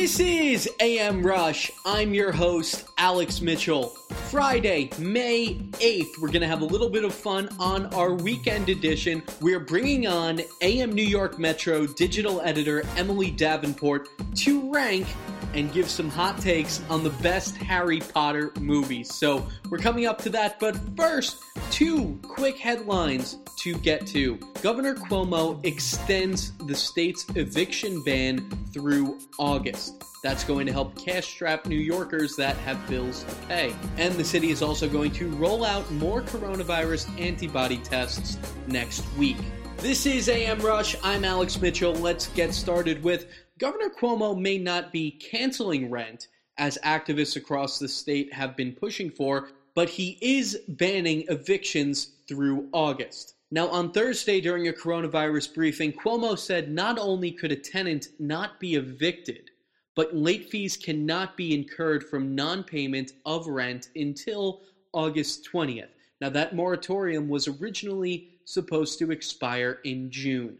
This 0.00 0.20
is 0.20 0.70
amRUSH. 0.78 1.72
I'm 1.84 2.14
your 2.14 2.30
host, 2.30 2.84
Alex 2.98 3.40
Mitchell. 3.40 3.88
Friday, 4.30 4.90
May 4.96 5.56
8th, 5.56 6.18
we're 6.20 6.28
going 6.28 6.42
to 6.42 6.46
have 6.46 6.60
a 6.60 6.64
little 6.64 6.88
bit 6.88 7.02
of 7.02 7.12
fun 7.12 7.48
on 7.58 7.92
our 7.92 8.14
weekend 8.14 8.68
edition. 8.68 9.24
We're 9.40 9.58
bringing 9.58 10.06
on 10.06 10.38
amNewYork 10.62 11.38
Metro 11.38 11.84
digital 11.84 12.40
editor 12.42 12.84
Emily 12.96 13.32
Davenport 13.32 14.08
to 14.36 14.72
rank 14.72 15.08
and 15.54 15.72
give 15.72 15.88
some 15.88 16.10
hot 16.10 16.40
takes 16.40 16.82
on 16.88 17.02
the 17.02 17.10
best 17.10 17.56
Harry 17.56 18.00
Potter 18.00 18.52
movies. 18.60 19.14
So 19.14 19.46
we're 19.70 19.78
coming 19.78 20.06
up 20.06 20.20
to 20.22 20.30
that, 20.30 20.60
but 20.60 20.76
first, 20.96 21.38
two 21.70 22.18
quick 22.22 22.58
headlines 22.58 23.38
to 23.58 23.76
get 23.78 24.06
to. 24.08 24.38
Governor 24.62 24.94
Cuomo 24.94 25.64
extends 25.64 26.52
the 26.58 26.74
state's 26.74 27.26
eviction 27.34 28.02
ban 28.04 28.48
through 28.72 29.18
August. 29.38 30.04
That's 30.22 30.44
going 30.44 30.66
to 30.66 30.72
help 30.72 30.96
cash 30.96 31.26
strap 31.26 31.66
New 31.66 31.78
Yorkers 31.78 32.34
that 32.36 32.56
have 32.58 32.88
bills 32.88 33.22
to 33.24 33.34
pay. 33.46 33.74
And 33.96 34.14
the 34.14 34.24
city 34.24 34.50
is 34.50 34.62
also 34.62 34.88
going 34.88 35.12
to 35.12 35.28
roll 35.30 35.64
out 35.64 35.90
more 35.92 36.22
coronavirus 36.22 37.20
antibody 37.20 37.78
tests 37.78 38.38
next 38.66 39.04
week. 39.16 39.36
This 39.78 40.06
is 40.06 40.26
amRUSH. 40.26 40.96
I'm 41.04 41.24
Alex 41.24 41.60
Mitchell. 41.60 41.94
Let's 41.94 42.26
get 42.28 42.52
started 42.52 43.00
with 43.04 43.26
Governor 43.58 43.90
Cuomo 43.90 44.38
may 44.38 44.56
not 44.56 44.92
be 44.92 45.10
canceling 45.10 45.90
rent, 45.90 46.28
as 46.58 46.78
activists 46.84 47.34
across 47.34 47.80
the 47.80 47.88
state 47.88 48.32
have 48.32 48.56
been 48.56 48.72
pushing 48.72 49.10
for, 49.10 49.48
but 49.74 49.88
he 49.88 50.16
is 50.20 50.60
banning 50.68 51.24
evictions 51.28 52.12
through 52.28 52.68
August. 52.72 53.34
Now, 53.50 53.68
on 53.68 53.90
Thursday 53.90 54.40
during 54.40 54.68
a 54.68 54.72
coronavirus 54.72 55.54
briefing, 55.54 55.92
Cuomo 55.92 56.38
said 56.38 56.70
not 56.70 56.98
only 56.98 57.32
could 57.32 57.50
a 57.50 57.56
tenant 57.56 58.08
not 58.20 58.60
be 58.60 58.76
evicted, 58.76 59.50
but 59.96 60.14
late 60.14 60.50
fees 60.50 60.76
cannot 60.76 61.36
be 61.36 61.52
incurred 61.52 62.04
from 62.04 62.36
non 62.36 62.62
payment 62.62 63.12
of 63.26 63.48
rent 63.48 63.88
until 63.96 64.62
August 64.92 65.48
20th. 65.52 65.88
Now, 66.20 66.28
that 66.28 66.54
moratorium 66.54 67.28
was 67.28 67.48
originally 67.48 68.38
supposed 68.44 69.00
to 69.00 69.10
expire 69.10 69.80
in 69.84 70.10
June. 70.10 70.58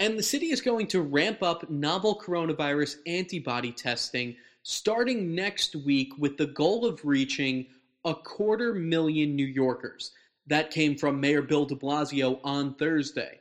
And 0.00 0.18
the 0.18 0.22
city 0.22 0.46
is 0.46 0.62
going 0.62 0.86
to 0.88 1.02
ramp 1.02 1.42
up 1.42 1.68
novel 1.68 2.18
coronavirus 2.18 2.96
antibody 3.06 3.70
testing 3.70 4.34
starting 4.62 5.34
next 5.34 5.76
week 5.76 6.14
with 6.16 6.38
the 6.38 6.46
goal 6.46 6.86
of 6.86 7.04
reaching 7.04 7.66
a 8.06 8.14
quarter 8.14 8.72
million 8.72 9.36
New 9.36 9.44
Yorkers. 9.44 10.12
That 10.46 10.70
came 10.70 10.96
from 10.96 11.20
Mayor 11.20 11.42
Bill 11.42 11.66
de 11.66 11.74
Blasio 11.74 12.40
on 12.44 12.74
Thursday. 12.76 13.40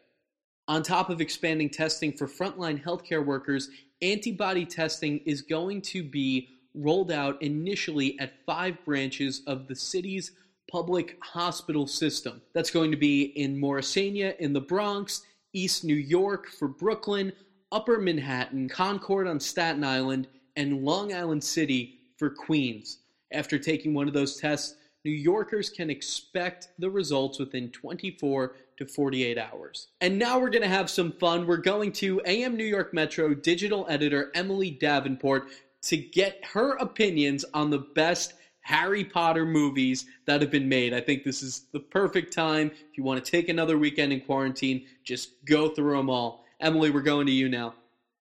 On 0.67 0.83
top 0.83 1.09
of 1.09 1.21
expanding 1.21 1.69
testing 1.69 2.11
for 2.11 2.27
frontline 2.27 2.83
healthcare 2.83 3.25
workers, 3.25 3.69
antibody 4.01 4.65
testing 4.65 5.19
is 5.19 5.41
going 5.41 5.81
to 5.83 6.03
be 6.03 6.49
rolled 6.75 7.09
out 7.11 7.41
initially 7.41 8.19
at 8.19 8.45
five 8.45 8.83
branches 8.83 9.43
of 9.47 9.69
the 9.69 9.75
city's 9.75 10.33
public 10.69 11.17
hospital 11.23 11.87
system. 11.87 12.41
That's 12.53 12.69
going 12.69 12.91
to 12.91 12.97
be 12.97 13.23
in 13.23 13.55
Morrisania 13.55 14.37
in 14.39 14.51
the 14.51 14.61
Bronx, 14.61 15.23
East 15.53 15.83
New 15.83 15.95
York 15.95 16.47
for 16.47 16.67
Brooklyn, 16.67 17.33
Upper 17.71 17.99
Manhattan, 17.99 18.69
Concord 18.69 19.27
on 19.27 19.39
Staten 19.39 19.83
Island, 19.83 20.27
and 20.55 20.83
Long 20.83 21.13
Island 21.13 21.43
City 21.43 21.99
for 22.17 22.29
Queens. 22.29 22.99
After 23.31 23.59
taking 23.59 23.93
one 23.93 24.07
of 24.07 24.13
those 24.13 24.37
tests, 24.37 24.75
New 25.05 25.11
Yorkers 25.11 25.69
can 25.69 25.89
expect 25.89 26.69
the 26.77 26.89
results 26.89 27.39
within 27.39 27.69
24 27.71 28.55
to 28.77 28.85
48 28.85 29.37
hours. 29.37 29.87
And 30.01 30.19
now 30.19 30.39
we're 30.39 30.49
going 30.49 30.63
to 30.63 30.67
have 30.67 30.89
some 30.89 31.13
fun. 31.13 31.47
We're 31.47 31.57
going 31.57 31.93
to 31.93 32.19
amNewYork 32.25 32.91
Metro 32.91 33.33
digital 33.33 33.85
editor 33.89 34.31
Emily 34.35 34.71
Davenport 34.71 35.49
to 35.83 35.97
get 35.97 36.43
her 36.53 36.75
opinions 36.77 37.45
on 37.53 37.69
the 37.69 37.79
best 37.79 38.33
Harry 38.69 39.03
Potter 39.03 39.47
movies 39.47 40.05
that 40.25 40.41
have 40.41 40.51
been 40.51 40.69
made. 40.69 40.93
I 40.93 41.01
think 41.01 41.23
this 41.23 41.41
is 41.41 41.63
the 41.71 41.79
perfect 41.79 42.31
time. 42.31 42.69
If 42.69 42.99
you 42.99 43.03
want 43.03 43.23
to 43.23 43.31
take 43.31 43.49
another 43.49 43.79
weekend 43.79 44.13
in 44.13 44.21
quarantine, 44.21 44.85
just 45.03 45.43
go 45.43 45.69
through 45.69 45.97
them 45.97 46.07
all. 46.07 46.45
Emily, 46.59 46.91
we're 46.91 47.01
going 47.01 47.25
to 47.25 47.31
you 47.31 47.49
now. 47.49 47.73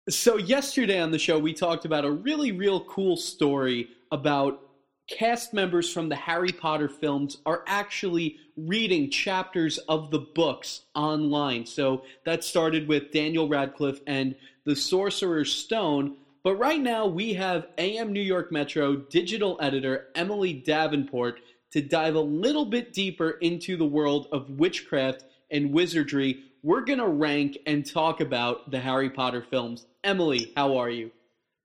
So, 0.09 0.37
yesterday 0.37 1.01
on 1.01 1.11
the 1.11 1.19
show, 1.19 1.37
we 1.37 1.53
talked 1.53 1.85
about 1.85 2.05
a 2.05 2.11
really, 2.13 2.53
real 2.53 2.85
cool 2.85 3.17
story 3.17 3.89
about 4.13 4.61
cast 5.09 5.53
members 5.53 5.93
from 5.93 6.09
the 6.09 6.15
Harry 6.15 6.53
Potter 6.53 6.89
films 6.89 7.39
are 7.45 7.65
actually 7.67 8.37
reading 8.57 9.11
chapters 9.11 9.79
of 9.89 10.13
the 10.13 10.21
books 10.21 10.83
online. 10.95 11.67
So, 11.67 12.05
that 12.25 12.45
started 12.45 12.87
with 12.87 13.11
Daniel 13.11 13.49
Radcliffe 13.49 14.01
and 14.07 14.37
The 14.65 14.77
Sorcerer's 14.77 15.53
Stone 15.53 16.19
but 16.47 16.61
right 16.61 16.81
now, 16.81 17.09
we 17.09 17.35
have 17.35 17.67
amNewYork 17.77 18.53
Metro 18.53 18.95
digital 18.95 19.59
editor 19.61 20.07
Emily 20.15 20.53
Davenport 20.53 21.41
to 21.73 21.83
dive 21.83 22.15
a 22.15 22.21
little 22.21 22.65
bit 22.65 22.93
deeper 22.93 23.31
into 23.31 23.77
the 23.77 23.85
world 23.85 24.29
of 24.31 24.49
witchcraft 24.49 25.25
and 25.51 25.73
wizardry. 25.73 26.45
We're 26.63 26.83
going 26.85 27.01
to 27.01 27.09
rank 27.09 27.59
and 27.67 27.85
talk 27.85 28.21
about 28.21 28.71
the 28.71 28.79
Harry 28.79 29.11
Potter 29.11 29.45
films. 29.51 29.87
Emily, 30.05 30.53
how 30.55 30.77
are 30.77 30.89
you? 30.89 31.11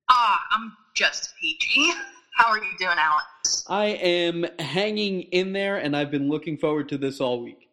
Ah, 0.10 0.34
uh, 0.34 0.56
I'm 0.56 0.74
just 0.96 1.32
peachy. 1.40 1.94
How 2.38 2.50
are 2.50 2.58
you 2.58 2.72
doing, 2.80 2.98
Alex? 2.98 3.64
I 3.70 3.86
am 3.86 4.48
hanging 4.58 5.22
in 5.32 5.54
there, 5.54 5.78
and 5.78 5.96
I've 5.96 6.10
been 6.10 6.28
looking 6.28 6.58
forward 6.58 6.90
to 6.90 6.98
this 6.98 7.22
all 7.22 7.44
week. 7.44 7.70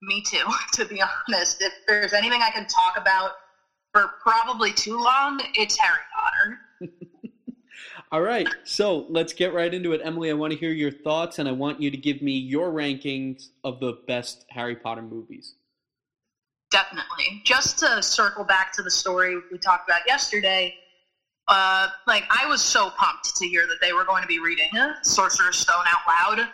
Me 0.00 0.22
too, 0.22 0.46
to 0.72 0.86
be 0.86 1.02
honest. 1.02 1.60
If 1.60 1.74
there's 1.86 2.14
anything 2.14 2.40
I 2.40 2.48
can 2.48 2.66
talk 2.66 2.96
about 2.96 3.32
for 3.92 4.10
probably 4.22 4.72
too 4.72 4.98
long, 4.98 5.40
it's 5.54 5.78
Harry. 5.78 6.00
All 8.14 8.22
right, 8.22 8.46
so 8.62 9.06
let's 9.08 9.32
get 9.32 9.52
right 9.52 9.74
into 9.74 9.92
it. 9.92 10.00
Emily, 10.04 10.30
I 10.30 10.34
want 10.34 10.52
to 10.52 10.56
hear 10.56 10.70
your 10.70 10.92
thoughts 10.92 11.40
and 11.40 11.48
I 11.48 11.50
want 11.50 11.82
you 11.82 11.90
to 11.90 11.96
give 11.96 12.22
me 12.22 12.30
your 12.30 12.70
rankings 12.70 13.48
of 13.64 13.80
the 13.80 13.98
best 14.06 14.46
Harry 14.50 14.76
Potter 14.76 15.02
movies. 15.02 15.56
Definitely. 16.70 17.42
Just 17.44 17.80
to 17.80 18.00
circle 18.04 18.44
back 18.44 18.72
to 18.74 18.84
the 18.84 18.90
story 18.90 19.34
we 19.50 19.58
talked 19.58 19.88
about 19.88 20.02
yesterday, 20.06 20.76
uh, 21.48 21.88
like 22.06 22.22
I 22.30 22.46
was 22.46 22.62
so 22.62 22.90
pumped 22.90 23.34
to 23.34 23.48
hear 23.48 23.66
that 23.66 23.78
they 23.80 23.92
were 23.92 24.04
going 24.04 24.22
to 24.22 24.28
be 24.28 24.38
reading 24.38 24.70
Sorcerer's 25.02 25.56
Stone 25.56 25.84
out 25.88 26.38
loud. 26.38 26.48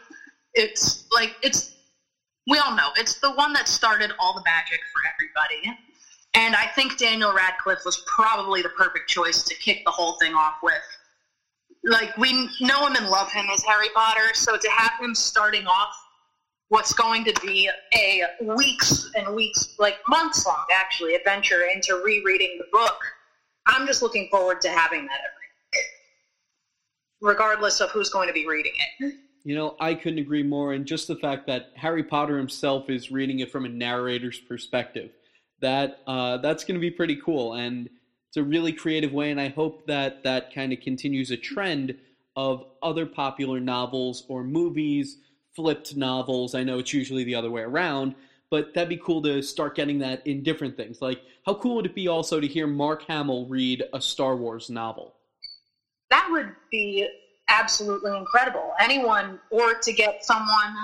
It's 0.54 1.09
like 1.12 1.37
it's 1.43 1.76
we 2.47 2.56
all 2.56 2.75
know 2.75 2.88
it's 2.97 3.20
the 3.20 3.32
one 3.32 3.53
that 3.53 3.69
started 3.69 4.12
all 4.19 4.32
the 4.32 4.43
magic 4.47 4.81
for 4.94 5.03
everybody. 5.12 5.78
And 6.32 6.56
I 6.56 6.69
think 6.69 6.97
Daniel 6.97 7.34
Radcliffe 7.34 7.84
was 7.84 8.03
probably 8.06 8.62
the 8.62 8.70
perfect 8.70 9.10
choice 9.10 9.43
to 9.43 9.54
kick 9.56 9.84
the 9.84 9.91
whole 9.91 10.16
thing 10.20 10.32
off 10.32 10.54
with. 10.62 10.81
Like, 11.82 12.16
we 12.18 12.48
know 12.60 12.86
him 12.86 12.96
and 12.96 13.08
love 13.08 13.32
him 13.32 13.46
as 13.52 13.62
Harry 13.64 13.88
Potter, 13.94 14.34
so 14.34 14.56
to 14.56 14.70
have 14.70 14.92
him 15.00 15.14
starting 15.14 15.66
off 15.66 15.94
what's 16.68 16.92
going 16.92 17.24
to 17.24 17.34
be 17.42 17.70
a 17.94 18.22
weeks 18.42 19.10
and 19.14 19.34
weeks, 19.34 19.74
like 19.78 19.96
months 20.08 20.46
long, 20.46 20.64
actually, 20.72 21.14
adventure 21.14 21.62
into 21.62 22.00
rereading 22.04 22.58
the 22.58 22.66
book, 22.70 22.98
I'm 23.66 23.86
just 23.86 24.02
looking 24.02 24.28
forward 24.30 24.60
to 24.62 24.69
having 24.69 25.06
that 25.06 25.20
every 25.20 25.40
regardless 27.20 27.80
of 27.80 27.90
who's 27.90 28.08
going 28.08 28.28
to 28.28 28.34
be 28.34 28.46
reading 28.46 28.72
it. 29.00 29.14
You 29.44 29.54
know, 29.54 29.76
I 29.80 29.94
couldn't 29.94 30.19
agree 30.19 30.42
more. 30.42 30.72
And 30.72 30.86
just 30.86 31.08
the 31.08 31.16
fact 31.16 31.46
that 31.46 31.70
Harry 31.74 32.02
Potter 32.02 32.36
himself 32.36 32.90
is 32.90 33.10
reading 33.10 33.40
it 33.40 33.50
from 33.50 33.64
a 33.64 33.69
narrator's 33.69 34.38
perspective 34.38 35.10
that 35.60 36.00
uh, 36.06 36.38
that's 36.38 36.64
going 36.64 36.74
to 36.74 36.80
be 36.80 36.90
pretty 36.90 37.16
cool, 37.16 37.54
and 37.54 37.90
it's 38.30 38.36
a 38.36 38.42
really 38.42 38.72
creative 38.72 39.12
way. 39.12 39.30
And 39.30 39.41
I 39.41 39.48
hope 39.48 39.86
that 39.86 40.22
that 40.22 40.54
kind 40.54 40.72
of 40.72 40.80
continues 40.80 41.30
a 41.30 41.36
trend 41.36 41.98
of 42.36 42.64
other 42.82 43.04
popular 43.04 43.60
novels 43.60 44.24
or 44.28 44.44
movies, 44.44 45.18
flipped 45.54 45.96
novels. 45.96 46.55
I 46.55 46.62
know 46.62 46.78
it's 46.78 46.94
usually 46.94 47.25
the 47.25 47.34
other 47.34 47.50
way 47.50 47.62
around, 47.62 48.14
but 48.50 48.72
that'd 48.72 48.88
be 48.88 48.96
cool 48.96 49.20
to 49.22 49.43
start 49.43 49.75
getting 49.75 49.99
that 49.99 50.26
in 50.26 50.43
different 50.43 50.76
things. 50.76 51.02
Like, 51.02 51.20
how 51.44 51.55
cool 51.55 51.76
would 51.76 51.87
it 51.87 51.94
be 51.94 52.08
also 52.08 52.40
to 52.40 52.46
hear 52.46 52.66
Mark 52.66 53.02
Hamill 53.02 53.46
read 53.46 53.82
a 53.93 54.00
Star 54.00 54.37
Wars 54.37 54.70
novel? 54.70 55.14
That 56.10 56.28
would 56.31 56.55
be 56.70 57.08
absolutely 57.49 58.16
incredible. 58.16 58.72
Anyone, 58.78 59.40
or 59.50 59.75
to 59.75 59.93
get 59.93 60.25
someone 60.25 60.75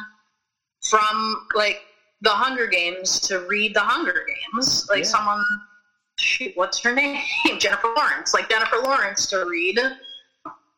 from 0.82 1.46
like 1.54 1.80
the 2.20 2.30
Hunger 2.30 2.66
Games 2.66 3.20
to 3.20 3.46
read 3.46 3.74
the 3.74 3.80
Hunger 3.80 4.26
Games. 4.26 4.86
Like 4.90 5.04
yeah. 5.04 5.04
someone, 5.04 5.44
shoot, 6.18 6.52
what's 6.56 6.80
her 6.82 6.94
name? 6.94 7.20
Jennifer 7.58 7.92
Lawrence. 7.96 8.34
Like 8.34 8.48
Jennifer 8.48 8.76
Lawrence 8.82 9.26
to 9.26 9.44
read 9.44 9.78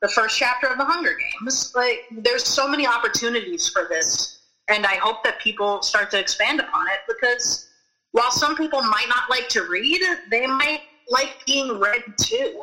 the 0.00 0.08
first 0.08 0.38
chapter 0.38 0.68
of 0.68 0.78
the 0.78 0.84
Hunger 0.84 1.16
Games. 1.40 1.72
Like 1.74 2.00
there's 2.10 2.44
so 2.44 2.68
many 2.68 2.86
opportunities 2.86 3.68
for 3.68 3.86
this, 3.88 4.40
and 4.68 4.86
I 4.86 4.94
hope 4.96 5.24
that 5.24 5.40
people 5.40 5.82
start 5.82 6.10
to 6.12 6.18
expand 6.18 6.60
upon 6.60 6.86
it 6.88 7.00
because 7.08 7.68
while 8.12 8.30
some 8.30 8.56
people 8.56 8.82
might 8.82 9.06
not 9.08 9.28
like 9.30 9.48
to 9.50 9.62
read, 9.68 10.00
they 10.30 10.46
might 10.46 10.80
like 11.08 11.36
being 11.46 11.78
read 11.78 12.02
too. 12.20 12.60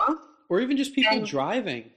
Or 0.49 0.59
even 0.59 0.77
just 0.77 0.93
people 0.93 1.17
and, 1.17 1.25
driving. 1.25 1.89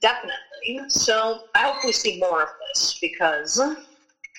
Definitely. 0.00 0.88
So 0.88 1.42
I 1.54 1.60
hope 1.60 1.84
we 1.84 1.92
see 1.92 2.18
more 2.18 2.42
of 2.42 2.48
this 2.68 2.98
because 3.00 3.58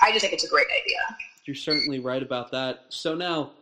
I 0.02 0.12
just 0.12 0.22
think 0.22 0.34
it's 0.34 0.44
a 0.44 0.50
great 0.50 0.68
idea. 0.68 1.18
You're 1.50 1.56
certainly 1.56 2.00
right 2.00 2.22
about 2.22 2.52
that. 2.52 2.86
So 2.90 3.16
now, 3.16 3.54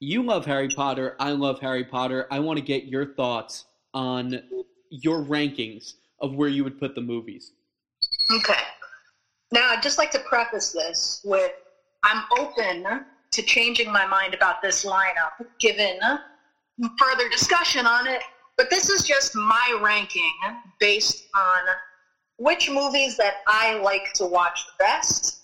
you 0.00 0.22
love 0.22 0.46
Harry 0.46 0.70
Potter. 0.70 1.16
I 1.20 1.32
love 1.32 1.60
Harry 1.60 1.84
Potter. 1.84 2.26
I 2.30 2.38
want 2.38 2.58
to 2.58 2.64
get 2.64 2.84
your 2.86 3.04
thoughts 3.04 3.66
on 3.92 4.40
your 4.88 5.22
rankings 5.22 5.96
of 6.22 6.34
where 6.34 6.48
you 6.48 6.64
would 6.64 6.80
put 6.80 6.94
the 6.94 7.02
movies. 7.02 7.52
Okay. 8.34 8.62
Now, 9.52 9.68
I'd 9.68 9.82
just 9.82 9.98
like 9.98 10.12
to 10.12 10.18
preface 10.20 10.72
this 10.72 11.20
with 11.26 11.52
I'm 12.04 12.24
open 12.38 12.86
to 13.32 13.42
changing 13.42 13.92
my 13.92 14.06
mind 14.06 14.32
about 14.32 14.62
this 14.62 14.86
lineup 14.86 15.44
given 15.60 15.98
further 16.98 17.28
discussion 17.28 17.84
on 17.84 18.06
it, 18.06 18.22
but 18.56 18.70
this 18.70 18.88
is 18.88 19.06
just 19.06 19.36
my 19.36 19.78
ranking 19.82 20.32
based 20.80 21.26
on 21.36 21.66
which 22.38 22.70
movies 22.70 23.18
that 23.18 23.42
I 23.46 23.78
like 23.80 24.14
to 24.14 24.24
watch 24.24 24.64
the 24.64 24.72
best, 24.78 25.42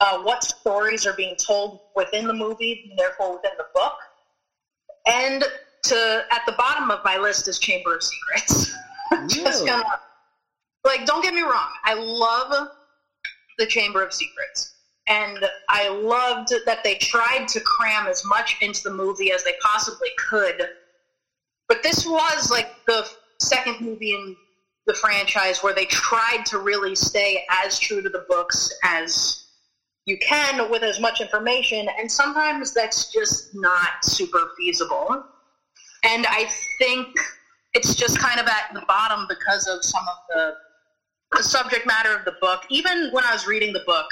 uh, 0.00 0.18
what 0.18 0.44
stories 0.44 1.06
are 1.06 1.14
being 1.14 1.34
told 1.36 1.80
within 1.96 2.26
the 2.26 2.34
movie, 2.34 2.92
therefore 2.96 3.34
within 3.34 3.52
the 3.56 3.66
book, 3.74 3.94
and 5.06 5.44
to 5.84 6.24
at 6.30 6.42
the 6.46 6.52
bottom 6.52 6.90
of 6.90 7.00
my 7.04 7.16
list 7.16 7.48
is 7.48 7.58
Chamber 7.58 7.96
of 7.96 8.02
Secrets. 8.02 8.72
just 9.28 9.66
gonna 9.66 9.84
like, 10.84 11.06
don't 11.06 11.22
get 11.22 11.34
me 11.34 11.42
wrong, 11.42 11.68
I 11.84 11.94
love 11.94 12.68
the 13.58 13.66
Chamber 13.66 14.02
of 14.02 14.12
Secrets. 14.12 14.74
And 15.08 15.38
I 15.70 15.88
loved 15.88 16.52
that 16.66 16.84
they 16.84 16.96
tried 16.96 17.48
to 17.48 17.60
cram 17.60 18.06
as 18.08 18.22
much 18.26 18.56
into 18.60 18.82
the 18.82 18.90
movie 18.90 19.32
as 19.32 19.42
they 19.42 19.54
possibly 19.62 20.10
could. 20.28 20.68
But 21.66 21.82
this 21.82 22.06
was 22.06 22.50
like 22.50 22.68
the 22.86 23.08
second 23.40 23.80
movie 23.80 24.12
in 24.12 24.36
the 24.86 24.92
franchise 24.94 25.62
where 25.62 25.74
they 25.74 25.86
tried 25.86 26.44
to 26.46 26.58
really 26.58 26.94
stay 26.94 27.44
as 27.64 27.78
true 27.78 28.02
to 28.02 28.08
the 28.08 28.26
books 28.28 28.70
as 28.84 29.47
you 30.08 30.16
can 30.18 30.70
with 30.70 30.82
as 30.82 30.98
much 31.00 31.20
information. 31.20 31.86
And 31.98 32.10
sometimes 32.10 32.72
that's 32.72 33.12
just 33.12 33.54
not 33.54 34.02
super 34.02 34.50
feasible. 34.56 35.22
And 36.02 36.26
I 36.26 36.48
think 36.78 37.08
it's 37.74 37.94
just 37.94 38.18
kind 38.18 38.40
of 38.40 38.46
at 38.46 38.72
the 38.72 38.82
bottom 38.88 39.26
because 39.28 39.66
of 39.66 39.84
some 39.84 40.02
of 40.08 40.16
the 40.30 40.54
the 41.32 41.42
subject 41.42 41.86
matter 41.86 42.16
of 42.16 42.24
the 42.24 42.32
book. 42.40 42.62
Even 42.70 43.10
when 43.12 43.22
I 43.22 43.34
was 43.34 43.46
reading 43.46 43.74
the 43.74 43.82
book, 43.86 44.06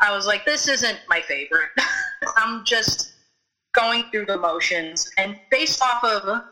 I 0.00 0.12
was 0.12 0.26
like, 0.26 0.44
this 0.44 0.66
isn't 0.66 0.98
my 1.08 1.20
favorite. 1.20 1.68
I'm 2.36 2.64
just 2.64 3.12
going 3.72 4.06
through 4.10 4.26
the 4.26 4.36
motions. 4.36 5.08
And 5.16 5.38
based 5.52 5.80
off 5.80 6.02
of 6.02 6.42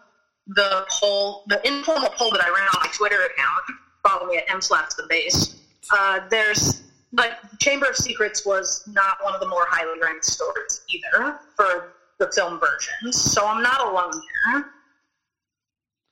the 0.46 0.86
poll, 0.88 1.42
the 1.48 1.66
informal 1.66 2.10
poll 2.10 2.30
that 2.30 2.44
I 2.44 2.48
ran 2.48 2.62
on 2.62 2.80
my 2.80 2.90
Twitter 2.92 3.22
account, 3.22 3.64
follow 4.06 4.28
me 4.28 4.36
at 4.36 4.46
mslaps 4.46 4.94
the 4.94 5.06
base, 5.08 5.56
uh, 5.92 6.20
there's 6.30 6.82
like 7.12 7.32
Chamber 7.58 7.86
of 7.86 7.96
Secrets 7.96 8.46
was 8.46 8.84
not 8.86 9.22
one 9.22 9.34
of 9.34 9.40
the 9.40 9.48
more 9.48 9.66
highly 9.68 9.98
ranked 10.00 10.24
stories 10.24 10.82
either 10.90 11.38
for 11.56 11.92
the 12.18 12.30
film 12.34 12.58
versions. 12.58 13.20
So 13.20 13.46
I'm 13.46 13.62
not 13.62 13.80
alone 13.80 14.12
here. 14.12 14.66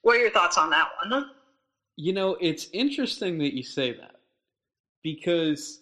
What 0.02 0.17
are 0.17 0.20
your 0.20 0.31
thoughts 0.31 0.58
on 0.58 0.70
that 0.70 0.88
one? 1.05 1.31
You 1.97 2.12
know, 2.12 2.37
it's 2.41 2.69
interesting 2.73 3.38
that 3.38 3.55
you 3.55 3.62
say 3.62 3.93
that 3.93 4.17
because, 5.02 5.81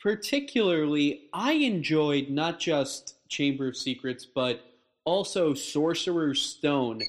particularly, 0.00 1.28
I 1.32 1.52
enjoyed 1.52 2.28
not 2.28 2.58
just 2.58 3.16
Chamber 3.28 3.68
of 3.68 3.76
Secrets, 3.76 4.26
but 4.26 4.60
also 5.04 5.54
Sorcerer's 5.54 6.40
Stone. 6.42 7.00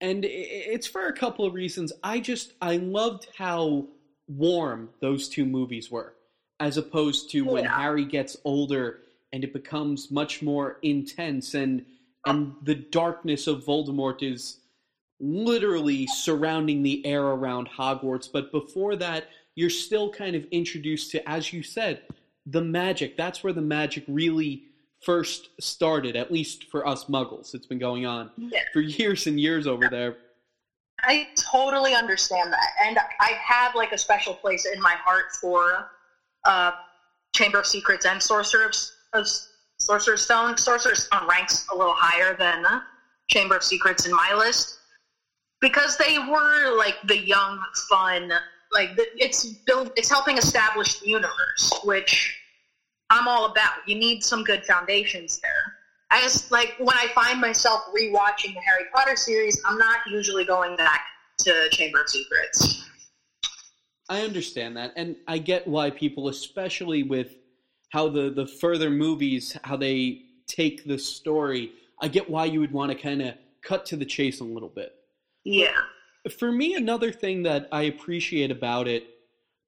And 0.00 0.24
it's 0.24 0.86
for 0.86 1.06
a 1.06 1.12
couple 1.12 1.44
of 1.46 1.54
reasons. 1.54 1.92
I 2.02 2.20
just, 2.20 2.54
I 2.60 2.76
loved 2.78 3.28
how 3.36 3.86
warm 4.26 4.90
those 5.00 5.28
two 5.28 5.44
movies 5.44 5.90
were, 5.90 6.14
as 6.64 6.78
opposed 6.78 7.30
to 7.30 7.42
when. 7.42 7.64
Harry 7.64 8.04
gets 8.04 8.36
older 8.44 9.00
and 9.32 9.44
it 9.44 9.52
becomes 9.52 10.10
much 10.10 10.42
more 10.42 10.78
intense 10.82 11.54
and 11.54 11.84
and 12.26 12.54
the 12.62 12.74
darkness 12.74 13.46
of 13.46 13.64
Voldemort 13.64 14.22
is 14.22 14.60
literally 15.20 16.06
surrounding 16.06 16.82
the 16.82 17.04
air 17.04 17.22
around 17.22 17.68
Hogwarts. 17.68 18.28
But 18.32 18.50
before 18.50 18.96
that, 18.96 19.28
you're 19.56 19.68
still 19.68 20.10
kind 20.10 20.34
of 20.34 20.46
introduced 20.50 21.10
to, 21.10 21.28
as 21.28 21.52
you 21.52 21.62
said, 21.62 22.00
the 22.46 22.62
magic. 22.62 23.18
That's 23.18 23.44
where 23.44 23.52
the 23.52 23.60
magic 23.60 24.04
really 24.08 24.64
first 25.04 25.50
started, 25.60 26.16
at 26.16 26.32
least 26.32 26.64
for 26.70 26.88
us 26.88 27.04
muggles. 27.04 27.54
It's 27.54 27.66
been 27.66 27.78
going 27.78 28.06
on 28.06 28.30
yeah. 28.38 28.60
for 28.72 28.80
years 28.80 29.26
and 29.26 29.38
years 29.38 29.66
over 29.66 29.88
there. 29.90 30.16
I 31.02 31.28
totally 31.36 31.94
understand 31.94 32.54
that. 32.54 32.68
And 32.86 32.98
I 33.20 33.32
have 33.32 33.74
like 33.74 33.92
a 33.92 33.98
special 33.98 34.32
place 34.32 34.64
in 34.64 34.80
my 34.80 34.94
heart 34.94 35.26
for 35.38 35.90
uh, 36.44 36.72
Chamber 37.34 37.58
of 37.58 37.66
Secrets 37.66 38.06
and 38.06 38.22
Sorcerer's, 38.22 38.92
uh, 39.12 39.24
Sorcerer's 39.78 40.22
Stone. 40.22 40.56
Sorcerer's 40.56 41.04
Stone 41.04 41.26
ranks 41.28 41.66
a 41.72 41.76
little 41.76 41.94
higher 41.96 42.36
than 42.36 42.64
Chamber 43.28 43.56
of 43.56 43.64
Secrets 43.64 44.06
in 44.06 44.12
my 44.12 44.34
list 44.36 44.78
because 45.60 45.96
they 45.96 46.18
were 46.18 46.76
like 46.76 46.96
the 47.04 47.18
young, 47.18 47.58
fun, 47.88 48.30
like 48.72 48.90
it's 49.16 49.44
built, 49.66 49.92
it's 49.96 50.10
helping 50.10 50.36
establish 50.36 51.00
the 51.00 51.08
universe, 51.08 51.72
which 51.84 52.38
I'm 53.10 53.28
all 53.28 53.46
about. 53.46 53.86
You 53.86 53.96
need 53.96 54.22
some 54.22 54.44
good 54.44 54.64
foundations 54.64 55.40
there. 55.40 55.74
As 56.10 56.50
like 56.50 56.74
when 56.78 56.96
I 56.96 57.08
find 57.14 57.40
myself 57.40 57.82
rewatching 57.98 58.54
the 58.54 58.60
Harry 58.66 58.84
Potter 58.94 59.16
series, 59.16 59.60
I'm 59.64 59.78
not 59.78 59.98
usually 60.10 60.44
going 60.44 60.76
back 60.76 61.00
to 61.38 61.68
Chamber 61.70 62.02
of 62.02 62.08
Secrets. 62.08 62.83
I 64.08 64.22
understand 64.22 64.76
that, 64.76 64.92
and 64.96 65.16
I 65.26 65.38
get 65.38 65.66
why 65.66 65.90
people, 65.90 66.28
especially 66.28 67.02
with 67.02 67.36
how 67.90 68.08
the 68.08 68.30
the 68.30 68.46
further 68.46 68.90
movies, 68.90 69.56
how 69.64 69.76
they 69.76 70.22
take 70.46 70.84
the 70.84 70.98
story. 70.98 71.72
I 72.00 72.08
get 72.08 72.28
why 72.28 72.46
you 72.46 72.60
would 72.60 72.72
want 72.72 72.92
to 72.92 72.98
kind 72.98 73.22
of 73.22 73.34
cut 73.62 73.86
to 73.86 73.96
the 73.96 74.04
chase 74.04 74.40
a 74.40 74.44
little 74.44 74.68
bit. 74.68 74.94
Yeah. 75.44 75.76
For 76.38 76.50
me, 76.50 76.74
another 76.74 77.12
thing 77.12 77.42
that 77.44 77.68
I 77.70 77.82
appreciate 77.82 78.50
about 78.50 78.88
it, 78.88 79.06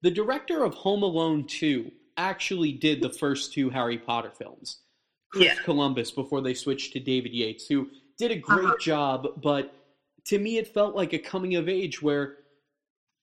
the 0.01 0.11
director 0.11 0.63
of 0.63 0.73
Home 0.75 1.03
Alone 1.03 1.45
2 1.45 1.91
actually 2.17 2.71
did 2.71 3.01
the 3.01 3.09
first 3.09 3.53
two 3.53 3.69
Harry 3.69 3.97
Potter 3.97 4.31
films. 4.31 4.79
Chris 5.31 5.45
yeah. 5.45 5.63
Columbus 5.63 6.11
before 6.11 6.41
they 6.41 6.53
switched 6.53 6.93
to 6.93 6.99
David 6.99 7.33
Yates, 7.33 7.67
who 7.67 7.89
did 8.17 8.31
a 8.31 8.35
great 8.35 8.65
uh-huh. 8.65 8.77
job, 8.79 9.27
but 9.41 9.73
to 10.25 10.39
me 10.39 10.57
it 10.57 10.73
felt 10.73 10.95
like 10.95 11.13
a 11.13 11.19
coming 11.19 11.55
of 11.55 11.69
age 11.69 12.01
where 12.01 12.37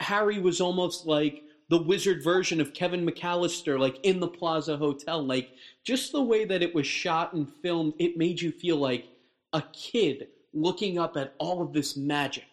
Harry 0.05 0.39
was 0.39 0.61
almost 0.61 1.07
like 1.07 1.43
the 1.71 1.83
wizard 1.83 2.23
version 2.23 2.61
of 2.61 2.75
Kevin 2.75 3.07
McAllister, 3.07 3.79
like 3.79 3.99
in 4.03 4.21
the 4.21 4.29
Plaza 4.29 4.77
Hotel. 4.77 5.25
Like 5.25 5.51
just 5.83 6.13
the 6.13 6.23
way 6.23 6.45
that 6.45 6.63
it 6.63 6.75
was 6.75 6.87
shot 6.87 7.33
and 7.33 7.51
filmed, 7.63 7.95
it 7.99 8.17
made 8.17 8.41
you 8.41 8.53
feel 8.53 8.77
like 8.77 9.07
a 9.53 9.63
kid 9.73 10.29
looking 10.53 10.99
up 10.99 11.17
at 11.17 11.35
all 11.39 11.63
of 11.63 11.73
this 11.73 11.97
magic. 11.97 12.45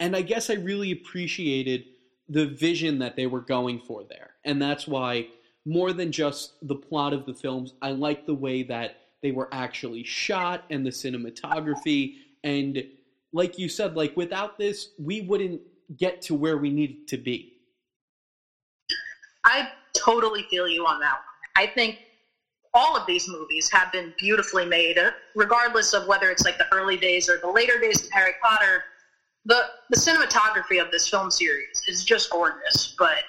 And 0.00 0.14
I 0.16 0.22
guess 0.22 0.50
I 0.50 0.54
really 0.54 0.92
appreciated 0.92 1.84
the 2.28 2.46
vision 2.46 2.98
that 2.98 3.16
they 3.16 3.26
were 3.26 3.40
going 3.40 3.80
for 3.80 4.04
there. 4.04 4.30
And 4.44 4.60
that's 4.60 4.86
why, 4.86 5.28
more 5.64 5.92
than 5.92 6.12
just 6.12 6.54
the 6.62 6.74
plot 6.74 7.12
of 7.12 7.24
the 7.24 7.34
films, 7.34 7.74
I 7.82 7.90
like 7.90 8.26
the 8.26 8.34
way 8.34 8.62
that 8.64 8.98
they 9.22 9.30
were 9.30 9.48
actually 9.52 10.04
shot 10.04 10.64
and 10.70 10.84
the 10.84 10.90
cinematography. 10.90 12.16
And 12.44 12.84
like 13.32 13.58
you 13.58 13.68
said, 13.68 13.96
like 13.96 14.16
without 14.16 14.58
this, 14.58 14.90
we 14.98 15.22
wouldn't 15.22 15.60
get 15.96 16.22
to 16.22 16.34
where 16.34 16.58
we 16.58 16.70
need 16.70 17.08
to 17.08 17.16
be. 17.16 17.52
I 19.44 19.70
totally 19.96 20.42
feel 20.50 20.68
you 20.68 20.86
on 20.86 20.98
that 21.00 21.12
one. 21.12 21.20
I 21.56 21.66
think 21.66 22.00
all 22.74 22.96
of 22.96 23.06
these 23.06 23.28
movies 23.28 23.70
have 23.70 23.90
been 23.92 24.12
beautifully 24.18 24.66
made, 24.66 24.98
regardless 25.34 25.94
of 25.94 26.06
whether 26.06 26.30
it's 26.30 26.44
like 26.44 26.58
the 26.58 26.66
early 26.74 26.96
days 26.96 27.30
or 27.30 27.38
the 27.38 27.50
later 27.50 27.80
days 27.80 28.04
of 28.04 28.10
Harry 28.10 28.32
Potter. 28.42 28.84
The 29.46 29.62
the 29.90 29.96
cinematography 29.96 30.82
of 30.82 30.90
this 30.90 31.08
film 31.08 31.30
series 31.30 31.80
is 31.86 32.04
just 32.04 32.30
gorgeous, 32.30 32.94
but 32.98 33.24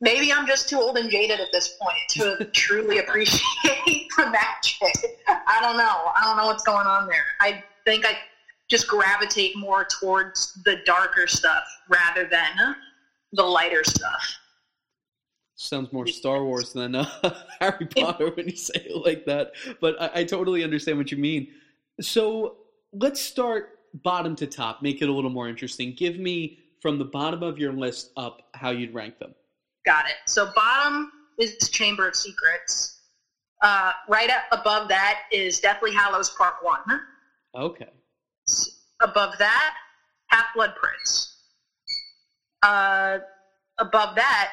maybe 0.00 0.32
I'm 0.32 0.46
just 0.46 0.68
too 0.68 0.80
old 0.80 0.96
and 0.96 1.10
jaded 1.10 1.38
at 1.38 1.52
this 1.52 1.76
point 1.80 1.98
to 2.38 2.44
truly 2.52 2.98
appreciate 2.98 3.42
the 4.16 4.30
magic. 4.30 5.18
I 5.28 5.58
don't 5.60 5.76
know. 5.76 6.12
I 6.16 6.22
don't 6.24 6.36
know 6.36 6.46
what's 6.46 6.64
going 6.64 6.86
on 6.86 7.06
there. 7.06 7.26
I 7.40 7.62
think 7.84 8.06
I 8.06 8.16
just 8.70 8.86
gravitate 8.86 9.56
more 9.56 9.84
towards 9.84 10.54
the 10.64 10.76
darker 10.86 11.26
stuff 11.26 11.64
rather 11.88 12.26
than 12.26 12.76
the 13.32 13.42
lighter 13.42 13.82
stuff. 13.84 14.36
Sounds 15.56 15.92
more 15.92 16.06
Star 16.06 16.44
Wars 16.44 16.72
than 16.72 16.94
uh, 16.94 17.04
Harry 17.60 17.86
Potter 17.86 18.30
when 18.30 18.48
you 18.48 18.56
say 18.56 18.86
it 18.86 19.04
like 19.04 19.26
that. 19.26 19.52
But 19.80 20.00
I, 20.00 20.20
I 20.20 20.24
totally 20.24 20.64
understand 20.64 20.96
what 20.96 21.10
you 21.10 21.18
mean. 21.18 21.48
So 22.00 22.56
let's 22.92 23.20
start 23.20 23.80
bottom 24.02 24.34
to 24.36 24.46
top, 24.46 24.80
make 24.80 25.02
it 25.02 25.08
a 25.08 25.12
little 25.12 25.30
more 25.30 25.48
interesting. 25.48 25.94
Give 25.94 26.18
me 26.18 26.60
from 26.80 26.98
the 26.98 27.04
bottom 27.04 27.42
of 27.42 27.58
your 27.58 27.72
list 27.72 28.12
up 28.16 28.48
how 28.54 28.70
you'd 28.70 28.94
rank 28.94 29.18
them. 29.18 29.34
Got 29.84 30.06
it. 30.06 30.16
So 30.26 30.50
bottom 30.54 31.10
is 31.38 31.68
Chamber 31.70 32.08
of 32.08 32.16
Secrets. 32.16 33.00
Uh, 33.62 33.92
right 34.08 34.30
up 34.30 34.44
above 34.52 34.88
that 34.88 35.24
is 35.30 35.60
Deathly 35.60 35.92
Hallows 35.92 36.30
Part 36.30 36.54
One. 36.62 37.00
Okay. 37.54 37.88
Above 39.00 39.34
that, 39.38 39.74
Half 40.28 40.46
Blood 40.54 40.74
Prince. 40.76 41.36
Uh, 42.62 43.18
above 43.78 44.14
that 44.14 44.50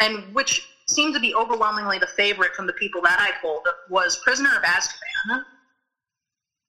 and 0.00 0.34
which 0.34 0.66
seemed 0.88 1.14
to 1.14 1.20
be 1.20 1.34
overwhelmingly 1.34 1.98
the 1.98 2.06
favorite 2.06 2.54
from 2.54 2.66
the 2.66 2.72
people 2.72 3.00
that 3.02 3.20
I 3.20 3.40
told, 3.40 3.66
was 3.88 4.18
Prisoner 4.24 4.50
of 4.56 4.62
Azkaban. 4.62 5.44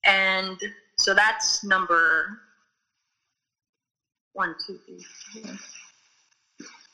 And 0.06 0.58
so 0.98 1.14
that's 1.16 1.64
number 1.64 2.38
one, 4.34 4.56
two, 4.66 4.80
three, 4.86 5.44
four. 5.44 5.58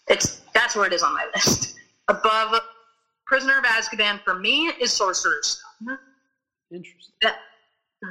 It's 0.09 0.41
that's 0.53 0.75
where 0.75 0.85
it 0.85 0.93
is 0.93 1.03
on 1.03 1.13
my 1.13 1.27
list. 1.35 1.75
Above 2.07 2.59
Prisoner 3.25 3.57
of 3.57 3.65
Azkaban 3.65 4.23
for 4.23 4.35
me 4.35 4.71
is 4.79 4.93
Sorcerer's 4.93 5.61
Stone. 5.81 5.97
Interesting. 6.71 7.31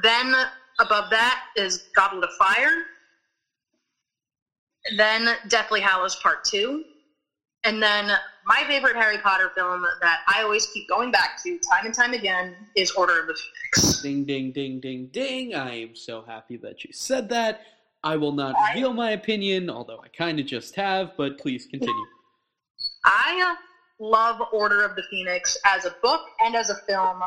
Then 0.03 0.35
above 0.79 1.09
that 1.09 1.43
is 1.55 1.89
Goblet 1.95 2.23
of 2.23 2.29
Fire. 2.37 2.83
Then 4.95 5.35
Deathly 5.47 5.81
Hallows 5.81 6.15
Part 6.17 6.43
2. 6.45 6.83
And 7.63 7.81
then 7.81 8.11
my 8.45 8.63
favorite 8.67 8.95
Harry 8.95 9.17
Potter 9.17 9.51
film 9.55 9.85
that 10.01 10.19
I 10.27 10.41
always 10.41 10.67
keep 10.67 10.87
going 10.87 11.11
back 11.11 11.41
to 11.43 11.59
time 11.59 11.85
and 11.85 11.93
time 11.93 12.13
again 12.13 12.55
is 12.75 12.91
Order 12.91 13.19
of 13.19 13.27
the 13.27 13.33
Phoenix. 13.33 14.01
Ding, 14.01 14.23
ding, 14.23 14.51
ding, 14.51 14.79
ding, 14.79 15.07
ding. 15.07 15.53
I 15.53 15.81
am 15.81 15.95
so 15.95 16.21
happy 16.21 16.55
that 16.57 16.85
you 16.85 16.91
said 16.93 17.27
that. 17.29 17.61
I 18.03 18.15
will 18.15 18.31
not 18.31 18.55
reveal 18.69 18.93
my 18.93 19.11
opinion, 19.11 19.69
although 19.69 19.99
I 19.99 20.07
kind 20.09 20.39
of 20.39 20.45
just 20.45 20.75
have, 20.75 21.11
but 21.17 21.37
please 21.39 21.65
continue. 21.65 21.93
I 23.05 23.53
uh, 23.53 23.55
love 23.99 24.39
Order 24.53 24.83
of 24.85 24.95
the 24.95 25.03
Phoenix 25.09 25.57
as 25.65 25.85
a 25.85 25.95
book 26.01 26.21
and 26.45 26.55
as 26.55 26.69
a 26.69 26.75
film 26.87 27.21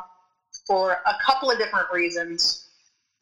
for 0.67 0.93
a 0.93 1.15
couple 1.27 1.51
of 1.51 1.59
different 1.59 1.87
reasons. 1.93 2.70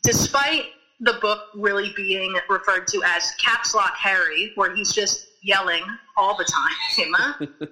Despite 0.02 0.64
the 1.00 1.14
book 1.20 1.40
really 1.54 1.92
being 1.96 2.34
referred 2.48 2.86
to 2.88 3.02
as 3.04 3.30
Caps 3.38 3.74
Lock 3.74 3.94
Harry, 3.96 4.52
where 4.56 4.74
he's 4.74 4.92
just 4.92 5.28
yelling 5.42 5.82
all 6.16 6.36
the 6.36 6.44
time, 6.44 7.54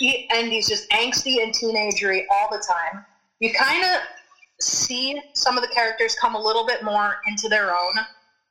he, 0.00 0.28
and 0.32 0.50
he's 0.50 0.68
just 0.68 0.88
angsty 0.90 1.42
and 1.42 1.52
teenagery 1.54 2.24
all 2.30 2.48
the 2.50 2.64
time, 2.66 3.04
you 3.40 3.52
kind 3.52 3.84
of 3.84 4.00
see 4.60 5.20
some 5.34 5.56
of 5.56 5.62
the 5.62 5.68
characters 5.68 6.16
come 6.20 6.34
a 6.34 6.40
little 6.40 6.66
bit 6.66 6.82
more 6.82 7.16
into 7.26 7.48
their 7.48 7.70
own 7.76 7.94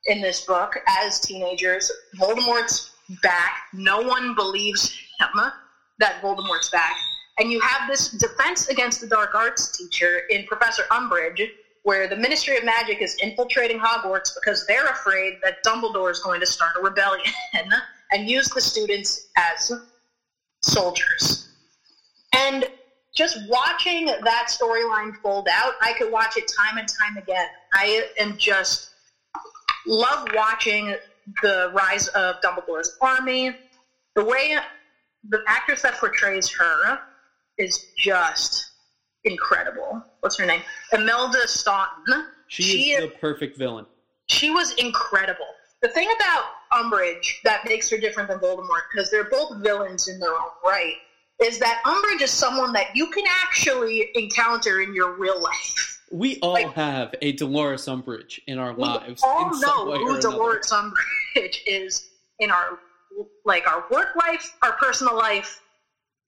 in 0.06 0.20
this 0.20 0.44
book 0.44 0.74
as 0.86 1.20
teenagers. 1.20 1.90
Voldemort's 2.16 2.92
back. 3.22 3.62
No 3.72 4.00
one 4.00 4.34
believes 4.34 4.90
him 4.90 5.52
that 5.98 6.22
Voldemort's 6.22 6.70
back. 6.70 6.96
And 7.38 7.52
you 7.52 7.60
have 7.60 7.88
this 7.88 8.10
defense 8.10 8.68
against 8.68 9.00
the 9.00 9.06
dark 9.06 9.34
arts 9.34 9.76
teacher 9.76 10.22
in 10.30 10.44
Professor 10.46 10.82
Umbridge, 10.90 11.48
where 11.82 12.08
the 12.08 12.16
Ministry 12.16 12.56
of 12.56 12.64
Magic 12.64 13.00
is 13.00 13.16
infiltrating 13.22 13.78
Hogwarts 13.78 14.30
because 14.34 14.64
they're 14.66 14.86
afraid 14.86 15.34
that 15.42 15.62
Dumbledore 15.64 16.10
is 16.10 16.20
going 16.20 16.40
to 16.40 16.46
start 16.46 16.72
a 16.78 16.82
rebellion 16.82 17.32
and 18.12 18.28
use 18.28 18.48
the 18.48 18.60
students 18.60 19.28
as 19.36 19.72
soldiers. 20.62 21.48
And 22.34 22.66
just 23.14 23.38
watching 23.48 24.06
that 24.06 24.48
storyline 24.48 25.12
fold 25.22 25.48
out, 25.50 25.72
I 25.80 25.92
could 25.94 26.10
watch 26.10 26.36
it 26.36 26.44
time 26.60 26.78
and 26.78 26.88
time 26.88 27.16
again. 27.16 27.46
I 27.74 28.06
am 28.18 28.36
just 28.36 28.90
love 29.86 30.28
watching 30.34 30.94
the 31.42 31.70
rise 31.74 32.08
of 32.08 32.36
Dumbledore's 32.44 32.96
army. 33.00 33.56
The 34.14 34.24
way 34.24 34.56
the 35.28 35.40
actress 35.46 35.82
that 35.82 35.94
portrays 35.94 36.50
her 36.50 36.98
is 37.58 37.86
just 37.96 38.70
incredible. 39.24 40.02
What's 40.28 40.38
her 40.38 40.44
name? 40.44 40.60
Imelda 40.92 41.48
Staunton. 41.48 42.26
She, 42.48 42.62
she 42.62 42.90
is 42.90 43.00
the 43.00 43.16
perfect 43.16 43.56
villain. 43.56 43.86
She 44.26 44.50
was 44.50 44.74
incredible. 44.74 45.46
The 45.80 45.88
thing 45.88 46.06
about 46.20 46.44
Umbridge 46.74 47.36
that 47.44 47.64
makes 47.64 47.88
her 47.88 47.96
different 47.96 48.28
than 48.28 48.38
Voldemort, 48.38 48.82
because 48.92 49.10
they're 49.10 49.30
both 49.30 49.62
villains 49.62 50.06
in 50.06 50.20
their 50.20 50.32
own 50.32 50.50
right, 50.62 50.96
is 51.42 51.58
that 51.60 51.80
Umbridge 51.86 52.20
is 52.20 52.30
someone 52.30 52.74
that 52.74 52.94
you 52.94 53.06
can 53.06 53.24
actually 53.42 54.10
encounter 54.16 54.82
in 54.82 54.92
your 54.92 55.12
real 55.12 55.42
life. 55.42 55.98
We 56.12 56.38
all 56.40 56.52
like, 56.52 56.74
have 56.74 57.14
a 57.22 57.32
Dolores 57.32 57.86
Umbridge 57.86 58.38
in 58.46 58.58
our 58.58 58.74
we 58.74 58.82
lives. 58.82 59.22
We 59.22 59.30
all 59.30 59.58
know 59.58 59.96
who 59.96 60.20
Dolores 60.20 60.70
Umbridge 60.70 61.56
is 61.66 62.06
in 62.38 62.50
our 62.50 62.78
like 63.46 63.66
our 63.66 63.86
work 63.90 64.08
life, 64.14 64.52
our 64.60 64.72
personal 64.72 65.16
life, 65.16 65.62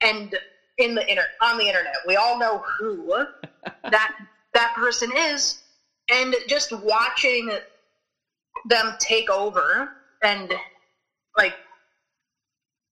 and 0.01 0.35
in 0.81 0.95
the 0.95 1.09
inter- 1.11 1.29
on 1.41 1.59
the 1.59 1.67
internet. 1.67 1.95
We 2.07 2.17
all 2.17 2.39
know 2.39 2.63
who 2.79 3.25
that 3.91 4.13
that 4.55 4.75
person 4.75 5.11
is, 5.17 5.63
and 6.11 6.35
just 6.49 6.73
watching 6.73 7.51
them 8.67 8.95
take 8.99 9.31
over 9.31 9.91
and 10.23 10.53
like 11.37 11.55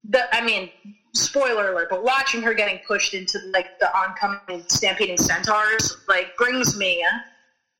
the 0.08 0.34
I 0.34 0.44
mean 0.44 0.70
spoiler 1.14 1.72
alert, 1.72 1.88
but 1.90 2.02
watching 2.02 2.42
her 2.42 2.54
getting 2.54 2.78
pushed 2.86 3.14
into 3.14 3.38
like 3.52 3.78
the 3.80 3.94
oncoming 3.96 4.64
stampeding 4.68 5.18
centaurs 5.18 5.96
like 6.08 6.36
brings 6.36 6.76
me 6.76 7.04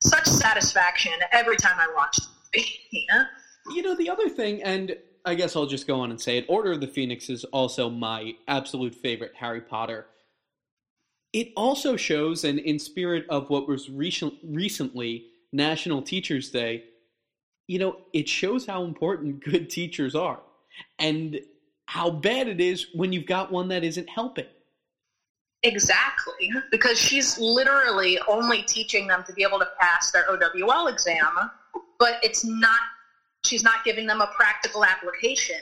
such 0.03 0.27
satisfaction 0.27 1.12
every 1.33 1.57
time 1.57 1.77
I 1.79 1.88
watch 1.95 2.19
the 2.53 2.65
You 3.71 3.83
know 3.83 3.95
the 3.95 4.11
other 4.11 4.29
thing, 4.29 4.62
and 4.62 4.97
I 5.28 5.35
guess 5.35 5.54
I'll 5.54 5.66
just 5.66 5.87
go 5.87 6.00
on 6.00 6.11
and 6.11 6.18
say 6.18 6.38
it. 6.38 6.47
Order 6.49 6.73
of 6.73 6.80
the 6.80 6.87
Phoenix 6.87 7.28
is 7.28 7.44
also 7.44 7.90
my 7.90 8.35
absolute 8.49 8.94
favorite 8.94 9.32
Harry 9.37 9.61
Potter. 9.61 10.06
It 11.35 11.52
also 11.54 11.97
shows, 11.97 12.44
and 12.44 12.58
in 12.58 12.78
spirit 12.78 13.26
of 13.28 13.50
what 13.50 13.68
was 13.68 13.90
recent, 13.90 14.35
recently 14.42 15.26
National 15.52 16.00
Teachers 16.00 16.50
Day, 16.50 16.85
you 17.66 17.78
know, 17.78 17.99
it 18.14 18.26
shows 18.26 18.64
how 18.64 18.85
important 18.85 19.44
good 19.44 19.68
teachers 19.68 20.14
are 20.14 20.40
and 20.99 21.38
how 21.85 22.11
bad 22.11 22.49
it 22.49 22.61
is 22.61 22.87
when 22.94 23.12
you've 23.12 23.26
got 23.26 23.52
one 23.52 23.68
that 23.68 23.85
isn't 23.85 24.08
helping. 24.08 24.47
Exactly, 25.62 26.50
because 26.70 26.99
she's 26.99 27.38
literally 27.38 28.18
only 28.28 28.62
teaching 28.62 29.08
them 29.08 29.25
to 29.26 29.32
be 29.35 29.42
able 29.42 29.58
to 29.58 29.68
pass 29.78 30.11
their 30.11 30.25
OWL 30.30 30.87
exam, 30.87 31.50
but 31.99 32.14
it's 32.23 32.44
not 32.44 32.80
she's 33.49 33.62
not 33.62 33.85
giving 33.85 34.07
them 34.07 34.21
a 34.21 34.28
practical 34.37 34.85
application 34.85 35.57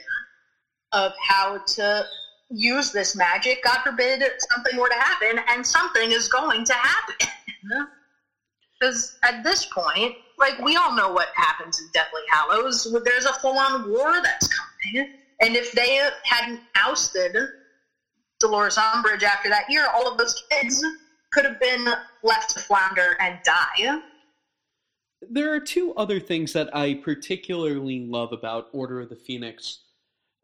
of 0.91 1.11
how 1.27 1.59
to 1.65 2.05
use 2.49 2.91
this 2.91 3.15
magic. 3.15 3.63
God 3.63 3.79
forbid 3.83 4.23
something 4.51 4.77
were 4.77 4.89
to 4.89 4.95
happen, 4.95 5.39
and 5.49 5.65
something 5.65 6.11
is 6.11 6.27
going 6.27 6.65
to 6.65 6.73
happen. 6.73 7.27
Because 8.79 9.17
at 9.23 9.43
this 9.43 9.65
point, 9.65 10.13
like 10.37 10.59
we 10.59 10.75
all 10.75 10.95
know 10.95 11.11
what 11.11 11.29
happens 11.35 11.79
in 11.79 11.87
Deathly 11.93 12.21
Hallows. 12.29 12.87
There's 13.03 13.25
a 13.25 13.33
full-on 13.33 13.89
war 13.89 14.21
that's 14.21 14.47
coming, 14.47 15.09
and 15.41 15.55
if 15.55 15.71
they 15.71 15.99
hadn't 16.21 16.59
ousted 16.75 17.35
Dolores 18.39 18.75
Umbridge 18.75 19.23
after 19.23 19.49
that 19.49 19.65
year, 19.67 19.87
all 19.95 20.07
of 20.07 20.19
those 20.19 20.43
kids 20.51 20.85
could 21.33 21.43
have 21.45 21.59
been 21.59 21.87
left 22.21 22.51
to 22.51 22.59
flounder 22.59 23.17
and 23.19 23.39
die. 23.43 23.99
There 25.21 25.53
are 25.53 25.59
two 25.59 25.93
other 25.95 26.19
things 26.19 26.53
that 26.53 26.75
I 26.75 26.95
particularly 26.95 28.05
love 28.05 28.33
about 28.33 28.69
Order 28.71 29.01
of 29.01 29.09
the 29.09 29.15
Phoenix. 29.15 29.79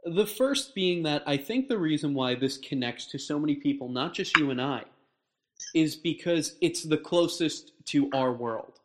The 0.06 0.26
first 0.26 0.74
being 0.76 1.04
that 1.04 1.24
I 1.26 1.38
think 1.38 1.68
the 1.68 1.78
reason 1.78 2.14
why 2.14 2.36
this 2.36 2.58
connects 2.58 3.06
to 3.08 3.20
so 3.20 3.40
many 3.40 3.56
people, 3.56 3.88
not 3.88 4.14
just 4.14 4.38
you 4.38 4.50
and 4.50 4.62
I, 4.62 4.84
is 5.74 5.96
because 5.96 6.56
it's 6.62 6.84
the 6.84 6.98
closest 6.98 7.72
to 7.86 8.10
our 8.14 8.34
world. 8.34 8.80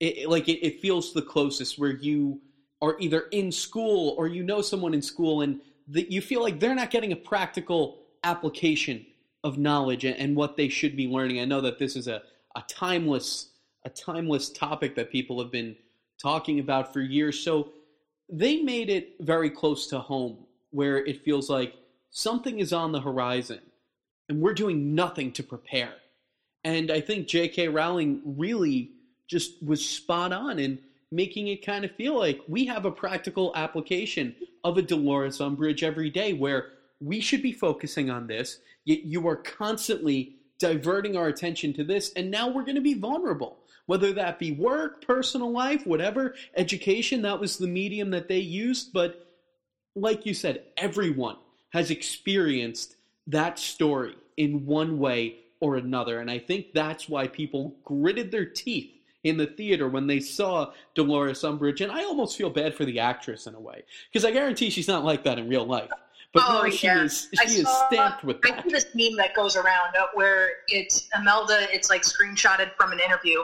It, 0.00 0.28
like 0.28 0.48
it, 0.48 0.66
it 0.66 0.80
feels 0.80 1.12
the 1.12 1.22
closest 1.22 1.78
where 1.78 1.92
you 1.92 2.40
are 2.82 2.96
either 2.98 3.26
in 3.30 3.52
school 3.52 4.14
or 4.18 4.26
you 4.26 4.42
know 4.42 4.60
someone 4.60 4.92
in 4.92 5.00
school 5.00 5.42
and 5.42 5.60
that 5.88 6.10
you 6.10 6.20
feel 6.20 6.42
like 6.42 6.58
they're 6.58 6.74
not 6.74 6.90
getting 6.90 7.12
a 7.12 7.16
practical 7.16 8.00
application 8.24 9.06
of 9.44 9.58
knowledge 9.58 10.04
and, 10.04 10.36
what 10.36 10.56
they 10.56 10.68
should 10.68 10.96
be 10.96 11.08
learning. 11.08 11.40
I 11.40 11.44
know 11.44 11.60
that 11.60 11.78
this 11.78 11.96
is 11.96 12.06
a, 12.06 12.22
a 12.54 12.62
timeless 12.68 13.48
a 13.84 13.90
timeless 13.90 14.50
topic 14.50 14.94
that 14.96 15.10
people 15.10 15.40
have 15.42 15.50
been 15.50 15.76
talking 16.20 16.60
about 16.60 16.92
for 16.92 17.00
years. 17.00 17.38
So 17.38 17.70
they 18.28 18.62
made 18.62 18.88
it 18.88 19.14
very 19.20 19.50
close 19.50 19.86
to 19.88 19.98
home 19.98 20.38
where 20.70 21.04
it 21.04 21.22
feels 21.24 21.50
like 21.50 21.74
something 22.10 22.60
is 22.60 22.72
on 22.72 22.92
the 22.92 23.00
horizon 23.00 23.60
and 24.28 24.40
we're 24.40 24.54
doing 24.54 24.94
nothing 24.94 25.32
to 25.32 25.42
prepare. 25.42 25.94
And 26.64 26.90
I 26.90 27.00
think 27.00 27.26
J.K. 27.26 27.68
Rowling 27.68 28.22
really 28.24 28.92
just 29.26 29.62
was 29.62 29.84
spot 29.84 30.32
on 30.32 30.58
in 30.58 30.78
making 31.10 31.48
it 31.48 31.64
kind 31.64 31.84
of 31.84 31.90
feel 31.92 32.18
like 32.18 32.40
we 32.48 32.64
have 32.66 32.84
a 32.84 32.90
practical 32.90 33.52
application 33.54 34.34
of 34.64 34.78
a 34.78 34.82
Dolores 34.82 35.38
Umbridge 35.38 35.82
every 35.82 36.08
day 36.08 36.32
where 36.32 36.68
we 37.00 37.20
should 37.20 37.42
be 37.42 37.52
focusing 37.52 38.10
on 38.10 38.26
this. 38.26 38.60
Yet 38.84 39.04
you 39.04 39.26
are 39.28 39.36
constantly 39.36 40.36
diverting 40.58 41.16
our 41.16 41.26
attention 41.26 41.72
to 41.74 41.84
this, 41.84 42.12
and 42.14 42.30
now 42.30 42.48
we're 42.48 42.64
going 42.64 42.76
to 42.76 42.80
be 42.80 42.94
vulnerable 42.94 43.58
whether 43.92 44.14
that 44.14 44.38
be 44.38 44.52
work, 44.52 45.04
personal 45.04 45.52
life, 45.52 45.86
whatever, 45.86 46.34
education, 46.56 47.20
that 47.20 47.38
was 47.38 47.58
the 47.58 47.66
medium 47.66 48.08
that 48.08 48.26
they 48.26 48.38
used. 48.38 48.90
But 48.90 49.26
like 49.94 50.24
you 50.24 50.32
said, 50.32 50.62
everyone 50.78 51.36
has 51.74 51.90
experienced 51.90 52.96
that 53.26 53.58
story 53.58 54.14
in 54.38 54.64
one 54.64 54.98
way 54.98 55.36
or 55.60 55.76
another. 55.76 56.20
And 56.20 56.30
I 56.30 56.38
think 56.38 56.72
that's 56.72 57.06
why 57.06 57.26
people 57.28 57.76
gritted 57.84 58.32
their 58.32 58.46
teeth 58.46 58.90
in 59.24 59.36
the 59.36 59.46
theater 59.46 59.86
when 59.90 60.06
they 60.06 60.20
saw 60.20 60.72
Dolores 60.94 61.42
Umbridge. 61.42 61.82
And 61.82 61.92
I 61.92 62.04
almost 62.04 62.38
feel 62.38 62.48
bad 62.48 62.74
for 62.74 62.86
the 62.86 62.98
actress 62.98 63.46
in 63.46 63.54
a 63.54 63.60
way, 63.60 63.82
because 64.10 64.24
I 64.24 64.30
guarantee 64.30 64.70
she's 64.70 64.88
not 64.88 65.04
like 65.04 65.22
that 65.24 65.38
in 65.38 65.50
real 65.50 65.66
life. 65.66 65.90
But 66.32 66.44
oh, 66.46 66.62
no, 66.62 66.70
she 66.70 66.86
yeah. 66.86 67.02
is 67.02 67.28
she 67.34 67.38
I 67.38 67.44
is 67.44 67.62
saw, 67.64 67.88
stamped 67.88 68.24
with 68.24 68.40
that. 68.40 68.60
I 68.60 68.62
see 68.62 68.70
this 68.70 68.86
meme 68.94 69.18
that 69.18 69.34
goes 69.34 69.54
around 69.54 69.94
uh, 70.00 70.06
where 70.14 70.48
it's 70.68 71.10
Imelda, 71.14 71.66
it's 71.70 71.90
like 71.90 72.04
screenshotted 72.04 72.74
from 72.78 72.90
an 72.90 73.00
interview, 73.00 73.40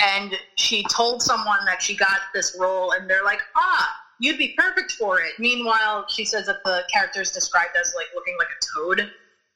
and 0.00 0.34
she 0.56 0.84
told 0.90 1.22
someone 1.22 1.64
that 1.66 1.82
she 1.82 1.96
got 1.96 2.20
this 2.34 2.56
role, 2.58 2.92
and 2.92 3.08
they're 3.08 3.24
like, 3.24 3.40
ah, 3.56 3.94
you'd 4.20 4.38
be 4.38 4.54
perfect 4.56 4.92
for 4.92 5.20
it. 5.20 5.32
Meanwhile, 5.38 6.06
she 6.08 6.24
says 6.24 6.46
that 6.46 6.62
the 6.64 6.82
character 6.92 7.20
is 7.20 7.30
described 7.30 7.76
as 7.80 7.94
like 7.96 8.06
looking 8.14 8.36
like 8.38 8.48
a 8.48 8.78
toad. 8.78 9.10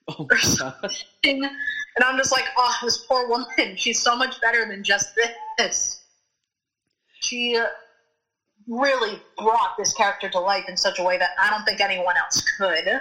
Oh 0.08 0.26
or 0.30 0.38
something. 0.38 1.42
god. 1.42 1.50
And 1.96 2.04
I'm 2.04 2.16
just 2.16 2.32
like, 2.32 2.44
oh, 2.56 2.74
this 2.82 2.98
poor 2.98 3.28
woman. 3.28 3.48
She's 3.76 4.00
so 4.00 4.16
much 4.16 4.40
better 4.40 4.66
than 4.66 4.84
just 4.84 5.18
this. 5.58 6.04
She 7.20 7.56
uh, 7.56 7.66
really 8.68 9.20
brought 9.36 9.76
this 9.76 9.92
character 9.92 10.30
to 10.30 10.38
life 10.38 10.64
in 10.68 10.76
such 10.76 10.98
a 10.98 11.02
way 11.02 11.18
that 11.18 11.30
I 11.42 11.50
don't 11.50 11.64
think 11.64 11.80
anyone 11.80 12.14
else 12.22 12.42
could. 12.56 13.00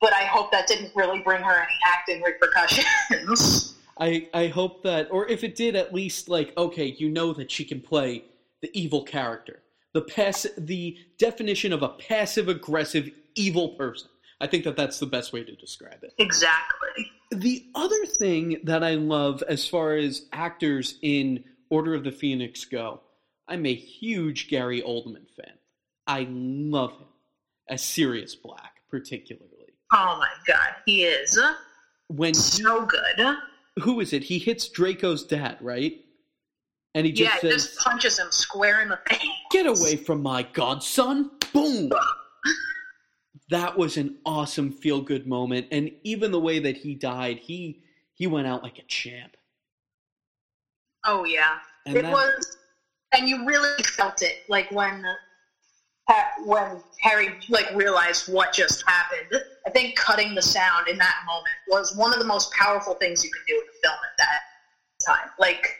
But 0.00 0.12
I 0.12 0.24
hope 0.24 0.50
that 0.52 0.66
didn't 0.66 0.92
really 0.94 1.18
bring 1.20 1.42
her 1.42 1.54
any 1.54 1.74
acting 1.86 2.22
repercussions. 2.22 3.74
I 3.98 4.28
I 4.34 4.46
hope 4.48 4.82
that, 4.84 5.08
or 5.10 5.26
if 5.28 5.44
it 5.44 5.54
did, 5.54 5.76
at 5.76 5.92
least 5.92 6.28
like 6.28 6.56
okay, 6.56 6.96
you 6.98 7.08
know 7.10 7.32
that 7.32 7.50
she 7.50 7.64
can 7.64 7.80
play 7.80 8.24
the 8.62 8.70
evil 8.78 9.02
character, 9.02 9.62
the 9.92 10.02
pass, 10.02 10.46
the 10.56 10.96
definition 11.18 11.72
of 11.72 11.82
a 11.82 11.90
passive 11.90 12.48
aggressive 12.48 13.10
evil 13.34 13.70
person. 13.70 14.08
I 14.40 14.46
think 14.46 14.64
that 14.64 14.76
that's 14.76 14.98
the 14.98 15.06
best 15.06 15.32
way 15.32 15.42
to 15.42 15.54
describe 15.56 16.02
it. 16.02 16.14
exactly. 16.18 17.10
The 17.30 17.66
other 17.74 18.06
thing 18.06 18.60
that 18.64 18.82
I 18.84 18.94
love 18.94 19.42
as 19.48 19.68
far 19.68 19.94
as 19.94 20.26
actors 20.32 20.98
in 21.02 21.44
Order 21.70 21.94
of 21.94 22.04
the 22.04 22.12
Phoenix 22.12 22.64
go, 22.64 23.00
I'm 23.48 23.66
a 23.66 23.74
huge 23.74 24.48
Gary 24.48 24.80
Oldman 24.80 25.26
fan. 25.36 25.54
I 26.06 26.26
love 26.30 26.92
him 26.92 27.08
as 27.68 27.82
Sirius 27.82 28.34
Black, 28.34 28.76
particularly. 28.90 29.74
Oh 29.92 30.16
my 30.18 30.30
god, 30.46 30.76
he 30.86 31.04
is 31.04 31.38
When 32.08 32.30
he, 32.30 32.34
so 32.34 32.86
good. 32.86 33.36
Who 33.80 34.00
is 34.00 34.12
it? 34.12 34.24
He 34.24 34.38
hits 34.38 34.68
Draco's 34.68 35.24
dad, 35.24 35.58
right? 35.60 35.94
And 36.94 37.06
he 37.06 37.12
just 37.12 37.36
it 37.44 37.52
says, 37.52 37.64
just 37.66 37.78
punches 37.78 38.18
him 38.18 38.30
square 38.30 38.80
in 38.80 38.88
the 38.88 38.98
face. 39.08 39.28
"Get 39.50 39.66
away 39.66 39.96
from 39.96 40.22
my 40.22 40.42
godson!" 40.42 41.30
Boom. 41.52 41.90
That 43.50 43.78
was 43.78 43.96
an 43.96 44.18
awesome 44.26 44.70
feel-good 44.70 45.26
moment, 45.26 45.68
and 45.70 45.90
even 46.04 46.32
the 46.32 46.38
way 46.40 46.58
that 46.58 46.76
he 46.76 46.94
died, 46.94 47.38
he 47.38 47.82
he 48.12 48.26
went 48.26 48.46
out 48.46 48.62
like 48.62 48.78
a 48.78 48.82
champ. 48.82 49.38
Oh 51.06 51.24
yeah, 51.24 51.56
And 51.86 51.96
it 51.96 52.02
that- 52.02 52.12
was, 52.12 52.58
and 53.14 53.26
you 53.26 53.46
really 53.46 53.82
felt 53.84 54.20
it, 54.20 54.40
like 54.50 54.70
when 54.70 55.02
when 56.44 56.80
Harry 57.00 57.34
like 57.48 57.70
realized 57.74 58.32
what 58.32 58.52
just 58.52 58.82
happened. 58.86 59.42
I 59.66 59.70
think 59.70 59.96
cutting 59.96 60.34
the 60.34 60.42
sound 60.42 60.88
in 60.88 60.96
that 60.98 61.16
moment 61.26 61.54
was 61.68 61.94
one 61.96 62.12
of 62.12 62.18
the 62.18 62.24
most 62.24 62.52
powerful 62.52 62.94
things 62.94 63.22
you 63.22 63.30
could 63.30 63.46
do 63.46 63.54
in 63.54 63.60
a 63.60 63.76
film 63.82 63.98
at 64.04 64.18
that 64.18 64.40
time. 65.06 65.30
Like 65.38 65.78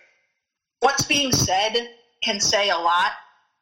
what's 0.80 1.04
being 1.04 1.32
said 1.32 1.88
can 2.22 2.40
say 2.40 2.70
a 2.70 2.76
lot, 2.76 3.12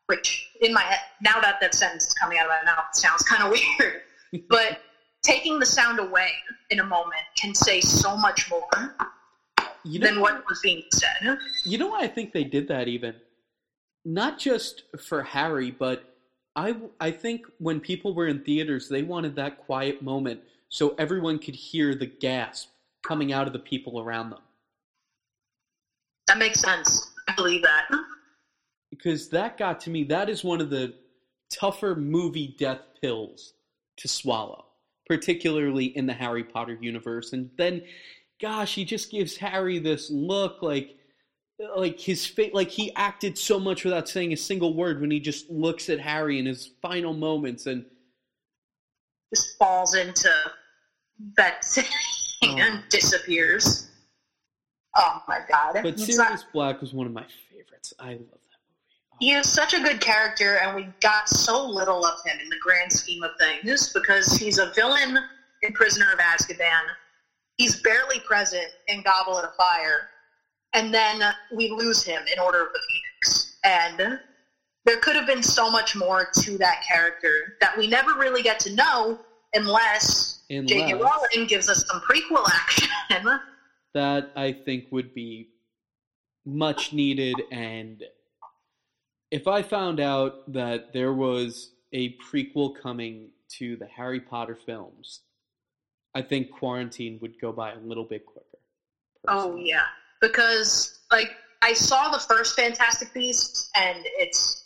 which 0.07 0.51
in 0.61 0.73
my 0.73 0.83
head 0.83 0.99
now 1.23 1.41
that 1.41 1.61
that 1.61 1.75
sentence 1.75 2.07
is 2.07 2.15
coming 2.15 2.39
out 2.39 2.47
of 2.47 2.51
my 2.51 2.73
mouth 2.73 2.87
sounds 2.93 3.23
kind 3.23 3.43
of 3.45 3.51
weird, 3.79 4.03
but 4.49 4.81
taking 5.23 5.59
the 5.59 5.67
sound 5.67 6.01
away 6.01 6.31
in 6.71 6.81
a 6.81 6.85
moment 6.85 7.23
can 7.37 7.55
say 7.55 7.81
so 7.81 8.17
much 8.17 8.51
more 8.51 8.97
you 9.85 10.01
know 10.01 10.07
than 10.09 10.21
what 10.21 10.45
was 10.49 10.61
being 10.63 10.83
said. 10.93 11.39
You 11.65 11.79
know 11.79 11.89
why 11.89 12.01
I 12.01 12.09
think 12.09 12.33
they 12.33 12.45
did 12.45 12.69
that 12.69 12.89
even? 12.89 13.15
Not 14.05 14.39
just 14.39 14.85
for 15.01 15.23
Harry, 15.23 15.71
but 15.71 16.16
I, 16.57 16.75
I 17.01 17.11
think 17.11 17.47
when 17.59 17.81
people 17.81 18.15
were 18.15 18.29
in 18.29 18.43
theaters, 18.43 18.89
they 18.89 19.03
wanted 19.03 19.37
that 19.37 19.59
quiet 19.59 20.03
moment 20.03 20.41
so 20.71 20.95
everyone 20.99 21.39
could 21.39 21.55
hear 21.55 21.95
the 21.95 22.07
gasp 22.07 22.71
coming 23.07 23.33
out 23.33 23.47
of 23.47 23.53
the 23.53 23.59
people 23.59 24.01
around 24.01 24.31
them. 24.31 24.41
That 26.27 26.39
makes 26.39 26.61
sense. 26.61 27.13
I 27.29 27.35
believe 27.35 27.63
that. 27.63 27.87
Because 28.91 29.29
that 29.29 29.59
got 29.59 29.81
to 29.81 29.91
me, 29.91 30.05
that 30.05 30.29
is 30.31 30.43
one 30.43 30.61
of 30.61 30.71
the 30.71 30.95
tougher 31.51 31.95
movie 31.95 32.57
death 32.59 32.81
pills 33.01 33.53
to 33.99 34.09
swallow, 34.09 34.65
particularly 35.09 35.87
in 35.97 36.07
the 36.07 36.13
Harry 36.15 36.43
Potter 36.43 36.79
universe. 36.81 37.33
And 37.33 37.51
then, 37.59 37.83
gosh, 38.41 38.75
he 38.75 38.85
just 38.85 39.11
gives 39.11 39.37
Harry 39.37 39.79
this 39.79 40.11
look 40.11 40.63
like 40.63 40.96
like 41.77 41.99
his 41.99 42.27
face 42.27 42.53
like 42.53 42.69
he 42.71 42.95
acted 42.95 43.39
so 43.39 43.59
much 43.59 43.85
without 43.85 44.09
saying 44.09 44.33
a 44.33 44.37
single 44.37 44.75
word 44.75 45.01
when 45.01 45.11
he 45.11 45.19
just 45.21 45.49
looks 45.51 45.89
at 45.89 45.99
Harry 45.99 46.39
in 46.39 46.47
his 46.47 46.71
final 46.83 47.15
moments 47.15 47.67
and 47.67 47.85
Just 49.35 49.57
falls 49.59 49.95
into 49.95 50.31
that 51.37 51.65
Oh. 52.45 52.55
and 52.59 52.83
disappears. 52.91 53.89
Oh 54.95 55.23
my 55.27 55.41
god. 55.49 55.73
but 55.83 55.95
He's 55.99 56.15
Sirius 56.17 56.19
not- 56.43 56.53
Black 56.53 56.81
was 56.83 56.93
one 56.93 57.07
of 57.07 57.13
my 57.13 57.25
favorites. 57.51 57.95
I 57.99 58.11
love 58.11 58.19
that 58.19 58.21
movie. 58.21 59.17
he 59.21 59.33
is 59.33 59.51
such 59.51 59.73
a 59.73 59.81
good 59.81 60.01
character, 60.03 60.57
and 60.59 60.77
we 60.77 60.89
got 61.01 61.29
so 61.31 61.67
little 61.67 62.05
of 62.05 62.19
him 62.27 62.39
in 62.39 62.49
the 62.51 62.59
grand 62.63 62.93
scheme 62.93 63.23
of 63.23 63.31
things 63.39 63.91
because 63.95 64.37
he's 64.37 64.59
a 64.59 64.71
villain 64.75 65.19
in 65.63 65.73
Prisoner 65.73 66.13
of 66.13 66.19
Azkaban. 66.19 66.83
He's 67.57 67.81
barely 67.81 68.21
present 68.21 68.67
in 68.89 69.03
Goblet 69.03 69.45
of 69.47 69.55
Fire, 69.57 70.11
and 70.73 70.93
then 70.93 71.23
we 71.55 71.71
lose 71.71 72.03
him 72.03 72.23
in 72.33 72.39
Order 72.39 72.63
of 72.63 72.73
the 72.73 72.81
Phoenix. 72.89 73.59
And 73.65 74.19
there 74.85 74.99
could 74.99 75.17
have 75.17 75.27
been 75.27 75.43
so 75.43 75.71
much 75.71 75.97
more 75.97 76.29
to 76.43 76.59
that 76.59 76.85
character 76.87 77.57
that 77.61 77.77
we 77.77 77.87
never 77.87 78.15
really 78.15 78.43
get 78.43 78.61
to 78.61 78.75
know 78.75 79.19
unless 79.55 80.45
J.K. 80.49 80.95
Rowling 80.95 81.47
gives 81.49 81.69
us 81.69 81.85
some 81.89 82.01
prequel 82.01 82.49
action. 82.55 83.41
that 83.95 84.31
I 84.37 84.53
think 84.53 84.87
would 84.91 85.15
be 85.15 85.49
much 86.45 86.93
needed. 86.93 87.35
And 87.51 88.05
if 89.31 89.49
I 89.49 89.63
found 89.63 89.99
out 89.99 90.53
that 90.53 90.93
there 90.93 91.13
was 91.13 91.73
a 91.93 92.17
prequel 92.19 92.81
coming 92.81 93.31
to 93.59 93.77
the 93.77 93.87
Harry 93.87 94.21
Potter 94.21 94.57
films, 94.67 95.21
I 96.15 96.23
think 96.23 96.51
quarantine 96.51 97.19
would 97.21 97.41
go 97.41 97.53
by 97.53 97.73
a 97.73 97.79
little 97.79 98.05
bit 98.05 98.25
quicker. 98.25 98.47
Oh 99.29 99.57
yeah, 99.57 99.85
because 100.21 101.01
like 101.11 101.31
I 101.63 101.73
saw 101.73 102.11
the 102.11 102.19
first 102.19 102.57
Fantastic 102.57 103.13
Beasts, 103.15 103.71
and 103.75 103.99
it's 104.19 104.65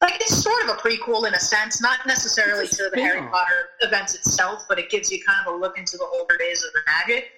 like 0.00 0.14
it's 0.20 0.42
sort 0.42 0.62
of 0.64 0.70
a 0.70 0.74
prequel 0.74 1.26
in 1.26 1.34
a 1.34 1.40
sense, 1.40 1.80
not 1.80 2.06
necessarily 2.06 2.66
to 2.68 2.90
the 2.92 3.00
Harry. 3.00 3.20
Potter 3.28 3.68
events 3.80 4.14
itself, 4.14 4.64
but 4.68 4.78
it 4.78 4.90
gives 4.90 5.10
you 5.10 5.22
kind 5.24 5.46
of 5.46 5.54
a 5.54 5.56
look 5.56 5.78
into 5.78 5.96
the 5.96 6.06
older 6.18 6.36
days 6.38 6.62
of 6.64 6.72
the 6.72 6.80
magic. 6.86 7.30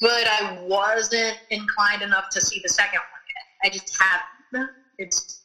But 0.00 0.26
I 0.28 0.58
wasn't 0.62 1.38
inclined 1.50 2.02
enough 2.02 2.28
to 2.30 2.40
see 2.40 2.60
the 2.62 2.68
second 2.68 3.00
one 3.00 3.22
yet. 3.34 3.72
I 3.72 3.76
just 3.76 3.96
haven't. 4.00 4.70
It's 4.98 5.42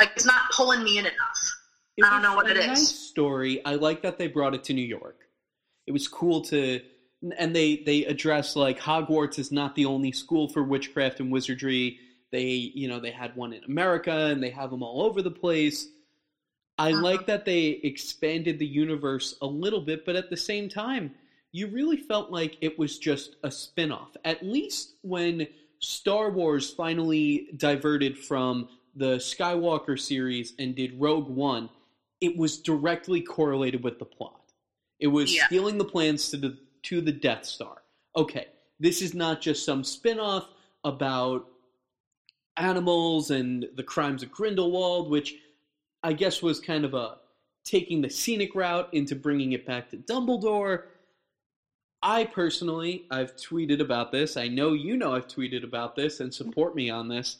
like 0.00 0.10
it's 0.16 0.24
not 0.24 0.50
pulling 0.52 0.82
me 0.82 0.98
in 0.98 1.06
enough. 1.06 1.54
It 1.96 2.04
I 2.04 2.10
don't 2.10 2.22
know 2.22 2.34
what 2.34 2.48
it 2.48 2.56
is. 2.56 2.66
Nice 2.66 2.88
story. 2.88 3.64
I 3.64 3.74
like 3.74 4.02
that 4.02 4.18
they 4.18 4.26
brought 4.26 4.54
it 4.54 4.64
to 4.64 4.72
New 4.72 4.84
York. 4.84 5.20
It 5.86 5.92
was 5.92 6.08
cool 6.08 6.42
to, 6.42 6.80
and 7.36 7.54
they 7.54 7.76
they 7.78 8.04
address 8.06 8.56
like 8.56 8.78
Hogwarts 8.80 9.38
is 9.38 9.52
not 9.52 9.74
the 9.74 9.84
only 9.86 10.12
school 10.12 10.48
for 10.48 10.62
witchcraft 10.62 11.20
and 11.20 11.30
wizardry. 11.30 11.98
They 12.30 12.46
you 12.46 12.88
know 12.88 13.00
they 13.00 13.10
had 13.10 13.36
one 13.36 13.52
in 13.52 13.64
America 13.64 14.12
and 14.12 14.42
they 14.42 14.50
have 14.50 14.70
them 14.70 14.82
all 14.82 15.02
over 15.02 15.22
the 15.22 15.30
place. 15.30 15.88
I 16.78 16.92
Uh-huh. 16.92 17.02
like 17.02 17.26
that 17.26 17.44
they 17.44 17.66
expanded 17.82 18.58
the 18.58 18.66
universe 18.66 19.36
a 19.42 19.46
little 19.46 19.82
bit, 19.82 20.06
but 20.06 20.16
at 20.16 20.30
the 20.30 20.36
same 20.36 20.68
time, 20.68 21.14
you 21.52 21.66
really 21.66 21.98
felt 21.98 22.30
like 22.30 22.56
it 22.62 22.78
was 22.78 22.98
just 22.98 23.36
a 23.42 23.50
spin-off. 23.50 24.16
At 24.24 24.42
least 24.42 24.94
when 25.02 25.46
Star 25.80 26.30
Wars 26.30 26.70
finally 26.70 27.48
diverted 27.56 28.16
from 28.16 28.68
the 28.94 29.16
Skywalker 29.16 29.98
series 30.00 30.54
and 30.58 30.74
did 30.74 30.98
Rogue 30.98 31.28
One, 31.28 31.68
it 32.20 32.36
was 32.36 32.56
directly 32.58 33.20
correlated 33.20 33.82
with 33.82 33.98
the 33.98 34.04
plot. 34.06 34.52
It 34.98 35.08
was 35.08 35.34
Yeah. 35.34 35.46
stealing 35.46 35.76
the 35.78 35.84
plans 35.84 36.30
to 36.30 36.36
the 36.38 36.56
to 36.84 37.00
the 37.00 37.12
Death 37.12 37.44
Star. 37.44 37.82
Okay, 38.16 38.46
this 38.78 39.02
is 39.02 39.14
not 39.14 39.40
just 39.40 39.64
some 39.64 39.84
spin-off 39.84 40.48
about 40.84 41.46
animals 42.56 43.30
and 43.30 43.66
the 43.76 43.82
crimes 43.82 44.22
of 44.22 44.30
Grindelwald, 44.30 45.10
which 45.10 45.36
I 46.02 46.12
guess 46.12 46.42
was 46.42 46.60
kind 46.60 46.84
of 46.84 46.94
a 46.94 47.16
taking 47.64 48.00
the 48.00 48.10
scenic 48.10 48.54
route 48.54 48.88
into 48.92 49.14
bringing 49.14 49.52
it 49.52 49.66
back 49.66 49.90
to 49.90 49.96
Dumbledore. 49.96 50.84
I 52.02 52.24
personally, 52.24 53.04
I've 53.10 53.36
tweeted 53.36 53.80
about 53.80 54.10
this. 54.10 54.36
I 54.36 54.48
know 54.48 54.72
you 54.72 54.96
know 54.96 55.14
I've 55.14 55.28
tweeted 55.28 55.64
about 55.64 55.94
this 55.94 56.20
and 56.20 56.32
support 56.32 56.74
me 56.74 56.88
on 56.88 57.08
this. 57.08 57.38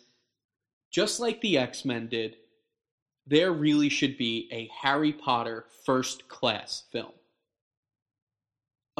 Just 0.90 1.20
like 1.20 1.40
the 1.40 1.56
X 1.56 1.84
Men 1.84 2.08
did, 2.08 2.36
there 3.26 3.52
really 3.52 3.88
should 3.88 4.18
be 4.18 4.48
a 4.52 4.68
Harry 4.82 5.12
Potter 5.12 5.64
first 5.86 6.28
class 6.28 6.84
film 6.92 7.12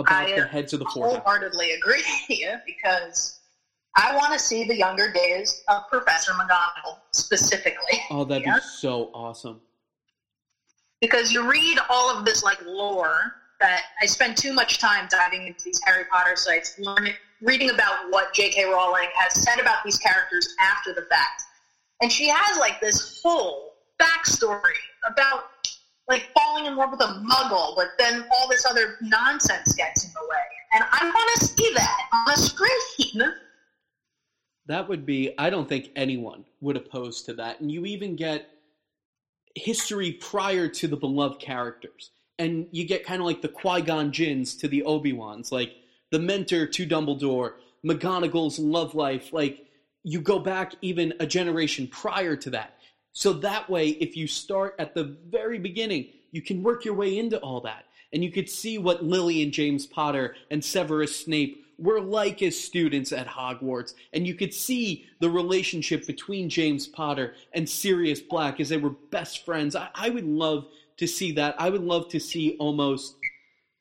about 0.00 0.28
I, 0.30 0.34
the 0.34 0.46
heads 0.46 0.72
of 0.72 0.78
the 0.80 0.86
four. 0.86 1.06
Wholeheartedly 1.08 1.70
agree 1.72 2.02
because 2.66 3.40
I 3.96 4.14
want 4.16 4.32
to 4.32 4.38
see 4.38 4.64
the 4.64 4.76
younger 4.76 5.12
days 5.12 5.62
of 5.68 5.82
Professor 5.90 6.32
McGonagall 6.32 6.98
specifically. 7.12 8.00
Oh, 8.10 8.24
that'd 8.24 8.42
Yeah. 8.46 8.56
be 8.56 8.60
so 8.60 9.10
awesome. 9.14 9.60
because 11.00 11.32
you 11.32 11.50
read 11.50 11.78
all 11.88 12.16
of 12.16 12.24
this 12.24 12.42
like 12.42 12.58
lore 12.64 13.34
that 13.60 13.82
I 14.02 14.06
spend 14.06 14.36
too 14.36 14.52
much 14.52 14.78
time 14.78 15.06
diving 15.10 15.46
into 15.46 15.64
these 15.64 15.80
Harry 15.84 16.04
Potter 16.10 16.34
sites, 16.36 16.74
learning 16.78 17.14
reading 17.42 17.70
about 17.70 18.10
what 18.10 18.32
J.K. 18.34 18.64
Rowling 18.64 19.08
has 19.14 19.42
said 19.42 19.58
about 19.60 19.82
these 19.84 19.98
characters 19.98 20.54
after 20.60 20.92
the 20.94 21.02
fact, 21.10 21.42
and 22.02 22.10
she 22.12 22.28
has 22.28 22.58
like 22.58 22.80
this 22.80 23.20
whole 23.22 23.74
backstory 24.00 24.60
about 25.06 25.44
like 26.10 26.28
falling 26.34 26.66
in 26.66 26.76
love 26.76 26.90
with 26.90 27.00
a 27.00 27.22
muggle, 27.24 27.74
but 27.76 27.90
then 27.98 28.26
all 28.32 28.48
this 28.48 28.66
other 28.66 28.96
nonsense 29.00 29.72
gets 29.74 30.04
in 30.04 30.10
the 30.12 30.28
way. 30.28 30.36
And 30.72 30.84
I 30.90 31.04
want 31.04 31.40
to 31.40 31.46
see 31.46 31.72
that 31.74 31.98
on 32.12 32.34
a 32.34 32.36
screen. 32.36 33.32
That 34.66 34.88
would 34.88 35.06
be, 35.06 35.32
I 35.38 35.50
don't 35.50 35.68
think 35.68 35.90
anyone 35.96 36.44
would 36.60 36.76
oppose 36.76 37.22
to 37.22 37.34
that. 37.34 37.60
And 37.60 37.72
you 37.72 37.86
even 37.86 38.16
get 38.16 38.48
history 39.54 40.12
prior 40.12 40.68
to 40.68 40.88
the 40.88 40.96
beloved 40.96 41.40
characters. 41.40 42.10
And 42.38 42.66
you 42.70 42.84
get 42.84 43.04
kind 43.04 43.20
of 43.20 43.26
like 43.26 43.42
the 43.42 43.48
Qui 43.48 43.82
Gon 43.82 44.12
Jinns 44.12 44.54
to 44.56 44.68
the 44.68 44.82
Obi 44.84 45.12
Wans, 45.12 45.52
like 45.52 45.74
the 46.10 46.18
mentor 46.18 46.66
to 46.66 46.86
Dumbledore, 46.86 47.54
McGonagall's 47.84 48.58
love 48.58 48.94
life. 48.94 49.32
Like 49.32 49.66
you 50.02 50.20
go 50.20 50.38
back 50.38 50.74
even 50.82 51.14
a 51.20 51.26
generation 51.26 51.86
prior 51.86 52.36
to 52.36 52.50
that. 52.50 52.74
So 53.12 53.32
that 53.34 53.68
way, 53.68 53.88
if 53.88 54.16
you 54.16 54.26
start 54.26 54.74
at 54.78 54.94
the 54.94 55.16
very 55.28 55.58
beginning, 55.58 56.08
you 56.30 56.42
can 56.42 56.62
work 56.62 56.84
your 56.84 56.94
way 56.94 57.18
into 57.18 57.38
all 57.38 57.60
that. 57.62 57.86
And 58.12 58.24
you 58.24 58.30
could 58.30 58.48
see 58.48 58.78
what 58.78 59.04
Lily 59.04 59.42
and 59.42 59.52
James 59.52 59.86
Potter 59.86 60.34
and 60.50 60.64
Severus 60.64 61.16
Snape 61.16 61.64
were 61.78 62.00
like 62.00 62.42
as 62.42 62.58
students 62.58 63.12
at 63.12 63.26
Hogwarts. 63.26 63.94
And 64.12 64.26
you 64.26 64.34
could 64.34 64.52
see 64.52 65.06
the 65.20 65.30
relationship 65.30 66.06
between 66.06 66.48
James 66.48 66.86
Potter 66.86 67.34
and 67.54 67.68
Sirius 67.68 68.20
Black 68.20 68.60
as 68.60 68.68
they 68.68 68.76
were 68.76 68.94
best 69.10 69.44
friends. 69.44 69.74
I, 69.74 69.88
I 69.94 70.10
would 70.10 70.26
love 70.26 70.66
to 70.98 71.06
see 71.06 71.32
that. 71.32 71.54
I 71.58 71.70
would 71.70 71.82
love 71.82 72.08
to 72.10 72.20
see 72.20 72.56
almost, 72.58 73.16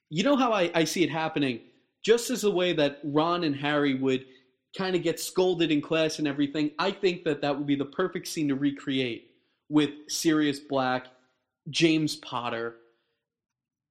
you 0.09 0.23
know 0.23 0.37
how 0.37 0.53
I, 0.53 0.71
I 0.73 0.83
see 0.85 1.03
it 1.03 1.09
happening? 1.09 1.59
Just 2.01 2.29
as 2.29 2.43
the 2.43 2.51
way 2.51 2.71
that 2.73 2.99
Ron 3.03 3.43
and 3.43 3.55
Harry 3.55 3.95
would 3.95 4.25
kind 4.77 4.95
of 4.95 5.03
get 5.03 5.19
scolded 5.19 5.71
in 5.71 5.81
class 5.81 6.19
and 6.19 6.27
everything, 6.27 6.71
I 6.77 6.91
think 6.91 7.23
that 7.23 7.41
that 7.41 7.57
would 7.57 7.67
be 7.67 7.75
the 7.75 7.85
perfect 7.85 8.27
scene 8.27 8.47
to 8.49 8.55
recreate 8.55 9.31
with 9.69 9.91
Sirius 10.07 10.59
Black, 10.59 11.07
James 11.69 12.15
Potter. 12.15 12.75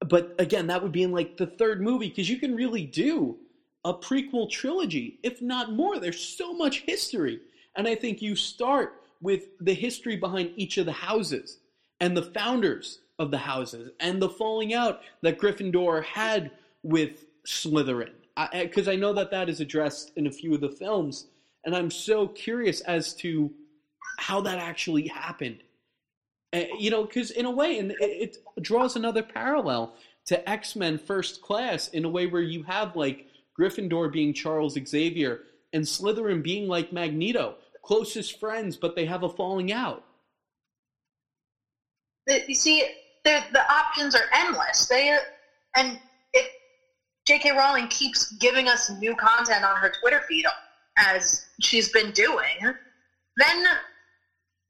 But 0.00 0.34
again, 0.38 0.68
that 0.68 0.82
would 0.82 0.92
be 0.92 1.02
in 1.02 1.12
like 1.12 1.36
the 1.36 1.46
third 1.46 1.80
movie 1.80 2.08
because 2.08 2.30
you 2.30 2.38
can 2.38 2.54
really 2.54 2.84
do 2.84 3.36
a 3.84 3.94
prequel 3.94 4.50
trilogy, 4.50 5.18
if 5.22 5.40
not 5.42 5.72
more. 5.72 5.98
There's 5.98 6.20
so 6.20 6.52
much 6.52 6.82
history. 6.82 7.40
And 7.76 7.86
I 7.86 7.94
think 7.94 8.22
you 8.22 8.36
start 8.36 9.02
with 9.20 9.44
the 9.60 9.74
history 9.74 10.16
behind 10.16 10.52
each 10.56 10.78
of 10.78 10.86
the 10.86 10.92
houses 10.92 11.58
and 12.00 12.16
the 12.16 12.22
founders 12.22 13.00
of 13.18 13.30
the 13.30 13.38
houses 13.38 13.90
and 13.98 14.22
the 14.22 14.28
falling 14.28 14.74
out 14.74 15.00
that 15.22 15.38
Gryffindor 15.38 16.04
had 16.04 16.52
with 16.82 17.24
Slytherin 17.46 18.12
because 18.52 18.88
I, 18.88 18.92
I, 18.92 18.96
know 18.96 19.12
that 19.14 19.30
that 19.30 19.48
is 19.48 19.60
addressed 19.60 20.12
in 20.16 20.26
a 20.26 20.30
few 20.30 20.54
of 20.54 20.60
the 20.60 20.68
films, 20.68 21.26
and 21.64 21.74
I'm 21.74 21.90
so 21.90 22.28
curious 22.28 22.80
as 22.82 23.14
to 23.14 23.50
how 24.18 24.40
that 24.42 24.58
actually 24.58 25.08
happened. 25.08 25.62
Uh, 26.52 26.62
you 26.78 26.90
know, 26.90 27.04
because 27.04 27.30
in 27.30 27.46
a 27.46 27.50
way, 27.50 27.78
and 27.78 27.92
it, 27.92 28.36
it 28.56 28.62
draws 28.62 28.96
another 28.96 29.22
parallel 29.22 29.94
to 30.26 30.48
X 30.48 30.76
Men 30.76 30.98
First 30.98 31.42
Class 31.42 31.88
in 31.88 32.04
a 32.04 32.08
way 32.08 32.26
where 32.26 32.42
you 32.42 32.62
have 32.62 32.96
like 32.96 33.26
Gryffindor 33.58 34.12
being 34.12 34.32
Charles 34.32 34.78
Xavier 34.86 35.40
and 35.72 35.84
Slytherin 35.84 36.42
being 36.42 36.68
like 36.68 36.92
Magneto, 36.92 37.56
closest 37.82 38.38
friends, 38.38 38.76
but 38.76 38.94
they 38.94 39.04
have 39.06 39.22
a 39.22 39.28
falling 39.28 39.72
out. 39.72 40.04
You 42.28 42.54
see, 42.54 42.84
the 43.24 43.72
options 43.72 44.14
are 44.14 44.28
endless. 44.32 44.86
They 44.86 45.16
and 45.76 45.98
J.K. 47.28 47.52
Rowling 47.52 47.88
keeps 47.88 48.32
giving 48.36 48.68
us 48.68 48.90
new 48.98 49.14
content 49.14 49.62
on 49.62 49.76
her 49.76 49.92
Twitter 50.00 50.22
feed 50.26 50.46
as 50.96 51.44
she's 51.60 51.90
been 51.90 52.10
doing, 52.12 52.56
then 53.36 53.64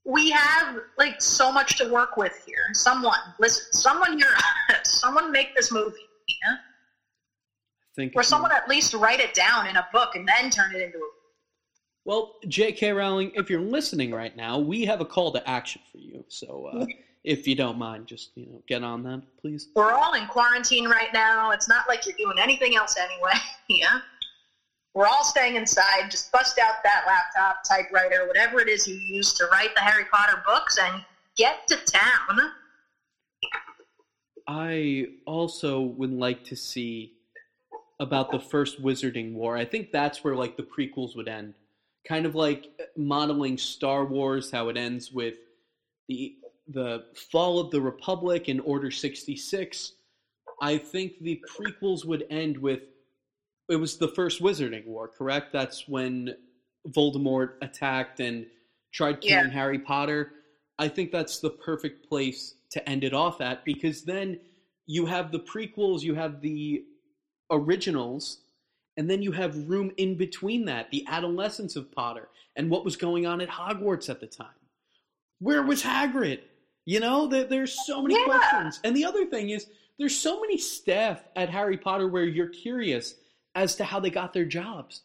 we 0.05 0.31
have 0.31 0.77
like 0.99 1.23
so 1.23 1.53
much 1.53 1.79
to 1.79 1.88
work 1.88 2.16
with 2.16 2.42
here. 2.44 2.64
Someone 2.73 3.16
listen, 3.38 3.64
someone 3.71 4.18
here, 4.18 4.35
someone 4.85 5.31
make 5.31 5.55
this 5.55 5.71
movie. 5.71 5.94
Yeah? 6.29 6.57
Think 7.94 8.12
or 8.16 8.25
someone 8.25 8.51
at 8.51 8.68
least 8.68 8.92
write 8.92 9.21
it 9.21 9.35
down 9.35 9.68
in 9.68 9.77
a 9.77 9.87
book 9.92 10.16
and 10.16 10.27
then 10.27 10.51
turn 10.51 10.75
it 10.75 10.83
into 10.83 10.99
a. 10.99 11.09
Well, 12.05 12.38
J.K. 12.49 12.90
Rowling, 12.90 13.31
if 13.37 13.51
you're 13.51 13.61
listening 13.61 14.11
right 14.11 14.37
now, 14.37 14.59
we 14.59 14.85
have 14.85 15.01
a 15.01 15.05
call 15.05 15.31
to 15.31 15.49
action 15.49 15.81
for 15.92 15.99
you. 15.99 16.25
So. 16.27 16.71
Uh, 16.73 16.87
if 17.24 17.46
you 17.46 17.54
don't 17.54 17.78
mind, 17.78 18.07
just 18.07 18.31
you 18.35 18.46
know, 18.46 18.62
get 18.66 18.83
on 18.83 19.02
that, 19.04 19.22
please. 19.40 19.68
We're 19.74 19.92
all 19.92 20.14
in 20.14 20.26
quarantine 20.26 20.87
right 20.87 21.12
now. 21.12 21.50
It's 21.50 21.68
not 21.68 21.88
like 21.88 22.07
you're 22.07 22.16
doing 22.16 22.38
anything 22.40 22.76
else 22.76 22.96
anyway. 22.96 23.35
yeah. 23.68 23.98
We're 24.94 25.07
all 25.07 25.24
staying 25.24 25.57
inside. 25.57 26.11
Just 26.11 26.33
bust 26.33 26.59
out 26.59 26.76
that 26.83 27.04
laptop, 27.07 27.62
typewriter, 27.62 28.26
whatever 28.26 28.61
it 28.61 28.68
is 28.68 28.88
you 28.88 28.96
use 28.96 29.33
to 29.35 29.46
write 29.52 29.74
the 29.74 29.81
Harry 29.81 30.04
Potter 30.11 30.42
books, 30.46 30.78
and 30.78 31.04
get 31.37 31.66
to 31.68 31.76
town. 31.87 32.52
I 34.48 35.07
also 35.26 35.81
would 35.81 36.12
like 36.12 36.42
to 36.44 36.57
see 36.57 37.12
about 38.00 38.31
the 38.31 38.40
first 38.40 38.83
Wizarding 38.83 39.35
War. 39.35 39.57
I 39.57 39.64
think 39.64 39.92
that's 39.92 40.24
where 40.24 40.35
like 40.35 40.57
the 40.57 40.62
prequels 40.62 41.14
would 41.16 41.28
end. 41.28 41.54
Kind 42.07 42.26
of 42.26 42.35
like 42.35 42.68
modeling 42.96 43.59
Star 43.59 44.04
Wars, 44.04 44.50
how 44.50 44.68
it 44.68 44.76
ends 44.76 45.12
with 45.12 45.35
the 46.09 46.37
the 46.68 47.07
fall 47.14 47.59
of 47.59 47.70
the 47.70 47.81
Republic 47.81 48.48
and 48.48 48.61
Order 48.61 48.90
66, 48.90 49.92
I 50.61 50.76
think 50.76 51.20
the 51.20 51.42
prequels 51.57 52.04
would 52.04 52.24
end 52.31 52.59
with 52.59 52.81
it 53.68 53.76
was 53.76 53.98
the 53.98 54.09
first 54.09 54.40
Wizarding 54.42 54.87
War, 54.87 55.09
correct? 55.09 55.52
That's 55.52 55.87
when 55.87 56.35
Voldemort 56.88 57.52
attacked 57.61 58.20
and 58.20 58.46
tried 58.92 59.20
killing 59.20 59.46
yeah. 59.46 59.50
Harry 59.50 59.78
Potter. 59.78 60.33
I 60.78 60.88
think 60.88 61.12
that's 61.12 61.38
the 61.38 61.50
perfect 61.50 62.09
place 62.09 62.54
to 62.70 62.88
end 62.88 63.04
it 63.04 63.12
off 63.12 63.40
at 63.40 63.64
because 63.64 64.02
then 64.02 64.40
you 64.87 65.04
have 65.04 65.31
the 65.33 65.40
prequels, 65.40 66.02
you 66.02 66.14
have 66.14 66.40
the 66.40 66.85
originals, 67.50 68.38
and 68.96 69.09
then 69.09 69.22
you 69.22 69.33
have 69.33 69.68
room 69.68 69.92
in 69.98 70.16
between 70.16 70.64
that, 70.64 70.90
the 70.90 71.04
adolescence 71.07 71.76
of 71.76 71.92
Potter 71.92 72.28
and 72.57 72.70
what 72.70 72.85
was 72.85 72.96
going 72.96 73.26
on 73.26 73.40
at 73.40 73.48
Hogwarts 73.48 74.09
at 74.09 74.20
the 74.20 74.26
time. 74.26 74.48
Where 75.40 75.62
was 75.62 75.83
Hagrid? 75.83 76.40
You 76.88 77.01
know, 77.01 77.27
that 77.27 77.51
there's 77.51 77.85
so 77.85 78.01
many 78.01 78.18
yeah. 78.18 78.24
questions. 78.24 78.81
And 78.83 78.96
the 78.96 79.05
other 79.05 79.27
thing 79.27 79.51
is, 79.51 79.66
there's 79.98 80.16
so 80.16 80.40
many 80.40 80.57
staff 80.57 81.22
at 81.37 81.51
Harry 81.51 81.77
Potter 81.77 82.09
where 82.09 82.24
you're 82.24 82.48
curious 82.48 83.14
as 83.55 83.77
to 83.77 83.85
how 83.85 84.01
they 84.01 84.09
got 84.09 84.33
their 84.33 84.46
jobs. 84.46 85.03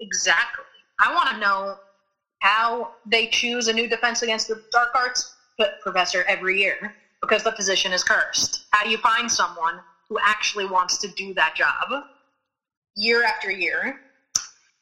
Exactly. 0.00 0.64
I 1.00 1.14
want 1.14 1.30
to 1.30 1.38
know 1.38 1.76
how 2.40 2.94
they 3.06 3.28
choose 3.28 3.68
a 3.68 3.72
new 3.72 3.88
defense 3.88 4.22
against 4.22 4.48
the 4.48 4.60
dark 4.72 4.88
arts 4.92 5.36
professor 5.84 6.24
every 6.26 6.58
year 6.58 6.92
because 7.20 7.44
the 7.44 7.52
position 7.52 7.92
is 7.92 8.02
cursed. 8.02 8.64
How 8.72 8.82
do 8.82 8.90
you 8.90 8.98
find 8.98 9.30
someone 9.30 9.78
who 10.08 10.18
actually 10.20 10.66
wants 10.66 10.98
to 10.98 11.08
do 11.12 11.32
that 11.34 11.54
job 11.54 12.02
year 12.96 13.22
after 13.22 13.52
year 13.52 14.00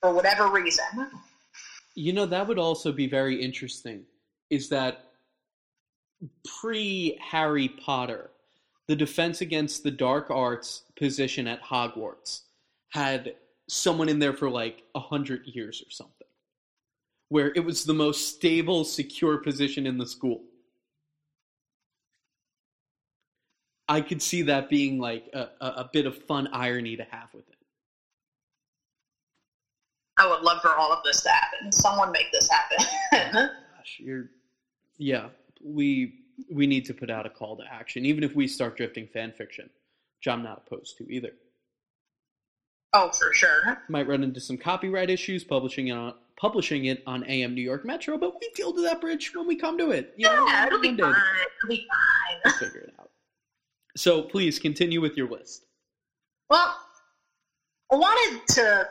for 0.00 0.14
whatever 0.14 0.48
reason? 0.48 0.86
You 1.94 2.14
know, 2.14 2.24
that 2.24 2.48
would 2.48 2.58
also 2.58 2.90
be 2.90 3.06
very 3.06 3.42
interesting 3.42 4.06
is 4.54 4.68
that 4.68 5.10
pre 6.60 7.18
Harry 7.20 7.68
Potter, 7.68 8.30
the 8.86 8.96
Defense 8.96 9.40
Against 9.40 9.82
the 9.82 9.90
Dark 9.90 10.30
Arts 10.30 10.84
position 10.96 11.48
at 11.48 11.62
Hogwarts 11.62 12.42
had 12.90 13.34
someone 13.68 14.08
in 14.08 14.20
there 14.20 14.32
for 14.32 14.48
like 14.48 14.84
a 14.94 15.00
hundred 15.00 15.46
years 15.46 15.82
or 15.84 15.90
something, 15.90 16.28
where 17.30 17.52
it 17.56 17.64
was 17.64 17.84
the 17.84 17.94
most 17.94 18.28
stable, 18.28 18.84
secure 18.84 19.38
position 19.38 19.86
in 19.86 19.98
the 19.98 20.06
school. 20.06 20.42
I 23.88 24.00
could 24.00 24.22
see 24.22 24.42
that 24.42 24.70
being 24.70 24.98
like 24.98 25.28
a, 25.34 25.48
a, 25.60 25.66
a 25.66 25.90
bit 25.92 26.06
of 26.06 26.16
fun 26.24 26.48
irony 26.52 26.96
to 26.96 27.04
have 27.10 27.28
with 27.34 27.48
it. 27.48 27.56
I 30.16 30.28
would 30.28 30.42
love 30.42 30.62
for 30.62 30.76
all 30.76 30.92
of 30.92 31.02
this 31.04 31.22
to 31.22 31.28
happen. 31.28 31.72
Someone 31.72 32.12
make 32.12 32.30
this 32.32 32.48
happen. 32.48 32.86
Gosh, 33.76 33.98
you're 33.98 34.30
yeah, 34.98 35.28
we 35.62 36.20
we 36.50 36.66
need 36.66 36.84
to 36.86 36.94
put 36.94 37.10
out 37.10 37.26
a 37.26 37.30
call 37.30 37.56
to 37.56 37.64
action, 37.70 38.04
even 38.04 38.24
if 38.24 38.34
we 38.34 38.48
start 38.48 38.76
drifting 38.76 39.06
fan 39.06 39.32
fiction, 39.32 39.70
which 40.18 40.32
I'm 40.32 40.42
not 40.42 40.64
opposed 40.66 40.98
to 40.98 41.10
either. 41.10 41.30
Oh, 42.92 43.10
for 43.10 43.32
sure. 43.32 43.82
Might 43.88 44.06
run 44.06 44.22
into 44.22 44.40
some 44.40 44.56
copyright 44.56 45.10
issues 45.10 45.42
publishing 45.42 45.88
it 45.88 45.92
on 45.92 46.14
publishing 46.36 46.86
it 46.86 47.02
on 47.06 47.22
amNewYork 47.24 47.84
Metro, 47.84 48.18
but 48.18 48.34
we 48.40 48.50
deal 48.54 48.72
to 48.72 48.82
that 48.82 49.00
bridge 49.00 49.32
when 49.34 49.46
we 49.46 49.56
come 49.56 49.78
to 49.78 49.90
it. 49.90 50.14
You 50.16 50.26
know, 50.26 50.46
yeah, 50.46 50.66
it'll 50.66 50.80
be 50.80 50.96
fine. 50.96 50.96
It'll 50.98 51.68
be 51.68 51.86
fine. 51.88 52.40
We'll 52.44 52.54
figure 52.54 52.80
it 52.80 52.94
out. 52.98 53.10
So 53.96 54.22
please 54.22 54.58
continue 54.58 55.00
with 55.00 55.16
your 55.16 55.28
list. 55.28 55.66
Well, 56.50 56.76
I 57.92 57.96
wanted 57.96 58.46
to 58.54 58.88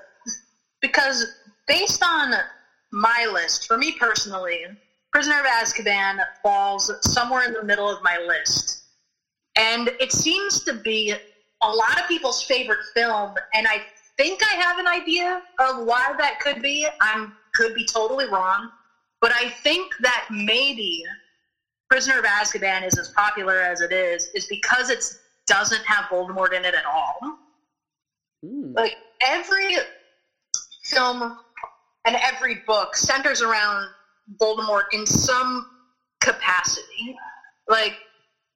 because 0.81 1.25
based 1.67 2.03
on 2.03 2.33
my 2.91 3.29
list, 3.31 3.67
for 3.67 3.77
me 3.77 3.95
personally, 3.99 4.65
Prisoner 5.13 5.39
of 5.41 5.45
Azkaban 5.45 6.19
falls 6.41 6.91
somewhere 7.01 7.45
in 7.45 7.53
the 7.53 7.63
middle 7.63 7.87
of 7.87 8.01
my 8.01 8.17
list. 8.17 8.85
And 9.55 9.89
it 9.99 10.11
seems 10.11 10.63
to 10.63 10.73
be 10.73 11.13
a 11.61 11.69
lot 11.69 12.01
of 12.01 12.07
people's 12.07 12.41
favorite 12.41 12.79
film, 12.95 13.35
and 13.53 13.67
I 13.67 13.83
think 14.17 14.41
I 14.43 14.55
have 14.55 14.79
an 14.79 14.87
idea 14.87 15.43
of 15.59 15.85
why 15.85 16.13
that 16.17 16.39
could 16.39 16.61
be. 16.61 16.87
I 16.99 17.27
could 17.53 17.75
be 17.75 17.85
totally 17.85 18.27
wrong, 18.27 18.71
but 19.21 19.31
I 19.31 19.49
think 19.49 19.93
that 20.01 20.25
maybe 20.31 21.03
Prisoner 21.89 22.17
of 22.17 22.25
Azkaban 22.25 22.85
is 22.85 22.97
as 22.97 23.09
popular 23.09 23.61
as 23.61 23.81
it 23.81 23.91
is 23.91 24.29
is 24.33 24.47
because 24.47 24.89
it 24.89 25.03
doesn't 25.45 25.85
have 25.85 26.05
Voldemort 26.05 26.53
in 26.53 26.65
it 26.65 26.73
at 26.73 26.85
all. 26.85 27.37
Mm. 28.43 28.75
Like 28.75 28.95
every 29.25 29.77
film 30.85 31.37
and 32.05 32.15
every 32.15 32.63
book 32.65 32.95
centers 32.95 33.43
around 33.43 33.87
Voldemort 34.37 34.83
in 34.93 35.05
some 35.05 35.67
capacity. 36.21 37.17
Like 37.67 37.95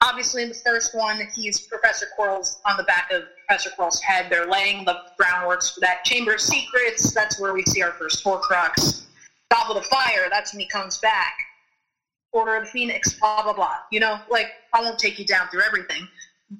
obviously 0.01 0.43
in 0.43 0.49
the 0.49 0.55
first 0.55 0.95
one, 0.95 1.21
he's 1.35 1.61
Professor 1.61 2.07
Quirrell's 2.17 2.59
on 2.65 2.77
the 2.77 2.83
back 2.83 3.11
of 3.11 3.23
Professor 3.47 3.69
Quirrell's 3.77 3.99
head. 4.01 4.27
They're 4.29 4.47
laying 4.47 4.85
the 4.85 4.97
groundworks 5.19 5.73
for 5.73 5.79
that 5.81 6.03
Chamber 6.03 6.33
of 6.33 6.41
Secrets. 6.41 7.13
That's 7.13 7.39
where 7.39 7.53
we 7.53 7.63
see 7.63 7.81
our 7.81 7.91
first 7.91 8.23
Horcrux. 8.23 9.05
Goblet 9.51 9.77
of 9.77 9.85
Fire. 9.85 10.27
That's 10.29 10.53
when 10.53 10.59
he 10.59 10.67
comes 10.67 10.97
back. 10.97 11.33
Order 12.33 12.57
of 12.57 12.65
the 12.65 12.69
Phoenix. 12.69 13.17
Blah 13.19 13.43
blah 13.43 13.53
blah. 13.53 13.75
You 13.91 13.99
know, 13.99 14.19
like 14.29 14.47
I 14.73 14.81
won't 14.81 14.99
take 14.99 15.17
you 15.19 15.25
down 15.25 15.47
through 15.49 15.61
everything, 15.61 16.07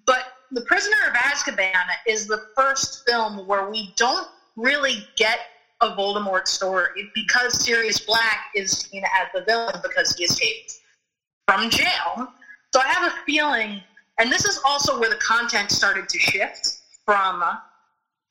but 0.06 0.34
The 0.52 0.62
Prisoner 0.62 0.96
of 1.10 1.14
Azkaban 1.14 1.74
is 2.08 2.26
the 2.26 2.46
first 2.56 3.04
film 3.06 3.46
where 3.48 3.70
we 3.70 3.94
don't 3.98 4.28
really 4.56 5.06
get 5.18 5.40
a 5.82 5.90
Voldemort 5.96 6.48
story 6.48 7.10
because 7.14 7.64
Sirius 7.64 8.00
Black 8.00 8.48
is 8.56 8.72
seen 8.72 9.04
as 9.04 9.28
the 9.34 9.42
villain 9.42 9.76
because 9.84 10.16
he 10.16 10.24
escaped 10.24 10.80
from 11.48 11.70
jail 11.70 12.32
so 12.74 12.82
I 12.82 12.88
have 12.88 13.12
a 13.12 13.16
feeling, 13.26 13.82
and 14.20 14.32
this 14.32 14.46
is 14.46 14.60
also 14.66 15.00
where 15.00 15.10
the 15.10 15.16
content 15.16 15.72
started 15.72 16.10
to 16.10 16.20
shift 16.20 16.80
from 17.06 17.44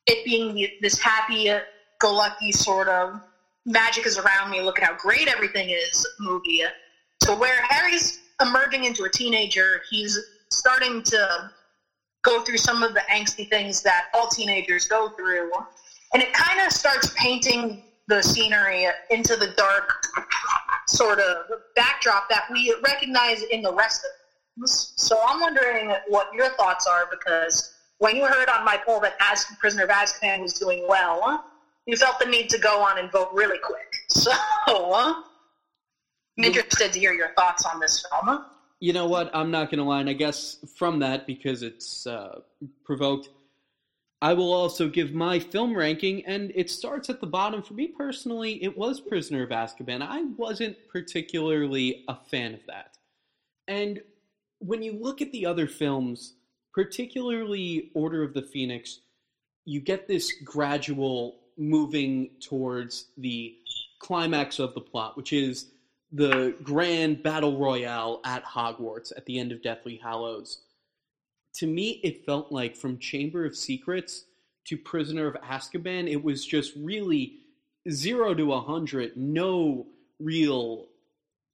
it 0.05 0.23
being 0.23 0.67
this 0.81 0.99
happy-go-lucky 0.99 2.51
sort 2.51 2.87
of 2.87 3.19
magic 3.65 4.05
is 4.05 4.17
around 4.17 4.51
me, 4.51 4.61
look 4.61 4.79
at 4.79 4.85
how 4.85 4.95
great 4.95 5.27
everything 5.27 5.71
is 5.71 6.07
movie, 6.19 6.61
to 7.21 7.33
where 7.33 7.61
Harry's 7.63 8.19
emerging 8.41 8.85
into 8.85 9.03
a 9.03 9.09
teenager. 9.09 9.81
He's 9.89 10.17
starting 10.49 11.03
to 11.03 11.51
go 12.23 12.43
through 12.43 12.57
some 12.57 12.83
of 12.83 12.93
the 12.93 13.01
angsty 13.11 13.49
things 13.49 13.81
that 13.81 14.05
all 14.13 14.27
teenagers 14.27 14.87
go 14.87 15.09
through. 15.09 15.51
And 16.13 16.23
it 16.23 16.33
kind 16.33 16.65
of 16.65 16.71
starts 16.71 17.13
painting 17.17 17.83
the 18.07 18.21
scenery 18.21 18.87
into 19.09 19.35
the 19.35 19.53
dark 19.57 19.91
sort 20.87 21.19
of 21.19 21.45
backdrop 21.75 22.29
that 22.29 22.45
we 22.51 22.73
recognize 22.83 23.43
in 23.43 23.61
the 23.61 23.73
rest 23.73 24.03
of 24.05 24.11
so 24.65 25.19
I'm 25.27 25.39
wondering 25.39 25.93
what 26.07 26.33
your 26.33 26.49
thoughts 26.55 26.87
are 26.87 27.07
because 27.11 27.75
when 27.99 28.15
you 28.15 28.25
heard 28.25 28.49
on 28.49 28.65
my 28.65 28.77
poll 28.77 28.99
that 29.01 29.15
As 29.19 29.45
Prisoner 29.59 29.83
of 29.83 29.89
Azkaban 29.89 30.41
was 30.41 30.53
doing 30.53 30.85
well, 30.87 31.45
you 31.85 31.95
felt 31.95 32.19
the 32.19 32.25
need 32.25 32.49
to 32.49 32.57
go 32.57 32.81
on 32.81 32.99
and 32.99 33.11
vote 33.11 33.29
really 33.33 33.59
quick. 33.59 33.77
So 34.09 34.33
I'm 36.39 36.43
interested 36.43 36.93
to 36.93 36.99
hear 36.99 37.13
your 37.13 37.33
thoughts 37.35 37.65
on 37.65 37.79
this 37.79 38.05
film. 38.05 38.45
You 38.79 38.93
know 38.93 39.07
what? 39.07 39.35
I'm 39.35 39.49
not 39.49 39.71
going 39.71 39.79
to 39.79 39.83
lie. 39.83 40.01
And 40.01 40.09
I 40.09 40.13
guess 40.13 40.57
from 40.75 40.99
that, 40.99 41.25
because 41.25 41.63
it's 41.63 42.05
uh, 42.05 42.41
provoked, 42.83 43.29
I 44.21 44.33
will 44.33 44.51
also 44.51 44.89
give 44.89 45.13
my 45.13 45.37
film 45.37 45.77
ranking, 45.77 46.25
and 46.25 46.51
it 46.55 46.71
starts 46.71 47.09
at 47.09 47.21
the 47.21 47.27
bottom. 47.27 47.61
For 47.61 47.75
me 47.75 47.87
personally, 47.87 48.63
it 48.63 48.75
was 48.75 48.99
Prisoner 48.99 49.43
of 49.43 49.49
Azkaban. 49.49 50.01
I 50.01 50.23
wasn't 50.37 50.75
particularly 50.89 52.03
a 52.07 52.15
fan 52.15 52.55
of 52.55 52.65
that. 52.65 52.97
And 53.67 54.01
when 54.59 54.81
you 54.81 54.93
look 54.93 55.21
at 55.21 55.31
the 55.31 55.45
other 55.45 55.67
films, 55.67 56.33
particularly 56.73 57.91
Order 57.93 58.23
of 58.23 58.33
the 58.33 58.41
Phoenix, 58.41 59.01
you 59.65 59.81
get 59.81 60.07
this 60.07 60.31
gradual 60.43 61.39
moving 61.57 62.31
towards 62.39 63.07
the 63.17 63.55
climax 63.99 64.57
of 64.57 64.73
the 64.73 64.81
plot, 64.81 65.15
which 65.15 65.33
is 65.33 65.67
the 66.11 66.55
grand 66.63 67.21
battle 67.21 67.57
royale 67.57 68.21
at 68.23 68.43
Hogwarts 68.43 69.11
at 69.15 69.25
the 69.25 69.37
end 69.37 69.51
of 69.51 69.61
Deathly 69.61 69.97
Hallows. 69.97 70.61
To 71.57 71.67
me, 71.67 71.99
it 72.03 72.25
felt 72.25 72.51
like 72.51 72.75
from 72.75 72.99
Chamber 72.99 73.45
of 73.45 73.55
Secrets 73.55 74.25
to 74.65 74.77
Prisoner 74.77 75.27
of 75.27 75.41
Azkaban, 75.41 76.09
it 76.09 76.23
was 76.23 76.45
just 76.45 76.73
really 76.75 77.39
zero 77.89 78.33
to 78.33 78.53
a 78.53 78.61
hundred, 78.61 79.15
no 79.17 79.87
real. 80.19 80.87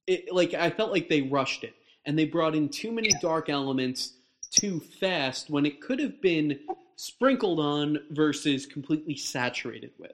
It, 0.06 0.32
like 0.32 0.52
I 0.52 0.70
felt 0.70 0.92
like 0.92 1.08
they 1.08 1.22
rushed 1.22 1.64
it 1.64 1.74
and 2.04 2.18
they 2.18 2.26
brought 2.26 2.54
in 2.54 2.68
too 2.68 2.92
many 2.92 3.08
dark 3.20 3.48
elements 3.48 4.14
too 4.50 4.80
fast 4.80 5.48
when 5.48 5.64
it 5.64 5.80
could 5.80 5.98
have 5.98 6.20
been 6.20 6.60
sprinkled 6.96 7.58
on 7.58 7.98
versus 8.10 8.66
completely 8.66 9.16
saturated 9.16 9.92
with. 9.98 10.12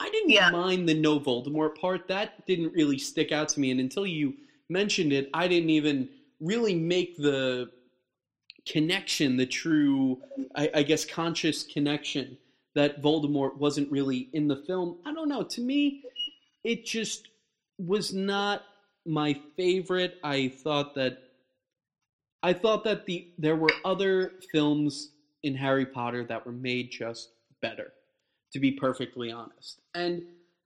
I 0.00 0.10
didn't 0.10 0.30
yeah. 0.30 0.50
mind 0.50 0.88
the 0.88 0.94
no 0.94 1.18
Voldemort 1.18 1.78
part. 1.78 2.08
That 2.08 2.44
didn't 2.46 2.72
really 2.72 2.98
stick 2.98 3.32
out 3.32 3.48
to 3.50 3.60
me. 3.60 3.70
And 3.70 3.80
until 3.80 4.06
you 4.06 4.34
mentioned 4.68 5.12
it, 5.12 5.30
I 5.32 5.48
didn't 5.48 5.70
even 5.70 6.08
really 6.40 6.74
make 6.74 7.16
the 7.16 7.70
connection, 8.66 9.36
the 9.36 9.46
true, 9.46 10.20
I, 10.54 10.70
I 10.74 10.82
guess, 10.82 11.04
conscious 11.04 11.62
connection 11.62 12.36
that 12.74 13.00
Voldemort 13.02 13.56
wasn't 13.56 13.90
really 13.90 14.28
in 14.32 14.48
the 14.48 14.56
film. 14.56 14.98
I 15.06 15.14
don't 15.14 15.28
know. 15.28 15.42
To 15.42 15.60
me, 15.60 16.02
it 16.64 16.84
just 16.84 17.28
was 17.78 18.12
not 18.12 18.64
my 19.06 19.40
favorite. 19.56 20.18
I 20.22 20.48
thought 20.48 20.94
that 20.96 21.22
I 22.42 22.52
thought 22.52 22.84
that 22.84 23.06
the 23.06 23.28
there 23.38 23.56
were 23.56 23.70
other 23.84 24.32
films 24.52 25.10
in 25.42 25.54
Harry 25.54 25.86
Potter 25.86 26.24
that 26.24 26.44
were 26.44 26.52
made 26.52 26.90
just 26.90 27.30
better, 27.62 27.92
to 28.52 28.60
be 28.60 28.72
perfectly 28.72 29.32
honest. 29.32 29.80
And 29.94 30.22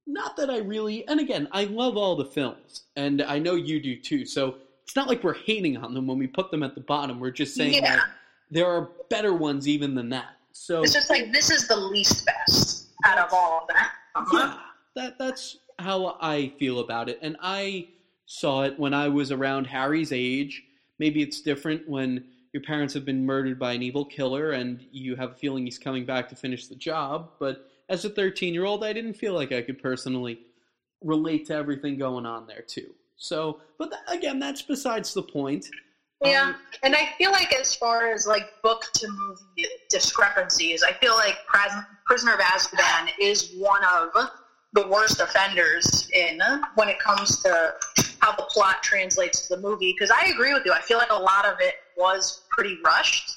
not 0.06 0.36
that 0.36 0.50
I 0.50 0.58
really 0.58 1.06
and 1.06 1.20
again, 1.20 1.48
I 1.52 1.64
love 1.64 1.96
all 1.96 2.16
the 2.16 2.24
films, 2.24 2.84
and 2.96 3.22
I 3.22 3.38
know 3.38 3.54
you 3.54 3.80
do 3.80 4.00
too. 4.00 4.24
So 4.24 4.56
it's 4.90 4.96
not 4.96 5.06
like 5.06 5.22
we're 5.22 5.34
hating 5.34 5.76
on 5.76 5.94
them 5.94 6.08
when 6.08 6.18
we 6.18 6.26
put 6.26 6.50
them 6.50 6.64
at 6.64 6.74
the 6.74 6.80
bottom. 6.80 7.20
We're 7.20 7.30
just 7.30 7.54
saying 7.54 7.74
yeah. 7.74 7.94
that 7.94 8.06
there 8.50 8.66
are 8.66 8.90
better 9.08 9.32
ones 9.32 9.68
even 9.68 9.94
than 9.94 10.08
that. 10.08 10.30
So 10.50 10.82
it's 10.82 10.92
just 10.92 11.08
like 11.08 11.30
this 11.30 11.48
is 11.48 11.68
the 11.68 11.76
least 11.76 12.26
best 12.26 12.88
out 13.04 13.18
of 13.18 13.32
all 13.32 13.60
of 13.60 13.68
that. 13.68 13.92
Uh-huh. 14.16 14.36
Yeah, 14.36 14.58
that 14.96 15.16
that's 15.16 15.58
how 15.78 16.18
I 16.20 16.52
feel 16.58 16.80
about 16.80 17.08
it, 17.08 17.20
and 17.22 17.36
I 17.40 17.86
saw 18.26 18.64
it 18.64 18.80
when 18.80 18.92
I 18.92 19.06
was 19.06 19.30
around 19.30 19.68
Harry's 19.68 20.10
age. 20.10 20.64
Maybe 20.98 21.22
it's 21.22 21.40
different 21.40 21.88
when 21.88 22.24
your 22.52 22.64
parents 22.64 22.92
have 22.94 23.04
been 23.04 23.24
murdered 23.24 23.60
by 23.60 23.74
an 23.74 23.84
evil 23.84 24.04
killer 24.04 24.50
and 24.50 24.84
you 24.90 25.14
have 25.14 25.30
a 25.30 25.34
feeling 25.36 25.64
he's 25.64 25.78
coming 25.78 26.04
back 26.04 26.28
to 26.30 26.34
finish 26.34 26.66
the 26.66 26.74
job. 26.74 27.30
But 27.38 27.70
as 27.88 28.04
a 28.04 28.10
13 28.10 28.54
year 28.54 28.64
old, 28.64 28.82
I 28.82 28.92
didn't 28.92 29.14
feel 29.14 29.34
like 29.34 29.52
I 29.52 29.62
could 29.62 29.80
personally 29.80 30.40
relate 31.00 31.46
to 31.46 31.54
everything 31.54 31.96
going 31.96 32.26
on 32.26 32.48
there, 32.48 32.62
too. 32.62 32.92
So, 33.20 33.60
but 33.78 33.90
th- 33.90 34.18
again, 34.18 34.38
that's 34.38 34.62
besides 34.62 35.14
the 35.14 35.22
point. 35.22 35.66
Yeah, 36.24 36.48
um, 36.48 36.56
and 36.82 36.96
I 36.96 37.10
feel 37.16 37.30
like 37.30 37.54
as 37.54 37.74
far 37.74 38.12
as 38.12 38.26
like 38.26 38.44
book 38.62 38.84
to 38.94 39.08
movie 39.08 39.68
discrepancies, 39.88 40.82
I 40.82 40.92
feel 40.94 41.14
like 41.14 41.36
Prisoner 42.06 42.34
of 42.34 42.40
Azkaban 42.40 43.10
is 43.20 43.54
one 43.56 43.82
of 43.84 44.10
the 44.72 44.86
worst 44.88 45.20
offenders 45.20 46.08
in 46.14 46.40
when 46.74 46.88
it 46.88 46.98
comes 46.98 47.42
to 47.42 47.74
how 48.20 48.32
the 48.36 48.46
plot 48.50 48.82
translates 48.82 49.48
to 49.48 49.56
the 49.56 49.62
movie 49.62 49.92
because 49.92 50.10
I 50.10 50.26
agree 50.26 50.52
with 50.52 50.64
you. 50.64 50.72
I 50.72 50.80
feel 50.80 50.98
like 50.98 51.10
a 51.10 51.18
lot 51.18 51.44
of 51.44 51.56
it 51.60 51.74
was 51.96 52.44
pretty 52.50 52.78
rushed 52.84 53.30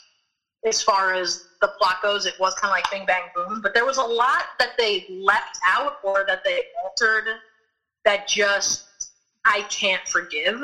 as 0.66 0.82
far 0.82 1.14
as 1.14 1.46
the 1.62 1.70
plot 1.80 2.02
goes. 2.02 2.26
It 2.26 2.36
was 2.40 2.54
kind 2.56 2.72
of 2.72 2.76
like 2.76 2.90
Bing 2.92 3.06
Bang 3.06 3.30
Boom, 3.36 3.62
but 3.62 3.74
there 3.74 3.86
was 3.86 3.98
a 3.98 4.04
lot 4.04 4.44
that 4.60 4.72
they 4.78 5.06
left 5.10 5.58
out 5.66 5.98
or 6.04 6.26
that 6.28 6.44
they 6.44 6.64
altered 6.84 7.26
that 8.06 8.28
just 8.28 8.86
I 9.46 9.62
can't 9.70 10.06
forgive. 10.08 10.62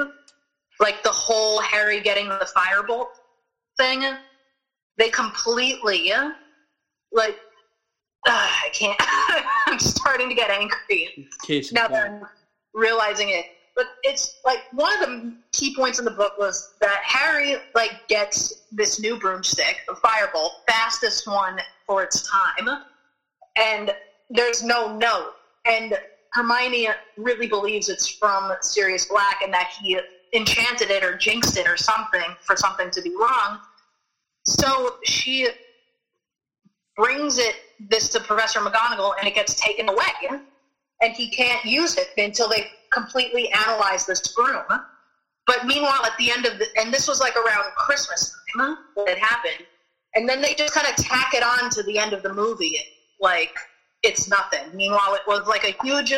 Like 0.79 1.03
the 1.03 1.11
whole 1.11 1.59
Harry 1.59 1.99
getting 1.99 2.29
the 2.29 2.47
firebolt 2.55 3.07
thing, 3.77 4.03
they 4.97 5.09
completely 5.09 6.11
like 7.11 7.35
uh, 8.27 8.31
I 8.31 8.69
can't. 8.73 8.99
I'm 9.67 9.79
starting 9.79 10.29
to 10.29 10.35
get 10.35 10.49
angry 10.49 11.27
Case 11.45 11.71
now 11.71 11.87
that 11.87 12.09
I'm 12.09 12.23
realizing 12.73 13.29
it 13.29 13.45
but 13.79 13.87
it's 14.03 14.35
like 14.43 14.59
one 14.73 14.91
of 15.01 15.09
the 15.09 15.33
key 15.53 15.73
points 15.73 15.99
in 15.99 16.05
the 16.05 16.11
book 16.11 16.33
was 16.37 16.69
that 16.81 16.99
Harry 17.01 17.55
like 17.73 17.91
gets 18.09 18.53
this 18.73 18.99
new 18.99 19.17
broomstick, 19.17 19.77
the 19.87 19.93
firebolt, 19.93 20.49
fastest 20.67 21.25
one 21.25 21.57
for 21.87 22.03
its 22.03 22.29
time, 22.29 22.67
and 23.57 23.91
there's 24.29 24.63
no 24.63 24.97
note. 24.97 25.31
And 25.65 25.97
Hermione 26.33 26.89
really 27.17 27.47
believes 27.47 27.89
it's 27.89 28.07
from 28.07 28.51
Sirius 28.61 29.05
Black 29.05 29.41
and 29.43 29.53
that 29.53 29.71
he 29.81 29.99
enchanted 30.33 30.91
it 30.91 31.03
or 31.03 31.17
jinxed 31.17 31.57
it 31.57 31.67
or 31.67 31.75
something 31.75 32.35
for 32.41 32.55
something 32.55 32.91
to 32.91 33.01
be 33.01 33.13
wrong. 33.19 33.59
So 34.45 34.97
she 35.03 35.47
brings 36.95 37.37
it 37.37 37.55
this 37.89 38.09
to 38.09 38.19
Professor 38.19 38.59
McGonagall 38.59 39.13
and 39.19 39.27
it 39.27 39.33
gets 39.35 39.55
taken 39.55 39.89
away 39.89 40.41
and 41.01 41.13
he 41.13 41.29
can't 41.29 41.63
use 41.65 41.97
it 41.97 42.09
until 42.17 42.49
they 42.49 42.67
completely 42.91 43.51
analyze 43.51 44.05
this 44.05 44.33
broom. 44.35 44.63
But 45.47 45.65
meanwhile, 45.65 46.05
at 46.05 46.15
the 46.17 46.29
end 46.31 46.45
of 46.45 46.59
the, 46.59 46.67
and 46.77 46.93
this 46.93 47.07
was 47.07 47.19
like 47.19 47.35
around 47.35 47.63
Christmas 47.75 48.35
time 48.55 48.77
that 48.97 49.07
it 49.07 49.17
happened, 49.17 49.65
and 50.13 50.27
then 50.27 50.41
they 50.41 50.53
just 50.53 50.73
kind 50.73 50.87
of 50.87 50.95
tack 50.95 51.33
it 51.33 51.41
on 51.41 51.69
to 51.71 51.83
the 51.83 51.97
end 51.97 52.13
of 52.13 52.21
the 52.21 52.33
movie. 52.33 52.75
like 53.19 53.53
it's 54.03 54.29
nothing. 54.29 54.75
Meanwhile, 54.75 55.15
it 55.15 55.21
was 55.27 55.47
like 55.47 55.63
a 55.63 55.75
huge 55.83 56.13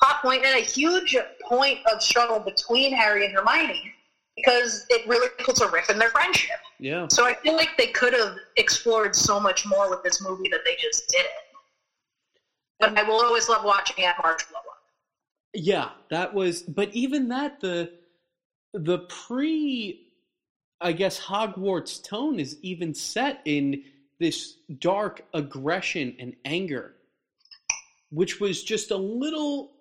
plot 0.00 0.22
point 0.22 0.44
and 0.44 0.56
a 0.56 0.64
huge 0.64 1.16
point 1.42 1.78
of 1.92 2.02
struggle 2.02 2.38
between 2.40 2.94
Harry 2.94 3.26
and 3.26 3.34
Hermione 3.34 3.94
because 4.36 4.86
it 4.88 5.06
really 5.08 5.28
puts 5.40 5.60
a 5.60 5.68
riff 5.68 5.90
in 5.90 5.98
their 5.98 6.10
friendship. 6.10 6.56
Yeah. 6.78 7.08
So 7.10 7.26
I 7.26 7.34
feel 7.34 7.54
like 7.54 7.70
they 7.76 7.88
could 7.88 8.12
have 8.12 8.36
explored 8.56 9.14
so 9.16 9.40
much 9.40 9.66
more 9.66 9.90
with 9.90 10.02
this 10.02 10.22
movie 10.22 10.48
that 10.50 10.60
they 10.64 10.76
just 10.80 11.08
didn't. 11.08 11.30
But 12.78 12.96
I 12.96 13.02
will 13.02 13.24
always 13.24 13.48
love 13.48 13.64
watching 13.64 14.04
Aunt 14.04 14.16
Marge 14.22 14.48
blow 14.48 14.58
up. 14.58 14.64
Yeah, 15.54 15.90
that 16.10 16.32
was. 16.32 16.62
But 16.62 16.94
even 16.94 17.28
that, 17.28 17.60
the 17.60 17.92
the 18.72 18.98
pre, 19.00 20.06
I 20.80 20.92
guess 20.92 21.18
Hogwarts 21.18 22.02
tone 22.02 22.38
is 22.38 22.58
even 22.62 22.94
set 22.94 23.40
in 23.44 23.82
this 24.20 24.58
dark 24.78 25.24
aggression 25.34 26.14
and 26.20 26.36
anger, 26.44 26.94
which 28.10 28.40
was 28.40 28.62
just 28.62 28.90
a 28.90 28.96
little. 28.96 29.72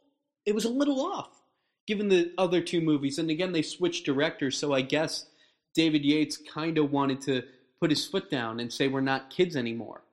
It 0.46 0.56
was 0.56 0.66
a 0.66 0.70
little 0.70 1.02
off, 1.02 1.42
given 1.88 2.08
the 2.08 2.32
other 2.38 2.62
two 2.62 2.82
movies. 2.82 3.20
And 3.20 3.30
again, 3.30 3.52
they 3.52 3.62
switched 3.62 4.06
directors, 4.06 4.58
so 4.58 4.74
I 4.74 4.82
guess 4.82 5.28
David 5.74 6.06
Yates 6.06 6.38
kind 6.38 6.78
of 6.78 6.92
wanted 6.92 7.22
to 7.22 7.44
put 7.80 7.92
his 7.92 8.06
foot 8.06 8.30
down 8.32 8.60
and 8.60 8.72
say 8.72 8.88
we're 8.88 9.02
not 9.02 9.30
kids 9.30 9.56
anymore, 9.56 10.04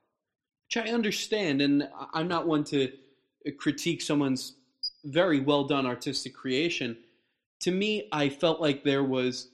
which 0.67 0.85
I 0.85 0.91
understand. 0.91 1.61
And 1.61 1.87
I'm 2.13 2.27
not 2.27 2.47
one 2.47 2.63
to 2.65 2.91
critique 3.57 4.01
someone's 4.01 4.53
very 5.05 5.39
well 5.39 5.63
done 5.63 5.85
artistic 5.85 6.33
creation. 6.33 6.97
To 7.61 7.71
me, 7.71 8.07
I 8.11 8.29
felt 8.29 8.59
like 8.59 8.83
there 8.83 9.03
was 9.03 9.49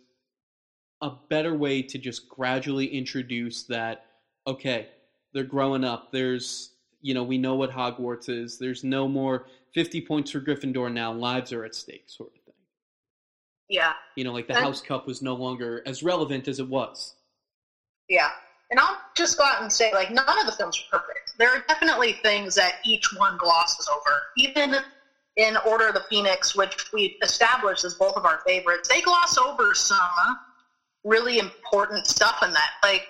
a 1.02 1.12
better 1.30 1.56
way 1.56 1.82
to 1.82 1.98
just 1.98 2.28
gradually 2.28 2.88
introduce 2.88 3.64
that, 3.64 4.06
okay, 4.48 4.90
they're 5.34 5.44
growing 5.44 5.84
up. 5.84 6.12
There's, 6.12 6.72
you 7.02 7.14
know, 7.14 7.24
we 7.24 7.38
know 7.38 7.56
what 7.56 7.72
Hogwarts 7.72 8.30
is. 8.30 8.58
There's 8.58 8.84
no 8.84 9.08
more 9.08 9.48
50 9.74 10.02
points 10.02 10.32
for 10.32 10.40
Gryffindor 10.40 10.92
now. 10.92 11.12
Lives 11.12 11.52
are 11.54 11.64
at 11.64 11.76
stake, 11.76 12.04
sort 12.08 12.30
of 12.36 12.42
thing. 12.44 12.54
Yeah. 13.70 13.94
You 14.16 14.24
know, 14.24 14.34
like 14.34 14.48
the 14.48 14.56
And- 14.56 14.64
House 14.66 14.82
Cup 14.82 15.08
was 15.08 15.22
no 15.22 15.34
longer 15.36 15.82
as 15.86 16.04
relevant 16.04 16.48
as 16.48 16.60
it 16.60 16.68
was. 16.68 17.16
Yeah. 18.10 18.30
And 18.70 18.80
I'll 18.80 18.98
just 19.16 19.38
go 19.38 19.44
out 19.44 19.62
and 19.62 19.72
say, 19.72 19.94
like, 19.94 20.12
none 20.12 20.40
of 20.40 20.46
the 20.46 20.52
films 20.54 20.82
are 20.92 21.00
perfect. 21.00 21.38
There 21.38 21.50
are 21.50 21.64
definitely 21.68 22.14
things 22.24 22.56
that 22.56 22.76
each 22.86 23.14
one 23.18 23.38
glosses 23.38 23.90
over. 23.90 24.22
Even 24.38 24.76
in 25.38 25.58
Order 25.66 25.88
of 25.90 25.94
the 25.94 26.04
Phoenix, 26.10 26.56
which 26.56 26.92
we 26.94 27.18
established 27.22 27.84
as 27.84 27.96
both 27.96 28.16
of 28.16 28.26
our 28.26 28.42
favorites, 28.46 28.88
they 28.88 29.02
gloss 29.02 29.38
over 29.38 29.74
some 29.74 30.00
really 31.04 31.40
important 31.40 32.08
stuff 32.08 32.44
in 32.44 32.52
that. 32.54 32.72
Like, 32.84 33.08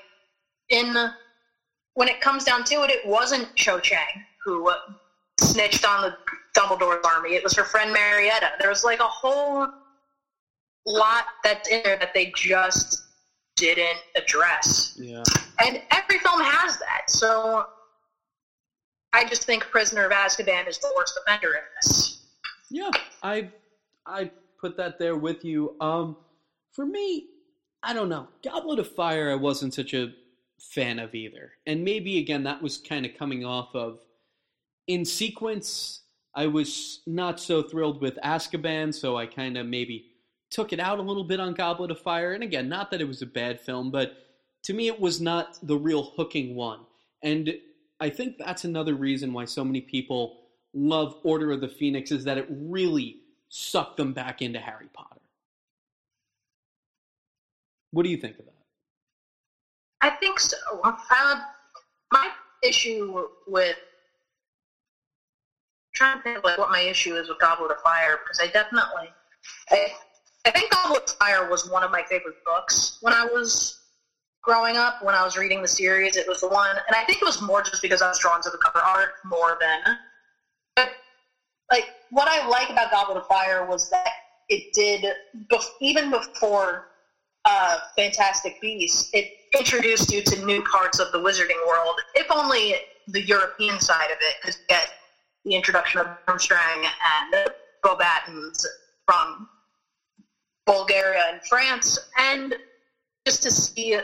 in 0.69 0.95
when 1.93 2.07
it 2.07 2.21
comes 2.21 2.43
down 2.43 2.63
to 2.65 2.83
it, 2.83 2.89
it 2.89 3.05
wasn't 3.05 3.53
Cho 3.55 3.79
Chang 3.79 4.25
who 4.43 4.71
snitched 5.39 5.85
on 5.85 6.01
the 6.01 6.15
Dumbledore's 6.55 7.05
army. 7.05 7.35
It 7.35 7.43
was 7.43 7.55
her 7.55 7.63
friend 7.63 7.91
Marietta. 7.91 8.51
There 8.59 8.69
was 8.69 8.83
like 8.83 8.99
a 8.99 9.07
whole 9.07 9.67
lot 10.85 11.25
that's 11.43 11.69
in 11.69 11.81
there 11.83 11.97
that 11.97 12.13
they 12.13 12.31
just 12.35 13.03
didn't 13.55 13.99
address. 14.15 14.97
Yeah. 14.99 15.23
And 15.63 15.81
every 15.91 16.17
film 16.19 16.41
has 16.41 16.77
that. 16.79 17.09
So 17.09 17.65
I 19.13 19.25
just 19.25 19.43
think 19.43 19.63
Prisoner 19.63 20.05
of 20.05 20.11
Azkaban 20.11 20.67
is 20.67 20.79
the 20.79 20.91
worst 20.95 21.19
offender 21.21 21.49
in 21.49 21.61
this. 21.81 22.25
Yeah, 22.69 22.89
I 23.21 23.49
I 24.05 24.31
put 24.59 24.77
that 24.77 24.97
there 24.97 25.17
with 25.17 25.43
you. 25.43 25.75
Um, 25.81 26.15
for 26.71 26.85
me, 26.85 27.27
I 27.83 27.93
don't 27.93 28.09
know. 28.09 28.29
Goblet 28.43 28.79
of 28.79 28.87
Fire, 28.95 29.29
I 29.29 29.35
wasn't 29.35 29.73
such 29.73 29.93
a 29.93 30.13
fan 30.69 30.99
of 30.99 31.13
either, 31.15 31.53
and 31.65 31.83
maybe 31.83 32.19
again 32.19 32.43
that 32.43 32.61
was 32.61 32.77
kind 32.77 33.05
of 33.05 33.17
coming 33.17 33.45
off 33.45 33.75
of 33.75 33.99
in 34.87 35.05
sequence. 35.05 36.01
I 36.33 36.47
was 36.47 37.01
not 37.05 37.39
so 37.39 37.61
thrilled 37.61 38.01
with 38.01 38.17
Azkaban, 38.23 38.93
so 38.93 39.17
I 39.17 39.25
kind 39.25 39.57
of 39.57 39.65
maybe 39.65 40.11
took 40.49 40.71
it 40.71 40.79
out 40.79 40.99
a 40.99 41.01
little 41.01 41.23
bit 41.23 41.39
on 41.39 41.53
Goblet 41.53 41.91
of 41.91 41.99
Fire. 41.99 42.33
And 42.33 42.43
again, 42.43 42.69
not 42.69 42.91
that 42.91 43.01
it 43.01 43.07
was 43.07 43.21
a 43.21 43.25
bad 43.25 43.59
film, 43.59 43.91
but 43.91 44.13
to 44.63 44.73
me, 44.73 44.87
it 44.87 44.99
was 44.99 45.19
not 45.19 45.57
the 45.63 45.77
real 45.77 46.03
hooking 46.15 46.55
one. 46.55 46.81
And 47.23 47.53
I 47.99 48.09
think 48.09 48.37
that's 48.37 48.63
another 48.63 48.93
reason 48.93 49.33
why 49.33 49.45
so 49.45 49.63
many 49.63 49.81
people 49.81 50.39
love 50.73 51.15
Order 51.23 51.51
of 51.51 51.61
the 51.61 51.67
Phoenix 51.67 52.11
is 52.11 52.23
that 52.25 52.37
it 52.37 52.47
really 52.49 53.17
sucked 53.49 53.97
them 53.97 54.13
back 54.13 54.41
into 54.41 54.59
Harry 54.59 54.89
Potter. 54.93 55.21
What 57.91 58.03
do 58.03 58.09
you 58.09 58.17
think 58.17 58.39
of 58.39 58.45
that? 58.45 58.60
I 60.01 60.09
think 60.09 60.39
so. 60.39 60.57
Uh, 60.83 61.35
my 62.11 62.29
issue 62.63 63.27
with 63.47 63.77
trying 65.95 66.17
to 66.17 66.23
think 66.23 66.43
like 66.43 66.57
what 66.57 66.69
my 66.71 66.81
issue 66.81 67.15
is 67.15 67.29
with 67.29 67.39
Goblet 67.39 67.71
of 67.71 67.77
Fire 67.83 68.19
because 68.23 68.39
I 68.39 68.47
definitely 68.47 69.13
I, 69.69 69.87
I 70.45 70.51
think 70.51 70.71
Goblet 70.71 71.03
of 71.07 71.15
Fire 71.15 71.49
was 71.49 71.69
one 71.69 71.83
of 71.83 71.91
my 71.91 72.03
favorite 72.09 72.35
books 72.45 72.97
when 73.01 73.13
I 73.13 73.23
was 73.23 73.79
growing 74.41 74.77
up. 74.77 74.95
When 75.01 75.13
I 75.13 75.23
was 75.23 75.37
reading 75.37 75.61
the 75.61 75.67
series, 75.67 76.15
it 76.15 76.27
was 76.27 76.41
the 76.41 76.47
one, 76.47 76.71
and 76.71 76.95
I 76.95 77.03
think 77.03 77.21
it 77.21 77.25
was 77.25 77.41
more 77.41 77.61
just 77.61 77.81
because 77.81 78.01
I 78.01 78.07
was 78.07 78.19
drawn 78.19 78.41
to 78.41 78.49
the 78.49 78.57
cover 78.57 78.83
art 78.83 79.09
more 79.23 79.57
than. 79.59 79.97
But 80.75 80.89
like 81.71 81.85
what 82.09 82.27
I 82.27 82.47
like 82.47 82.69
about 82.69 82.91
Goblet 82.91 83.17
of 83.17 83.25
Fire 83.27 83.65
was 83.65 83.89
that 83.89 84.09
it 84.49 84.65
did 84.73 85.05
even 85.79 86.11
before 86.11 86.87
uh, 87.45 87.77
Fantastic 87.95 88.59
Beasts, 88.61 89.09
it 89.13 89.29
introduced 89.57 90.11
you 90.11 90.21
to 90.23 90.45
new 90.45 90.63
parts 90.63 90.99
of 90.99 91.11
the 91.11 91.17
wizarding 91.17 91.67
world, 91.67 91.95
if 92.15 92.27
only 92.31 92.75
the 93.07 93.21
European 93.21 93.79
side 93.79 94.11
of 94.11 94.17
it, 94.21 94.35
because 94.41 94.57
you 94.59 94.65
get 94.69 94.87
the 95.45 95.55
introduction 95.55 95.99
of 96.01 96.07
Durmstrang 96.27 96.85
and 96.85 97.51
Beauxbatons 97.83 98.65
from 99.05 99.49
Bulgaria 100.65 101.23
and 101.31 101.41
France, 101.49 101.99
and 102.17 102.55
just 103.25 103.43
to 103.43 103.51
see 103.51 103.99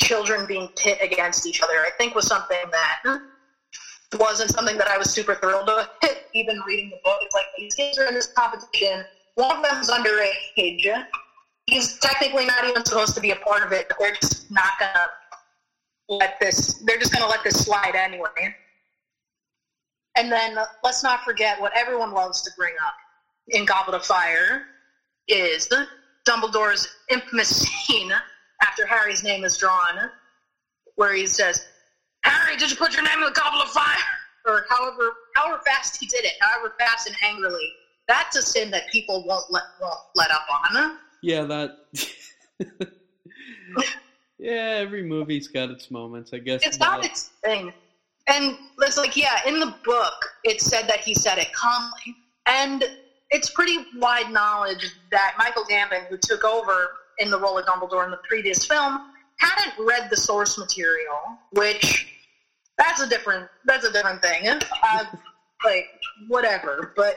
children 0.00 0.46
being 0.46 0.68
pit 0.76 0.98
against 1.00 1.46
each 1.46 1.62
other, 1.62 1.74
I 1.74 1.90
think 1.98 2.14
was 2.14 2.26
something 2.26 2.58
that 2.70 3.20
wasn't 4.18 4.50
something 4.50 4.76
that 4.78 4.88
I 4.88 4.98
was 4.98 5.10
super 5.10 5.34
thrilled 5.36 5.68
with. 5.68 5.88
Even 6.34 6.60
reading 6.66 6.90
the 6.90 6.98
book, 7.04 7.18
it's 7.22 7.34
like 7.34 7.46
these 7.56 7.74
kids 7.74 7.98
are 7.98 8.06
in 8.06 8.14
this 8.14 8.28
competition. 8.28 9.04
One 9.34 9.56
of 9.56 9.62
them's 9.62 9.90
underage. 9.90 11.04
He's 11.66 11.98
technically 11.98 12.46
not 12.46 12.64
even 12.64 12.84
supposed 12.84 13.14
to 13.14 13.20
be 13.20 13.30
a 13.30 13.36
part 13.36 13.64
of 13.64 13.72
it, 13.72 13.86
but 13.88 13.98
they're 13.98 14.14
just 14.20 14.50
not 14.50 14.72
gonna 14.78 15.06
let 16.08 16.38
this. 16.40 16.74
They're 16.84 16.98
just 16.98 17.12
gonna 17.12 17.26
let 17.26 17.42
this 17.42 17.64
slide 17.64 17.94
anyway. 17.94 18.54
And 20.16 20.30
then 20.30 20.58
let's 20.82 21.02
not 21.02 21.22
forget 21.24 21.60
what 21.60 21.72
everyone 21.76 22.12
loves 22.12 22.42
to 22.42 22.50
bring 22.56 22.74
up 22.86 22.94
in 23.48 23.64
Goblet 23.64 23.96
of 23.96 24.04
Fire 24.04 24.66
is 25.28 25.66
the 25.68 25.86
Dumbledore's 26.26 26.86
infamous 27.10 27.48
scene 27.86 28.12
after 28.62 28.86
Harry's 28.86 29.22
name 29.22 29.44
is 29.44 29.56
drawn, 29.56 30.10
where 30.96 31.14
he 31.14 31.26
says, 31.26 31.66
"Harry, 32.24 32.56
did 32.56 32.70
you 32.70 32.76
put 32.76 32.94
your 32.94 33.02
name 33.02 33.18
in 33.18 33.24
the 33.24 33.30
Goblet 33.32 33.66
of 33.66 33.72
Fire?" 33.72 33.96
Or 34.46 34.66
however, 34.68 35.10
however 35.34 35.58
fast 35.64 35.96
he 35.98 36.04
did 36.04 36.26
it, 36.26 36.34
however 36.38 36.74
fast 36.78 37.06
and 37.06 37.16
angrily. 37.24 37.66
That's 38.08 38.36
a 38.36 38.42
sin 38.42 38.70
that 38.72 38.82
people 38.92 39.24
won't 39.26 39.46
let 39.48 39.62
won't 39.80 39.98
let 40.14 40.30
up 40.30 40.44
on. 40.70 40.98
Yeah, 41.24 41.44
that. 41.44 41.78
yeah, 44.38 44.78
every 44.78 45.02
movie's 45.02 45.48
got 45.48 45.70
its 45.70 45.90
moments, 45.90 46.34
I 46.34 46.38
guess. 46.38 46.62
It's 46.64 46.76
got 46.76 47.02
its 47.02 47.30
thing. 47.42 47.72
And 48.26 48.58
it's 48.80 48.98
like, 48.98 49.16
yeah, 49.16 49.40
in 49.46 49.58
the 49.58 49.74
book, 49.84 50.12
it 50.44 50.60
said 50.60 50.86
that 50.88 51.00
he 51.00 51.14
said 51.14 51.38
it 51.38 51.50
calmly. 51.54 52.16
And 52.44 52.84
it's 53.30 53.48
pretty 53.50 53.78
wide 53.96 54.30
knowledge 54.30 54.86
that 55.10 55.34
Michael 55.38 55.64
Gambon, 55.64 56.06
who 56.08 56.18
took 56.18 56.44
over 56.44 56.90
in 57.18 57.30
the 57.30 57.38
role 57.38 57.56
of 57.56 57.64
Dumbledore 57.64 58.04
in 58.04 58.10
the 58.10 58.20
previous 58.28 58.66
film, 58.66 59.12
hadn't 59.38 59.82
read 59.82 60.10
the 60.10 60.16
source 60.18 60.58
material, 60.58 61.20
which 61.52 62.06
that's 62.76 63.00
a 63.00 63.08
different 63.08 63.48
that's 63.64 63.86
a 63.86 63.92
different 63.92 64.20
thing. 64.20 64.46
Uh, 64.46 65.04
like 65.64 65.86
whatever, 66.28 66.92
but 66.96 67.16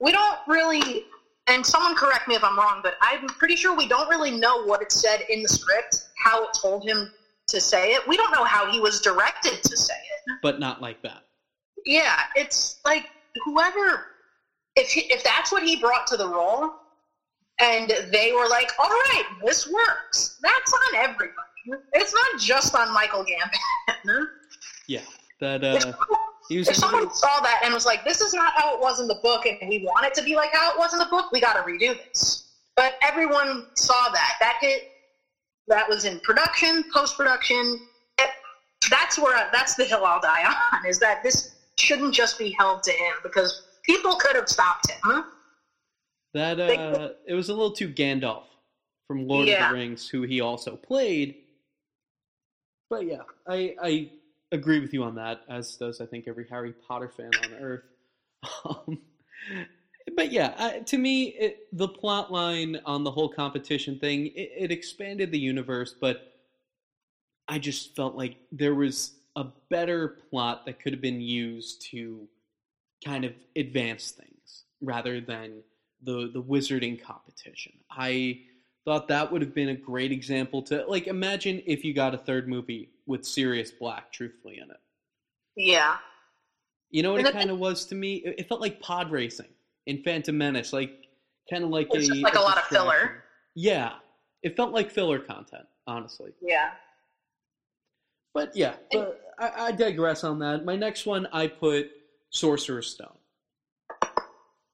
we 0.00 0.10
don't 0.10 0.38
really. 0.48 1.04
And 1.48 1.66
someone 1.66 1.94
correct 1.96 2.28
me 2.28 2.34
if 2.34 2.44
I'm 2.44 2.56
wrong, 2.56 2.80
but 2.82 2.94
I'm 3.00 3.26
pretty 3.26 3.56
sure 3.56 3.76
we 3.76 3.88
don't 3.88 4.08
really 4.08 4.30
know 4.30 4.62
what 4.64 4.80
it 4.80 4.92
said 4.92 5.24
in 5.28 5.42
the 5.42 5.48
script, 5.48 6.04
how 6.16 6.44
it 6.44 6.50
told 6.60 6.88
him 6.88 7.10
to 7.48 7.60
say 7.60 7.90
it. 7.90 8.06
We 8.06 8.16
don't 8.16 8.30
know 8.32 8.44
how 8.44 8.70
he 8.70 8.80
was 8.80 9.00
directed 9.00 9.62
to 9.62 9.76
say 9.76 9.94
it. 9.94 10.38
but 10.40 10.60
not 10.60 10.80
like 10.80 11.02
that. 11.02 11.22
Yeah, 11.84 12.20
it's 12.36 12.78
like 12.84 13.06
whoever, 13.44 14.06
if 14.76 14.90
he, 14.92 15.00
if 15.12 15.24
that's 15.24 15.50
what 15.50 15.64
he 15.64 15.76
brought 15.80 16.06
to 16.08 16.16
the 16.16 16.28
role, 16.28 16.70
and 17.60 17.92
they 18.12 18.32
were 18.32 18.48
like, 18.48 18.70
"All 18.78 18.88
right, 18.88 19.24
this 19.44 19.66
works." 19.66 20.38
That's 20.42 20.72
on 20.72 20.94
everybody. 20.96 21.32
It's 21.92 22.14
not 22.14 22.40
just 22.40 22.74
on 22.74 22.92
Michael 22.92 23.24
Gambon. 23.24 24.26
Yeah, 24.88 25.02
that 25.40 25.62
uh, 25.62 25.92
if 26.60 26.76
someone 26.76 27.10
saw 27.12 27.40
that 27.40 27.60
and 27.64 27.74
was 27.74 27.86
like, 27.86 28.04
"This 28.04 28.20
is 28.20 28.32
not 28.32 28.52
how 28.54 28.74
it 28.74 28.80
was 28.80 29.00
in 29.00 29.08
the 29.08 29.16
book," 29.16 29.46
and 29.46 29.56
we 29.68 29.78
want 29.84 30.06
it 30.06 30.14
to 30.14 30.22
be 30.22 30.34
like 30.34 30.50
how 30.52 30.72
it 30.72 30.78
was 30.78 30.92
in 30.92 30.98
the 30.98 31.06
book, 31.06 31.32
we 31.32 31.40
got 31.40 31.54
to 31.54 31.62
redo 31.62 31.96
this. 31.96 32.48
But 32.76 32.94
everyone 33.02 33.66
saw 33.76 34.10
that. 34.12 34.34
That 34.40 34.56
hit. 34.60 34.88
That 35.68 35.88
was 35.88 36.04
in 36.04 36.18
production, 36.20 36.84
post 36.92 37.16
production. 37.16 37.80
that's 38.90 39.18
where 39.18 39.48
that's 39.52 39.74
the 39.76 39.84
hill 39.84 40.04
I'll 40.04 40.20
die 40.20 40.44
on. 40.44 40.86
Is 40.86 40.98
that 40.98 41.22
this 41.22 41.54
shouldn't 41.78 42.14
just 42.14 42.38
be 42.38 42.54
held 42.58 42.82
to 42.82 42.90
him 42.90 43.14
because 43.22 43.62
people 43.84 44.16
could 44.16 44.36
have 44.36 44.48
stopped 44.48 44.90
him. 44.90 44.98
Huh? 45.02 45.22
That 46.34 46.60
uh, 46.60 47.10
it 47.26 47.34
was 47.34 47.48
a 47.48 47.52
little 47.52 47.72
too 47.72 47.88
Gandalf 47.88 48.44
from 49.06 49.28
Lord 49.28 49.48
Yeah. 49.48 49.66
of 49.66 49.72
the 49.72 49.78
Rings, 49.78 50.08
who 50.08 50.22
he 50.22 50.40
also 50.40 50.76
played. 50.76 51.36
But 52.88 53.06
yeah, 53.06 53.22
I 53.46 53.74
I 53.82 54.10
agree 54.52 54.80
with 54.80 54.92
you 54.92 55.02
on 55.02 55.14
that, 55.16 55.40
as 55.48 55.76
does 55.76 56.00
I 56.00 56.06
think 56.06 56.28
every 56.28 56.46
Harry 56.48 56.72
Potter 56.86 57.08
fan 57.08 57.30
on 57.44 57.54
Earth. 57.60 57.82
Um, 58.64 58.98
but 60.16 60.32
yeah, 60.32 60.80
to 60.86 60.98
me, 60.98 61.28
it, 61.28 61.68
the 61.72 61.86
plot 61.86 62.32
line 62.32 62.80
on 62.84 63.04
the 63.04 63.10
whole 63.10 63.28
competition 63.28 64.00
thing 64.00 64.26
it, 64.26 64.50
it 64.56 64.72
expanded 64.72 65.30
the 65.30 65.38
universe, 65.38 65.94
but 66.00 66.32
I 67.46 67.58
just 67.58 67.94
felt 67.94 68.16
like 68.16 68.36
there 68.50 68.74
was 68.74 69.12
a 69.36 69.46
better 69.70 70.18
plot 70.30 70.66
that 70.66 70.80
could 70.80 70.92
have 70.92 71.00
been 71.00 71.20
used 71.20 71.82
to 71.90 72.28
kind 73.04 73.24
of 73.24 73.32
advance 73.56 74.10
things 74.10 74.64
rather 74.80 75.20
than 75.20 75.62
the 76.02 76.30
the 76.32 76.42
wizarding 76.42 77.00
competition. 77.00 77.72
I 77.90 78.40
thought 78.84 79.08
that 79.08 79.30
would 79.30 79.42
have 79.42 79.54
been 79.54 79.70
a 79.70 79.76
great 79.76 80.12
example 80.12 80.62
to 80.62 80.84
like 80.86 81.06
imagine 81.06 81.62
if 81.66 81.84
you 81.84 81.94
got 81.94 82.14
a 82.14 82.18
third 82.18 82.48
movie 82.48 82.90
with 83.06 83.24
Sirius 83.24 83.70
Black 83.70 84.12
truthfully 84.12 84.58
in 84.58 84.70
it. 84.70 84.80
Yeah. 85.56 85.96
You 86.90 87.02
know 87.02 87.12
what 87.12 87.20
And 87.20 87.28
it 87.28 87.32
kind 87.32 87.50
of 87.50 87.58
was 87.58 87.84
to 87.86 87.94
me? 87.94 88.16
It, 88.16 88.40
it 88.40 88.48
felt 88.48 88.60
like 88.60 88.80
pod 88.80 89.10
racing 89.10 89.48
in 89.86 90.02
Phantom 90.02 90.36
Menace, 90.36 90.72
like 90.72 91.06
kind 91.50 91.64
of 91.64 91.70
like 91.70 91.88
a 91.92 91.98
just 91.98 92.14
like 92.16 92.34
a 92.34 92.40
lot 92.40 92.58
of 92.58 92.64
filler. 92.64 93.24
Yeah, 93.54 93.94
it 94.42 94.56
felt 94.56 94.72
like 94.72 94.90
filler 94.90 95.18
content, 95.18 95.66
honestly. 95.86 96.32
Yeah. 96.40 96.70
But 98.34 98.54
yeah, 98.54 98.74
but 98.90 99.20
I, 99.38 99.66
I 99.66 99.72
digress 99.72 100.24
on 100.24 100.38
that. 100.40 100.64
My 100.64 100.76
next 100.76 101.06
one, 101.06 101.26
I 101.32 101.46
put 101.46 101.90
Sorcerer's 102.30 102.88
Stone. 102.88 103.16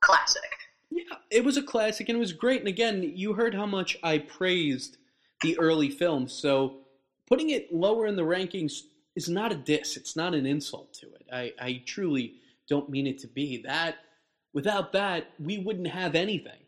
Classic. 0.01 0.43
Yeah, 0.91 1.17
it 1.31 1.45
was 1.45 1.57
a 1.57 1.63
classic 1.63 2.09
and 2.09 2.17
it 2.17 2.21
was 2.21 2.33
great. 2.33 2.61
And 2.61 2.69
again, 2.69 3.13
you 3.15 3.35
heard 3.35 3.55
how 3.55 3.67
much 3.67 3.97
I 4.03 4.19
praised 4.19 4.97
the 5.43 5.59
early 5.59 5.91
films. 5.91 6.33
So 6.33 6.79
putting 7.27 7.51
it 7.51 7.73
lower 7.73 8.07
in 8.07 8.17
the 8.17 8.23
rankings 8.23 8.83
is 9.15 9.29
not 9.29 9.53
a 9.53 9.57
diss. 9.57 9.97
It's 9.97 10.17
not 10.17 10.35
an 10.35 10.47
insult 10.47 10.93
to 10.95 11.07
it. 11.07 11.27
I, 11.33 11.53
I 11.61 11.83
truly 11.87 12.35
don't 12.69 12.89
mean 12.89 13.07
it 13.07 13.19
to 13.19 13.27
be. 13.27 13.63
That 13.63 13.97
without 14.53 14.93
that, 14.93 15.31
we 15.39 15.59
wouldn't 15.59 15.89
have 15.89 16.15
anything. 16.15 16.61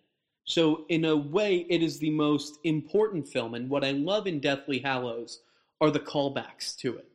So 0.45 0.85
in 0.89 1.05
a 1.05 1.17
way, 1.17 1.67
it 1.69 1.83
is 1.83 1.99
the 1.99 2.11
most 2.11 2.59
important 2.65 3.29
film. 3.29 3.55
And 3.55 3.71
what 3.71 3.85
I 3.85 3.93
love 3.93 4.27
in 4.27 4.41
Deathly 4.41 4.81
Hallows 4.81 5.41
are 5.81 5.91
the 5.91 6.01
callbacks 6.01 6.77
to 6.79 6.99
it. 6.99 7.07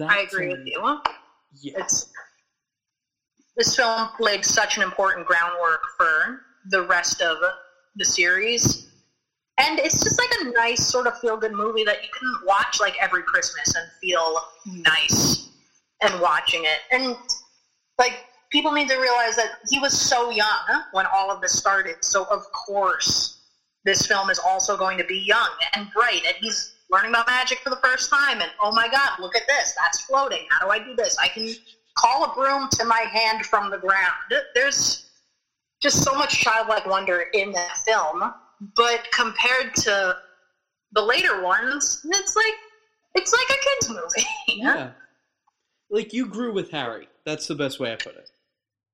I 0.00 0.20
agree 0.20 0.52
um, 0.52 0.58
with 0.58 0.66
you. 0.66 0.98
Yeah. 1.60 1.72
It's 1.78 2.12
this 3.58 3.74
film 3.74 4.08
laid 4.20 4.44
such 4.44 4.76
an 4.76 4.84
important 4.84 5.26
groundwork 5.26 5.80
for 5.96 6.42
the 6.70 6.86
rest 6.86 7.20
of 7.20 7.36
the 7.96 8.04
series. 8.04 8.88
And 9.58 9.80
it's 9.80 10.02
just 10.02 10.18
like 10.18 10.30
a 10.40 10.50
nice 10.52 10.86
sort 10.86 11.08
of 11.08 11.18
feel 11.18 11.36
good 11.36 11.52
movie 11.52 11.82
that 11.82 12.02
you 12.04 12.08
can 12.16 12.46
watch 12.46 12.80
like 12.80 12.94
every 13.02 13.24
Christmas 13.24 13.74
and 13.74 13.84
feel 14.00 14.40
hmm. 14.64 14.82
nice 14.82 15.48
and 16.00 16.20
watching 16.20 16.62
it. 16.62 16.78
And 16.92 17.16
like 17.98 18.12
people 18.50 18.70
need 18.70 18.88
to 18.88 18.96
realize 18.96 19.34
that 19.34 19.58
he 19.68 19.80
was 19.80 20.00
so 20.00 20.30
young 20.30 20.84
when 20.92 21.06
all 21.06 21.32
of 21.32 21.40
this 21.40 21.52
started. 21.52 21.96
So 22.02 22.24
of 22.30 22.44
course 22.52 23.40
this 23.84 24.06
film 24.06 24.30
is 24.30 24.38
also 24.38 24.76
going 24.76 24.98
to 24.98 25.04
be 25.04 25.18
young 25.18 25.50
and 25.74 25.88
bright 25.92 26.20
and 26.26 26.36
he's 26.40 26.74
learning 26.90 27.10
about 27.10 27.26
magic 27.26 27.58
for 27.58 27.70
the 27.70 27.80
first 27.82 28.10
time 28.10 28.40
and 28.40 28.50
oh 28.62 28.70
my 28.70 28.88
god, 28.88 29.18
look 29.18 29.34
at 29.34 29.42
this. 29.48 29.74
That's 29.76 30.02
floating. 30.02 30.46
How 30.48 30.64
do 30.64 30.70
I 30.70 30.78
do 30.78 30.94
this? 30.94 31.18
I 31.18 31.26
can 31.26 31.48
call 31.98 32.24
a 32.24 32.34
broom 32.34 32.68
to 32.72 32.84
my 32.84 33.00
hand 33.12 33.44
from 33.46 33.70
the 33.70 33.78
ground. 33.78 34.12
There's 34.54 35.10
just 35.82 36.02
so 36.02 36.14
much 36.14 36.40
childlike 36.40 36.86
wonder 36.86 37.26
in 37.34 37.52
that 37.52 37.78
film, 37.78 38.32
but 38.76 39.06
compared 39.12 39.74
to 39.76 40.16
the 40.92 41.02
later 41.02 41.42
ones, 41.42 42.04
it's 42.04 42.36
like 42.36 42.54
it's 43.14 43.32
like 43.32 43.58
a 43.58 43.60
kids 43.60 43.88
movie. 43.90 44.28
Yeah. 44.48 44.90
Like 45.90 46.12
you 46.12 46.26
grew 46.26 46.52
with 46.52 46.70
Harry. 46.70 47.08
That's 47.24 47.46
the 47.46 47.54
best 47.54 47.80
way 47.80 47.92
I 47.92 47.96
put 47.96 48.16
it. 48.16 48.30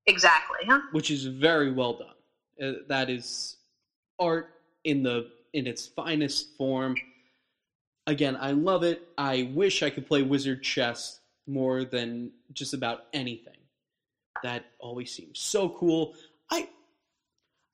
Exactly. 0.06 0.58
Huh? 0.66 0.80
Which 0.92 1.10
is 1.10 1.24
very 1.24 1.72
well 1.72 1.94
done. 1.94 2.08
Uh, 2.68 2.78
that 2.88 3.10
is 3.10 3.56
art 4.18 4.50
in 4.84 5.02
the 5.02 5.30
in 5.54 5.66
its 5.66 5.86
finest 5.86 6.56
form. 6.56 6.96
Again, 8.06 8.36
I 8.38 8.52
love 8.52 8.82
it. 8.82 9.08
I 9.16 9.50
wish 9.54 9.82
I 9.82 9.90
could 9.90 10.06
play 10.06 10.22
wizard 10.22 10.62
chess 10.62 11.20
more 11.46 11.84
than 11.84 12.32
just 12.52 12.74
about 12.74 13.04
anything. 13.12 13.56
That 14.42 14.64
always 14.78 15.12
seems 15.12 15.40
so 15.40 15.68
cool. 15.68 16.14
I 16.50 16.68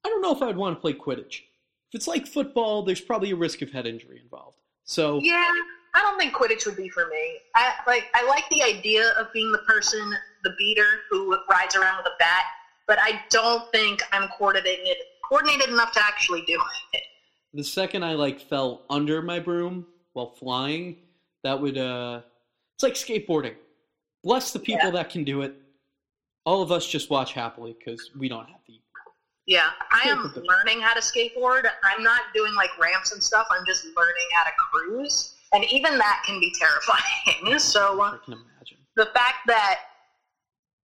I 0.04 0.08
don't 0.08 0.22
know 0.22 0.34
if 0.34 0.42
I'd 0.42 0.56
want 0.56 0.76
to 0.76 0.80
play 0.80 0.92
Quidditch. 0.92 1.42
If 1.90 1.94
it's 1.94 2.06
like 2.06 2.26
football, 2.26 2.82
there's 2.82 3.00
probably 3.00 3.32
a 3.32 3.36
risk 3.36 3.62
of 3.62 3.70
head 3.70 3.86
injury 3.86 4.20
involved. 4.22 4.58
So 4.84 5.20
Yeah, 5.22 5.44
I 5.94 6.00
don't 6.00 6.18
think 6.18 6.34
Quidditch 6.34 6.66
would 6.66 6.76
be 6.76 6.88
for 6.88 7.06
me. 7.08 7.38
I 7.54 7.72
like 7.86 8.04
I 8.14 8.26
like 8.26 8.48
the 8.50 8.62
idea 8.62 9.10
of 9.18 9.32
being 9.32 9.50
the 9.50 9.58
person, 9.58 10.12
the 10.44 10.54
beater 10.58 10.86
who 11.10 11.36
rides 11.50 11.76
around 11.76 11.98
with 11.98 12.06
a 12.06 12.16
bat, 12.18 12.44
but 12.86 12.98
I 13.00 13.22
don't 13.30 13.70
think 13.72 14.02
I'm 14.12 14.28
coordinated 14.28 14.96
coordinated 15.28 15.68
enough 15.70 15.92
to 15.92 16.00
actually 16.00 16.42
do 16.42 16.60
it. 16.92 17.02
The 17.54 17.64
second 17.64 18.04
I 18.04 18.14
like 18.14 18.40
fell 18.40 18.82
under 18.90 19.22
my 19.22 19.40
broom 19.40 19.86
while 20.12 20.30
flying, 20.30 20.96
that 21.42 21.60
would 21.60 21.78
uh 21.78 22.20
it's 22.80 22.82
like 22.82 22.94
skateboarding. 23.26 23.54
Bless 24.24 24.52
the 24.52 24.58
people 24.58 24.86
Yeah. 24.86 24.90
that 24.92 25.10
can 25.10 25.24
do 25.24 25.42
it. 25.42 25.54
All 26.46 26.62
of 26.62 26.72
us 26.72 26.86
just 26.86 27.10
watch 27.10 27.32
happily 27.34 27.76
because 27.78 28.10
we 28.18 28.28
don't 28.28 28.46
have 28.48 28.60
the 28.66 28.80
Yeah, 29.46 29.70
I 29.90 30.08
am 30.08 30.32
learning 30.36 30.80
how 30.80 30.94
to 30.94 31.00
skateboard. 31.00 31.64
I'm 31.82 32.02
not 32.02 32.20
doing 32.34 32.54
like 32.54 32.70
ramps 32.78 33.12
and 33.12 33.22
stuff. 33.22 33.46
I'm 33.50 33.64
just 33.66 33.84
learning 33.84 34.28
how 34.34 34.44
to 34.44 34.50
cruise, 34.72 35.34
and 35.52 35.64
even 35.64 35.98
that 35.98 36.22
can 36.24 36.38
be 36.40 36.52
terrifying. 36.58 37.58
So 37.58 38.00
uh, 38.00 38.12
I 38.12 38.18
can 38.24 38.34
imagine. 38.34 38.78
the 38.96 39.06
fact 39.06 39.46
that 39.46 39.80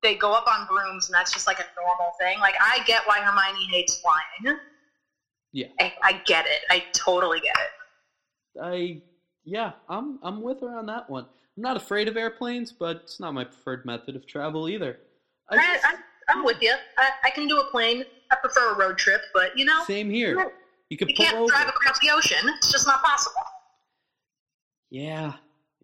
they 0.03 0.15
go 0.17 0.33
up 0.33 0.47
on 0.47 0.67
brooms 0.67 1.07
and 1.09 1.15
that's 1.15 1.33
just 1.33 1.47
like 1.47 1.61
a 1.61 1.67
normal 1.81 2.13
thing. 2.21 2.39
Like 2.41 2.55
I 2.61 2.83
get 2.85 3.03
why 3.07 3.21
Hermione 3.21 3.67
hates 3.71 4.01
flying. 4.01 4.59
Yeah. 5.53 5.69
I, 5.81 5.95
I 6.03 6.13
get 6.27 6.45
it. 6.47 6.61
I 6.71 6.85
totally 6.93 7.41
get 7.41 7.57
it. 7.57 8.61
I 8.63 9.03
yeah, 9.45 9.73
I'm 9.89 10.19
I'm 10.23 10.43
with 10.43 10.61
her 10.61 10.77
on 10.77 10.87
that 10.87 11.09
one. 11.09 11.27
I'm 11.57 11.63
not 11.63 11.77
afraid 11.77 12.09
of 12.09 12.17
airplanes, 12.17 12.73
but 12.73 12.97
it's 13.05 13.19
not 13.21 13.33
my 13.35 13.45
preferred 13.45 13.85
method 13.87 14.15
of 14.17 14.27
travel 14.27 14.69
either. 14.69 14.99
I 15.49 15.57
just- 15.57 15.85
I, 15.87 15.95
I'm 16.29 16.45
with 16.45 16.61
you. 16.61 16.75
I, 16.99 17.11
I 17.25 17.31
can 17.31 17.47
do 17.47 17.59
a 17.61 17.71
plane. 17.71 18.05
I 18.31 18.37
prefer 18.37 18.73
a 18.73 18.77
road 18.77 18.99
trip, 18.99 19.23
but 19.33 19.57
you 19.57 19.65
know, 19.65 19.85
same 19.87 20.11
here. 20.11 20.53
You 20.91 20.97
could 20.97 21.09
you 21.09 21.15
can't 21.15 21.37
over. 21.37 21.49
drive 21.49 21.69
across 21.69 21.99
the 22.01 22.11
ocean. 22.11 22.39
It's 22.59 22.71
just 22.73 22.87
not 22.87 23.03
possible. 23.03 23.35
Yeah. 24.91 25.35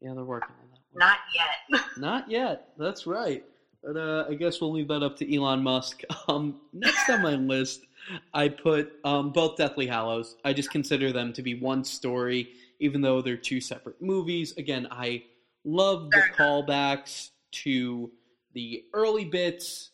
Yeah, 0.01 0.15
they're 0.15 0.25
working 0.25 0.51
on 0.61 0.69
that 0.71 0.81
one. 0.91 0.99
Not 0.99 1.19
yet. 1.35 1.81
Not 1.97 2.31
yet. 2.31 2.69
That's 2.77 3.07
right. 3.07 3.45
But 3.85 3.97
uh, 3.97 4.27
I 4.29 4.35
guess 4.35 4.61
we'll 4.61 4.73
leave 4.73 4.89
that 4.89 5.03
up 5.03 5.17
to 5.19 5.35
Elon 5.35 5.63
Musk. 5.63 6.03
Um, 6.29 6.61
next 6.73 7.11
on 7.11 7.21
my 7.23 7.35
list, 7.35 7.83
I 8.33 8.49
put 8.49 8.93
um, 9.05 9.33
both 9.33 9.57
Deathly 9.57 9.89
Hallows. 9.89 10.37
I 10.45 10.53
just 10.53 10.71
consider 10.71 11.13
them 11.13 11.33
to 11.33 11.43
be 11.43 11.55
one 11.57 11.83
story, 11.85 12.51
even 12.79 13.01
though 13.01 13.21
they're 13.23 13.37
two 13.37 13.61
separate 13.61 14.01
movies. 14.01 14.57
Again, 14.57 14.87
I 14.91 15.25
love 15.65 16.11
the 16.11 16.23
callbacks 16.37 17.31
to 17.53 18.11
the 18.55 18.85
early 18.95 19.25
bits, 19.25 19.91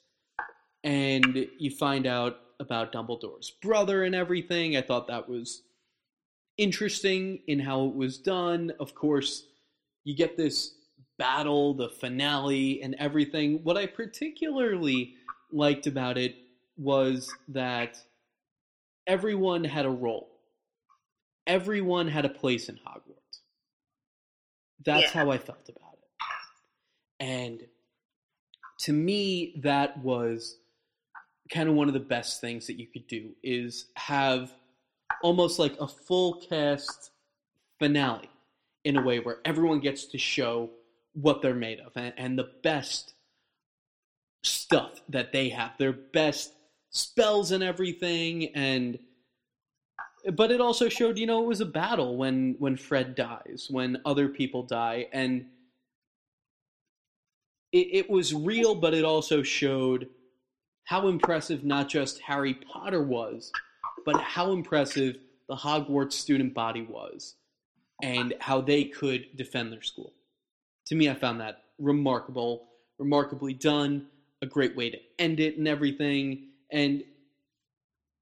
and 0.85 1.47
you 1.59 1.71
find 1.71 2.07
out 2.07 2.39
about 2.61 2.93
Dumbledore's 2.93 3.51
brother 3.63 4.05
and 4.05 4.15
everything. 4.15 4.77
I 4.77 4.83
thought 4.83 5.09
that 5.09 5.29
was 5.29 5.63
interesting 6.57 7.41
in 7.47 7.61
how 7.61 7.87
it 7.87 7.95
was 7.95 8.19
done. 8.19 8.73
Of 8.81 8.95
course, 8.95 9.45
you 10.05 10.17
get 10.17 10.37
this 10.37 10.75
battle, 11.19 11.75
the 11.75 11.89
finale, 11.89 12.83
and 12.83 12.95
everything. 12.99 13.61
What 13.63 13.77
I 13.77 13.87
particularly 13.87 15.15
liked 15.53 15.87
about 15.87 16.19
it 16.19 16.37
was 16.77 17.33
that 17.49 17.99
everyone 19.07 19.65
had 19.65 19.87
a 19.87 19.91
role, 19.91 20.29
everyone 21.47 22.09
had 22.09 22.25
a 22.25 22.29
place 22.29 22.69
in 22.69 22.77
Hogwarts. 22.77 23.08
That's 24.89 25.15
Yeah. 25.15 25.21
how 25.25 25.31
I 25.31 25.37
felt 25.37 25.69
about 25.69 25.99
it. 25.99 26.09
And 27.21 27.69
to 28.81 28.93
me, 28.93 29.61
that 29.63 29.99
was 29.99 30.59
kind 31.51 31.69
of 31.69 31.75
one 31.75 31.89
of 31.89 31.95
the 31.95 32.01
best 32.01 32.41
things 32.41 32.67
that 32.69 32.79
you 32.79 32.87
could 32.87 33.07
do 33.07 33.35
is 33.43 33.91
have 33.97 34.55
almost 35.23 35.59
like 35.59 35.79
a 35.79 35.87
full 35.87 36.41
cast 36.41 37.11
finale 37.79 38.31
in 38.85 38.97
a 38.97 39.03
way 39.03 39.21
where 39.21 39.41
everyone 39.45 39.81
gets 39.81 40.07
to 40.07 40.19
show 40.19 40.71
what 41.13 41.43
they're 41.43 41.55
made 41.55 41.81
of 41.81 41.93
and, 41.97 42.15
and 42.17 42.39
the 42.39 42.51
best 42.63 43.13
stuff 44.43 45.03
that 45.11 45.33
they 45.33 45.51
have, 45.51 45.77
their 45.77 45.93
best 45.93 46.55
spells 46.91 47.51
and 47.51 47.63
everything. 47.63 48.55
And 48.55 48.99
but 50.35 50.51
it 50.51 50.61
also 50.61 50.89
showed, 50.89 51.19
you 51.19 51.27
know, 51.27 51.43
it 51.43 51.47
was 51.47 51.61
a 51.61 51.67
battle 51.67 52.17
when 52.17 52.57
when 52.59 52.77
Fred 52.77 53.15
dies, 53.15 53.69
when 53.71 54.01
other 54.05 54.29
people 54.29 54.63
die, 54.63 55.07
and 55.13 55.47
it, 57.73 57.89
it 57.93 58.11
was 58.11 58.35
real, 58.35 58.75
but 58.75 58.95
it 58.95 59.05
also 59.05 59.43
showed 59.43 60.09
how 60.85 61.09
impressive 61.09 61.65
not 61.65 61.89
just 61.89 62.21
Harry 62.23 62.55
Potter 62.55 63.03
was, 63.03 63.53
but 64.05 64.21
how 64.21 64.53
impressive 64.53 65.19
the 65.49 65.57
Hogwarts 65.57 66.13
student 66.13 66.55
body 66.55 66.83
was, 66.83 67.35
and 68.03 68.35
how 68.41 68.61
they 68.61 68.85
could 68.85 69.37
defend 69.37 69.73
their 69.73 69.83
school. 69.83 70.15
To 70.87 70.95
me, 70.95 71.11
I 71.11 71.15
found 71.15 71.41
that 71.41 71.65
remarkable, 71.79 72.69
remarkably 72.99 73.53
done, 73.53 74.07
a 74.41 74.47
great 74.47 74.77
way 74.77 74.91
to 74.91 74.99
end 75.19 75.41
it 75.41 75.59
and 75.59 75.69
everything. 75.69 76.49
And 76.73 77.03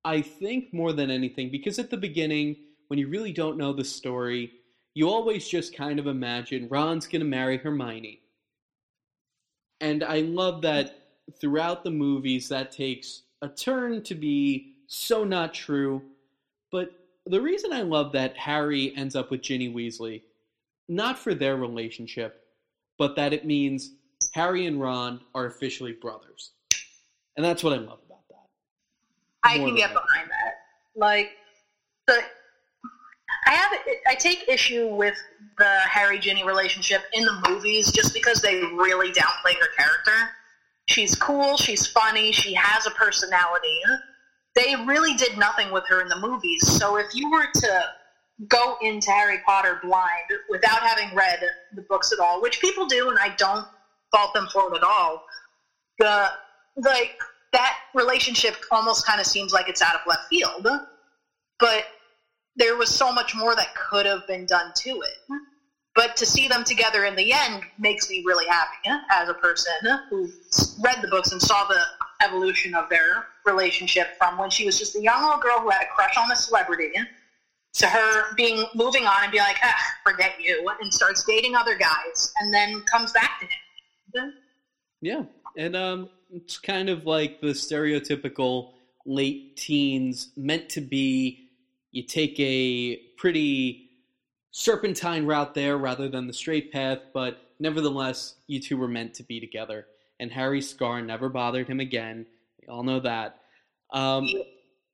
I 0.07 0.23
think 0.23 0.73
more 0.73 0.93
than 0.93 1.11
anything, 1.11 1.51
because 1.51 1.81
at 1.81 1.91
the 1.91 1.97
beginning, 1.97 2.55
when 2.87 2.99
you 3.01 3.09
really 3.09 3.33
don't 3.33 3.59
know 3.59 3.73
the 3.73 3.85
story, 3.85 4.53
you 4.95 5.09
always 5.09 5.49
just 5.49 5.77
kind 5.77 5.99
of 5.99 6.07
imagine 6.07 6.69
Ron's 6.71 7.09
going 7.09 7.23
to 7.23 7.27
marry 7.27 7.57
Hermione. 7.57 8.21
And 9.81 10.05
I 10.05 10.21
love 10.21 10.63
that 10.63 11.09
throughout 11.41 11.83
the 11.83 11.91
movies 11.91 12.49
that 12.51 12.71
takes 12.71 13.23
a 13.43 13.49
turn 13.49 14.01
to 14.05 14.15
be 14.15 14.77
so 14.87 15.25
not 15.25 15.53
true. 15.53 16.01
But 16.71 16.93
the 17.27 17.41
reason 17.41 17.73
I 17.73 17.83
love 17.83 18.13
that 18.13 18.37
Harry 18.37 18.97
ends 18.97 19.17
up 19.17 19.33
with 19.33 19.43
Ginny 19.43 19.75
Weasley, 19.75 20.23
not 20.89 21.19
for 21.19 21.35
their 21.35 21.57
relationship, 21.57 22.45
but 22.97 23.17
that 23.17 23.33
it 23.33 23.45
means 23.45 23.91
Harry 24.35 24.67
and 24.67 24.81
Ron 24.81 25.21
are 25.35 25.47
officially 25.47 25.95
brothers. 25.95 26.53
And 27.37 27.45
that's 27.45 27.65
what 27.65 27.73
I 27.73 27.79
love. 27.79 28.06
I 29.47 29.59
can 29.59 29.75
get 29.75 29.93
behind 29.93 30.31
that. 30.31 30.55
Like 30.95 31.31
the 32.07 32.21
I 33.47 33.51
have 33.53 33.73
I 34.09 34.15
take 34.15 34.49
issue 34.49 34.89
with 34.89 35.17
the 35.59 35.79
Harry 35.89 36.19
Ginny 36.19 36.45
relationship 36.45 37.03
in 37.13 37.25
the 37.25 37.43
movies 37.49 37.93
just 37.93 38.13
because 38.13 38.41
they 38.41 38.63
really 38.63 39.13
downplay 39.13 39.55
her 39.55 39.69
character. 39.77 40.31
She's 40.89 41.15
cool, 41.15 41.57
she's 41.57 41.87
funny, 41.87 42.33
she 42.33 42.55
has 42.55 42.87
a 42.87 42.91
personality. 42.91 43.81
They 44.55 44.75
really 44.87 45.15
did 45.15 45.37
nothing 45.37 45.73
with 45.73 45.85
her 45.89 46.01
in 46.01 46.09
the 46.09 46.19
movies. 46.19 46.67
So 46.67 46.97
if 46.97 47.15
you 47.15 47.31
were 47.31 47.47
to 47.55 47.85
go 48.49 48.77
into 48.83 49.11
Harry 49.11 49.39
Potter 49.45 49.81
blind 49.83 50.31
without 50.49 50.81
having 50.81 51.15
read 51.15 51.41
the 51.75 51.83
books 51.83 52.13
at 52.13 52.19
all, 52.19 52.41
which 52.43 52.61
people 52.61 52.87
do, 52.87 53.11
and 53.11 53.19
I 53.19 53.35
don't 53.37 53.67
fault 54.13 54.35
them 54.35 54.47
for 54.53 54.73
it 54.73 54.77
at 54.77 54.83
all. 54.83 55.25
The 55.99 56.31
like 56.77 57.19
that 57.57 57.79
relationship 57.95 58.55
almost 58.71 59.07
kind 59.07 59.19
of 59.19 59.27
seems 59.27 59.53
like 59.53 59.69
it's 59.69 59.81
out 59.81 59.95
of 59.95 60.03
left 60.07 60.29
field, 60.29 60.69
but 61.59 61.85
there 62.57 62.77
was 62.77 62.95
so 62.95 63.11
much 63.11 63.35
more 63.35 63.57
that 63.57 63.75
could 63.75 64.05
have 64.05 64.27
been 64.27 64.45
done 64.45 64.73
to 64.77 64.91
it. 64.91 65.41
But 65.95 66.15
to 66.17 66.27
see 66.27 66.49
them 66.49 66.65
together 66.65 67.07
in 67.07 67.17
the 67.17 67.33
end 67.33 67.63
makes 67.79 68.11
me 68.11 68.23
really 68.27 68.47
happy 68.47 68.91
as 69.11 69.31
a 69.31 69.35
person 69.35 69.73
who 70.11 70.31
read 70.85 71.01
the 71.01 71.09
books 71.09 71.33
and 71.33 71.41
saw 71.41 71.67
the 71.67 71.81
evolution 72.23 72.75
of 72.75 72.91
their 72.91 73.27
relationship 73.47 74.09
from 74.19 74.37
when 74.37 74.51
she 74.51 74.67
was 74.67 74.79
just 74.79 74.95
a 74.95 75.01
young 75.01 75.23
little 75.23 75.41
girl 75.41 75.59
who 75.61 75.71
had 75.71 75.83
a 75.83 75.87
crush 75.95 76.15
on 76.19 76.31
a 76.31 76.37
celebrity 76.37 76.93
to 77.73 77.87
her 77.87 78.35
being 78.37 78.67
moving 78.75 79.07
on 79.07 79.23
and 79.23 79.33
be 79.33 79.39
like, 79.39 79.57
ah, 79.63 79.75
forget 80.05 80.35
you, 80.39 80.71
and 80.81 80.93
starts 80.93 81.25
dating 81.25 81.55
other 81.55 81.77
guys, 81.77 82.33
and 82.41 82.53
then 82.53 82.83
comes 82.83 83.13
back 83.13 83.41
to 83.41 83.47
him. 84.21 84.35
Yeah, 85.01 85.23
and 85.57 85.77
um, 85.77 86.11
it's 86.31 86.59
kind 86.59 86.89
of 86.89 87.07
like 87.07 87.41
the 87.41 87.49
stereotypical 87.49 88.73
late 89.05 89.57
teens 89.57 90.31
meant 90.37 90.69
to 90.71 90.81
be. 90.81 91.49
You 91.93 92.03
take 92.03 92.39
a 92.39 92.97
pretty 93.17 93.91
serpentine 94.51 95.27
route 95.27 95.55
there 95.55 95.77
rather 95.77 96.09
than 96.09 96.27
the 96.27 96.33
straight 96.33 96.73
path, 96.73 96.99
but 97.15 97.39
nevertheless, 97.59 98.37
you 98.47 98.61
two 98.61 98.77
were 98.77 98.89
meant 98.89 99.15
to 99.15 99.23
be 99.23 99.41
together. 99.41 99.87
And 100.19 100.31
Harry 100.33 100.61
Scar 100.61 101.01
never 101.03 101.29
bothered 101.29 101.69
him 101.69 101.81
again. 101.81 102.27
We 102.61 102.69
all 102.69 102.83
know 102.83 103.01
that. 103.01 103.41
Um, 103.93 104.29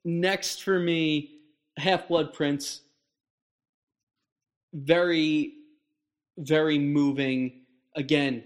next 0.05 0.63
for 0.63 0.79
me, 0.79 1.39
Half 1.77 2.09
Blood 2.09 2.33
Prince. 2.33 2.83
Very, 4.75 5.55
very 6.39 6.79
moving. 6.79 7.63
Again, 7.97 8.45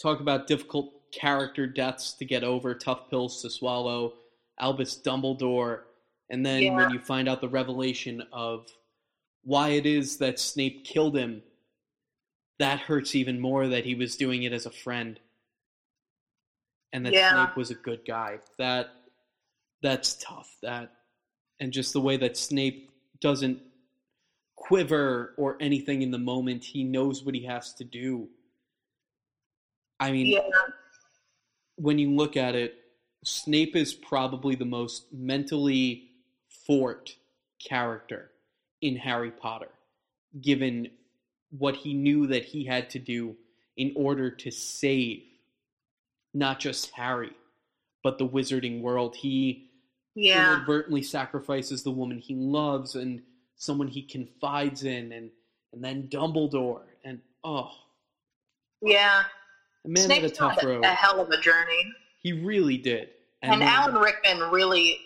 talk 0.00 0.20
about 0.20 0.46
difficult 0.46 1.01
character 1.12 1.66
deaths 1.66 2.14
to 2.14 2.24
get 2.24 2.42
over, 2.42 2.74
tough 2.74 3.08
pills 3.10 3.42
to 3.42 3.50
swallow. 3.50 4.14
Albus 4.58 5.00
Dumbledore, 5.04 5.80
and 6.30 6.44
then 6.44 6.62
yeah. 6.62 6.76
when 6.76 6.90
you 6.90 6.98
find 6.98 7.28
out 7.28 7.40
the 7.40 7.48
revelation 7.48 8.22
of 8.32 8.66
why 9.42 9.70
it 9.70 9.86
is 9.86 10.18
that 10.18 10.38
Snape 10.38 10.84
killed 10.84 11.16
him, 11.16 11.42
that 12.58 12.78
hurts 12.78 13.14
even 13.14 13.40
more 13.40 13.68
that 13.68 13.84
he 13.84 13.94
was 13.94 14.16
doing 14.16 14.44
it 14.44 14.52
as 14.52 14.66
a 14.66 14.70
friend. 14.70 15.18
And 16.92 17.04
that 17.06 17.12
yeah. 17.12 17.32
Snape 17.32 17.56
was 17.56 17.70
a 17.70 17.74
good 17.74 18.04
guy. 18.06 18.38
That 18.58 18.90
that's 19.82 20.14
tough. 20.14 20.48
That 20.62 20.92
and 21.58 21.72
just 21.72 21.92
the 21.92 22.00
way 22.00 22.16
that 22.18 22.36
Snape 22.36 22.90
doesn't 23.20 23.60
quiver 24.54 25.34
or 25.36 25.56
anything 25.60 26.02
in 26.02 26.10
the 26.10 26.18
moment. 26.18 26.62
He 26.64 26.84
knows 26.84 27.24
what 27.24 27.34
he 27.34 27.44
has 27.46 27.72
to 27.74 27.84
do. 27.84 28.28
I 29.98 30.12
mean, 30.12 30.26
yeah. 30.26 30.40
When 31.82 31.98
you 31.98 32.14
look 32.14 32.36
at 32.36 32.54
it, 32.54 32.76
Snape 33.24 33.74
is 33.74 33.92
probably 33.92 34.54
the 34.54 34.64
most 34.64 35.12
mentally 35.12 36.10
fort 36.64 37.16
character 37.58 38.30
in 38.80 38.96
Harry 38.96 39.32
Potter, 39.32 39.70
given 40.40 40.88
what 41.50 41.74
he 41.74 41.92
knew 41.92 42.28
that 42.28 42.44
he 42.44 42.64
had 42.64 42.88
to 42.90 43.00
do 43.00 43.36
in 43.76 43.92
order 43.96 44.30
to 44.30 44.50
save 44.50 45.22
not 46.32 46.60
just 46.60 46.92
Harry, 46.92 47.32
but 48.04 48.16
the 48.16 48.28
wizarding 48.28 48.80
world. 48.80 49.16
He 49.16 49.68
yeah. 50.14 50.54
inadvertently 50.54 51.02
sacrifices 51.02 51.82
the 51.82 51.90
woman 51.90 52.18
he 52.18 52.36
loves 52.36 52.94
and 52.94 53.22
someone 53.56 53.88
he 53.88 54.02
confides 54.02 54.84
in, 54.84 55.10
and 55.12 55.30
and 55.72 55.82
then 55.82 56.08
Dumbledore, 56.08 56.82
and 57.04 57.20
oh, 57.42 57.70
yeah, 58.80 59.24
man 59.88 60.10
had 60.10 60.24
a 60.24 60.30
tough 60.30 60.62
road. 60.62 60.84
A 60.84 60.88
hell 60.88 61.20
of 61.20 61.30
a 61.30 61.40
journey. 61.40 61.86
He 62.20 62.32
really 62.32 62.76
did, 62.78 63.08
and, 63.42 63.54
and 63.54 63.62
Alan 63.62 63.96
Rickman 63.96 64.50
really 64.50 64.98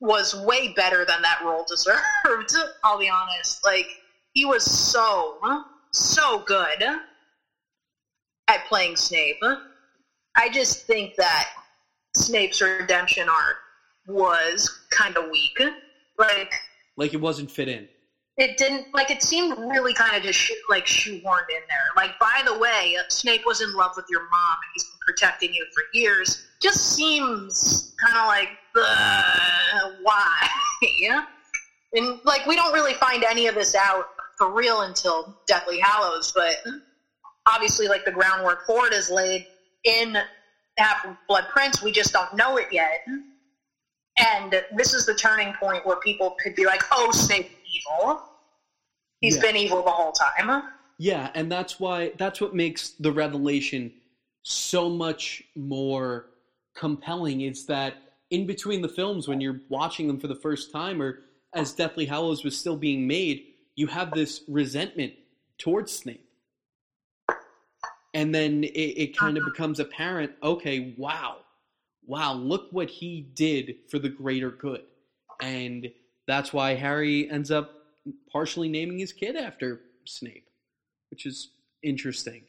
was 0.00 0.34
way 0.46 0.72
better 0.72 1.04
than 1.04 1.20
that 1.22 1.42
role 1.44 1.64
deserved. 1.68 2.00
I'll 2.84 2.98
be 2.98 3.10
honest, 3.10 3.64
like 3.64 3.86
he 4.32 4.44
was 4.44 4.64
so 4.64 5.38
so 5.92 6.42
good 6.46 6.82
at 8.48 8.66
playing 8.66 8.96
Snape. 8.96 9.42
I 10.36 10.48
just 10.48 10.86
think 10.86 11.14
that 11.16 11.48
Snape's 12.16 12.60
redemption 12.60 13.28
arc 13.28 13.56
was 14.06 14.80
kind 14.90 15.16
of 15.16 15.30
weak. 15.30 15.60
Like, 16.18 16.52
like 16.96 17.14
it 17.14 17.20
wasn't 17.20 17.50
fit 17.50 17.68
in. 17.68 17.88
It 18.40 18.56
didn't 18.56 18.86
like 18.94 19.10
it 19.10 19.22
seemed 19.22 19.58
really 19.58 19.92
kind 19.92 20.16
of 20.16 20.22
just 20.22 20.38
shoe, 20.38 20.54
like 20.70 20.86
shoehorned 20.86 21.50
in 21.50 21.60
there. 21.68 21.88
Like, 21.94 22.18
by 22.18 22.40
the 22.46 22.58
way, 22.58 22.96
Snape 23.10 23.42
was 23.44 23.60
in 23.60 23.70
love 23.74 23.92
with 23.96 24.06
your 24.08 24.22
mom 24.22 24.30
and 24.62 24.70
he's 24.72 24.84
been 24.84 24.98
protecting 25.06 25.52
you 25.52 25.66
for 25.74 25.82
years. 25.92 26.46
Just 26.62 26.94
seems 26.94 27.94
kind 28.02 28.16
of 28.16 28.26
like 28.26 28.48
why? 30.00 30.48
yeah, 31.00 31.26
and 31.92 32.18
like 32.24 32.46
we 32.46 32.56
don't 32.56 32.72
really 32.72 32.94
find 32.94 33.24
any 33.24 33.46
of 33.46 33.54
this 33.54 33.74
out 33.74 34.06
for 34.38 34.50
real 34.50 34.80
until 34.80 35.36
Deathly 35.46 35.78
Hallows, 35.78 36.32
but 36.32 36.56
obviously, 37.46 37.88
like 37.88 38.06
the 38.06 38.10
groundwork 38.10 38.64
for 38.66 38.86
it 38.86 38.94
is 38.94 39.10
laid 39.10 39.46
in 39.84 40.16
Half 40.78 41.06
Blood 41.28 41.44
Prince. 41.50 41.82
We 41.82 41.92
just 41.92 42.14
don't 42.14 42.34
know 42.34 42.56
it 42.56 42.68
yet. 42.72 43.04
And 44.18 44.62
this 44.74 44.94
is 44.94 45.04
the 45.04 45.14
turning 45.14 45.52
point 45.60 45.84
where 45.84 45.96
people 45.96 46.36
could 46.42 46.54
be 46.54 46.64
like, 46.64 46.82
oh, 46.90 47.10
Snape's 47.12 47.54
evil. 47.70 48.29
He's 49.20 49.36
yeah. 49.36 49.42
been 49.42 49.56
evil 49.56 49.82
the 49.82 49.90
whole 49.90 50.12
time. 50.12 50.62
Yeah, 50.98 51.30
and 51.34 51.50
that's 51.50 51.80
why 51.80 52.12
that's 52.18 52.40
what 52.40 52.54
makes 52.54 52.90
the 52.90 53.12
revelation 53.12 53.92
so 54.42 54.88
much 54.88 55.42
more 55.54 56.26
compelling 56.74 57.42
is 57.42 57.66
that 57.66 57.94
in 58.30 58.46
between 58.46 58.80
the 58.80 58.88
films 58.88 59.28
when 59.28 59.40
you're 59.40 59.60
watching 59.68 60.06
them 60.06 60.18
for 60.18 60.28
the 60.28 60.34
first 60.34 60.72
time 60.72 61.02
or 61.02 61.20
as 61.52 61.72
Deathly 61.72 62.06
Hallows 62.06 62.44
was 62.44 62.56
still 62.56 62.76
being 62.76 63.06
made, 63.06 63.44
you 63.74 63.86
have 63.88 64.12
this 64.12 64.42
resentment 64.48 65.14
towards 65.58 65.92
Snape. 65.92 66.26
And 68.14 68.34
then 68.34 68.64
it, 68.64 68.68
it 68.68 69.16
kind 69.16 69.36
of 69.36 69.42
uh-huh. 69.42 69.52
becomes 69.52 69.80
apparent, 69.80 70.32
okay, 70.42 70.94
wow, 70.96 71.38
wow, 72.06 72.34
look 72.34 72.68
what 72.72 72.88
he 72.88 73.20
did 73.20 73.76
for 73.88 73.98
the 73.98 74.08
greater 74.08 74.50
good. 74.50 74.82
And 75.40 75.90
that's 76.26 76.52
why 76.52 76.74
Harry 76.74 77.30
ends 77.30 77.50
up 77.50 77.79
partially 78.32 78.68
naming 78.68 78.98
his 78.98 79.12
kid 79.12 79.36
after 79.36 79.80
Snape, 80.06 80.46
which 81.10 81.26
is 81.26 81.50
interesting. 81.82 82.42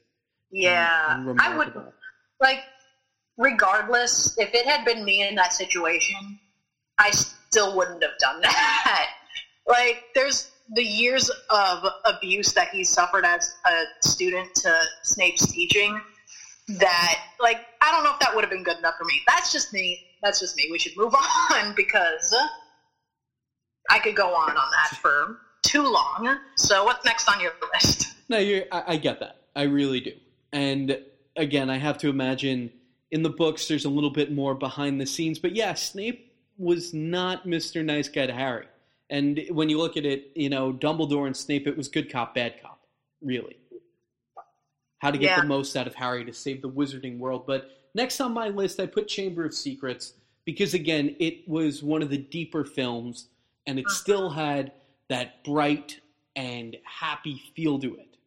Yeah. 0.51 1.15
And, 1.15 1.29
and 1.29 1.41
I 1.41 1.57
would 1.57 1.73
like 2.39 2.59
regardless, 3.37 4.37
if 4.37 4.53
it 4.53 4.65
had 4.65 4.85
been 4.85 5.03
me 5.03 5.27
in 5.27 5.35
that 5.35 5.53
situation, 5.53 6.39
I 6.97 7.11
still 7.11 7.75
wouldn't 7.75 8.03
have 8.03 8.17
done 8.19 8.41
that. 8.41 9.09
Like, 9.67 10.03
there's 10.15 10.51
the 10.73 10.83
years 10.83 11.29
of 11.49 11.83
abuse 12.05 12.53
that 12.53 12.69
he 12.69 12.83
suffered 12.83 13.25
as 13.25 13.53
a 13.65 13.83
student 14.07 14.53
to 14.55 14.79
Snape's 15.03 15.51
teaching 15.51 15.99
that, 16.79 17.15
like, 17.39 17.57
I 17.81 17.91
don't 17.91 18.03
know 18.03 18.13
if 18.13 18.19
that 18.19 18.33
would 18.33 18.43
have 18.43 18.51
been 18.51 18.63
good 18.63 18.77
enough 18.77 18.95
for 18.97 19.05
me. 19.05 19.21
That's 19.27 19.51
just 19.51 19.73
me. 19.73 19.99
That's 20.23 20.39
just 20.39 20.55
me. 20.55 20.69
We 20.71 20.79
should 20.79 20.95
move 20.95 21.13
on 21.51 21.73
because 21.75 22.35
I 23.91 23.99
could 23.99 24.15
go 24.15 24.33
on 24.33 24.51
on 24.51 24.71
that 24.71 24.97
for 24.97 25.37
too 25.63 25.83
long. 25.83 26.37
So, 26.55 26.83
what's 26.85 27.05
next 27.05 27.27
on 27.29 27.39
your 27.41 27.51
list? 27.73 28.07
No, 28.29 28.37
you 28.37 28.63
I, 28.71 28.83
I 28.93 28.97
get 28.97 29.19
that. 29.19 29.41
I 29.55 29.63
really 29.63 29.99
do. 29.99 30.13
And 30.53 30.97
again, 31.35 31.69
I 31.69 31.77
have 31.77 31.97
to 31.99 32.09
imagine 32.09 32.71
in 33.11 33.23
the 33.23 33.29
books 33.29 33.67
there's 33.67 33.85
a 33.85 33.89
little 33.89 34.09
bit 34.09 34.31
more 34.31 34.55
behind 34.55 34.99
the 35.01 35.05
scenes. 35.05 35.37
But 35.39 35.55
yeah, 35.55 35.73
Snape 35.73 36.33
was 36.57 36.93
not 36.93 37.45
Mr. 37.45 37.83
Nice 37.83 38.07
Guy 38.07 38.27
to 38.27 38.33
Harry. 38.33 38.67
And 39.09 39.41
when 39.49 39.67
you 39.69 39.77
look 39.77 39.97
at 39.97 40.05
it, 40.05 40.31
you 40.35 40.49
know, 40.49 40.71
Dumbledore 40.71 41.25
and 41.27 41.35
Snape, 41.35 41.67
it 41.67 41.75
was 41.75 41.89
good 41.89 42.09
cop, 42.09 42.33
bad 42.35 42.61
cop, 42.61 42.79
really. 43.21 43.57
How 44.99 45.11
to 45.11 45.17
get 45.17 45.31
Yeah. 45.31 45.41
the 45.41 45.47
most 45.47 45.75
out 45.75 45.87
of 45.87 45.95
Harry 45.95 46.23
to 46.25 46.33
save 46.33 46.61
the 46.61 46.69
wizarding 46.69 47.17
world. 47.17 47.45
But 47.45 47.69
next 47.95 48.21
on 48.21 48.33
my 48.33 48.49
list, 48.49 48.79
I 48.79 48.85
put 48.85 49.07
Chamber 49.07 49.43
of 49.43 49.53
Secrets 49.53 50.13
because, 50.45 50.73
again, 50.73 51.15
it 51.19 51.47
was 51.47 51.83
one 51.83 52.01
of 52.01 52.09
the 52.09 52.17
deeper 52.17 52.63
films 52.63 53.27
and 53.67 53.79
it 53.79 53.85
uh-huh. 53.85 53.95
still 53.95 54.29
had 54.29 54.71
that 55.09 55.43
bright 55.43 55.99
and 56.35 56.77
happy 56.83 57.41
feel 57.55 57.79
to 57.79 57.95
it. 57.95 58.17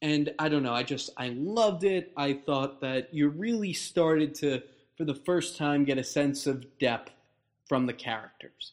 And 0.00 0.32
I 0.38 0.48
don't 0.48 0.62
know, 0.62 0.72
I 0.72 0.84
just, 0.84 1.10
I 1.16 1.30
loved 1.30 1.84
it. 1.84 2.12
I 2.16 2.34
thought 2.34 2.80
that 2.82 3.12
you 3.12 3.28
really 3.28 3.72
started 3.72 4.34
to, 4.36 4.62
for 4.96 5.04
the 5.04 5.14
first 5.14 5.56
time, 5.56 5.84
get 5.84 5.98
a 5.98 6.04
sense 6.04 6.46
of 6.46 6.78
depth 6.78 7.12
from 7.66 7.86
the 7.86 7.92
characters. 7.92 8.72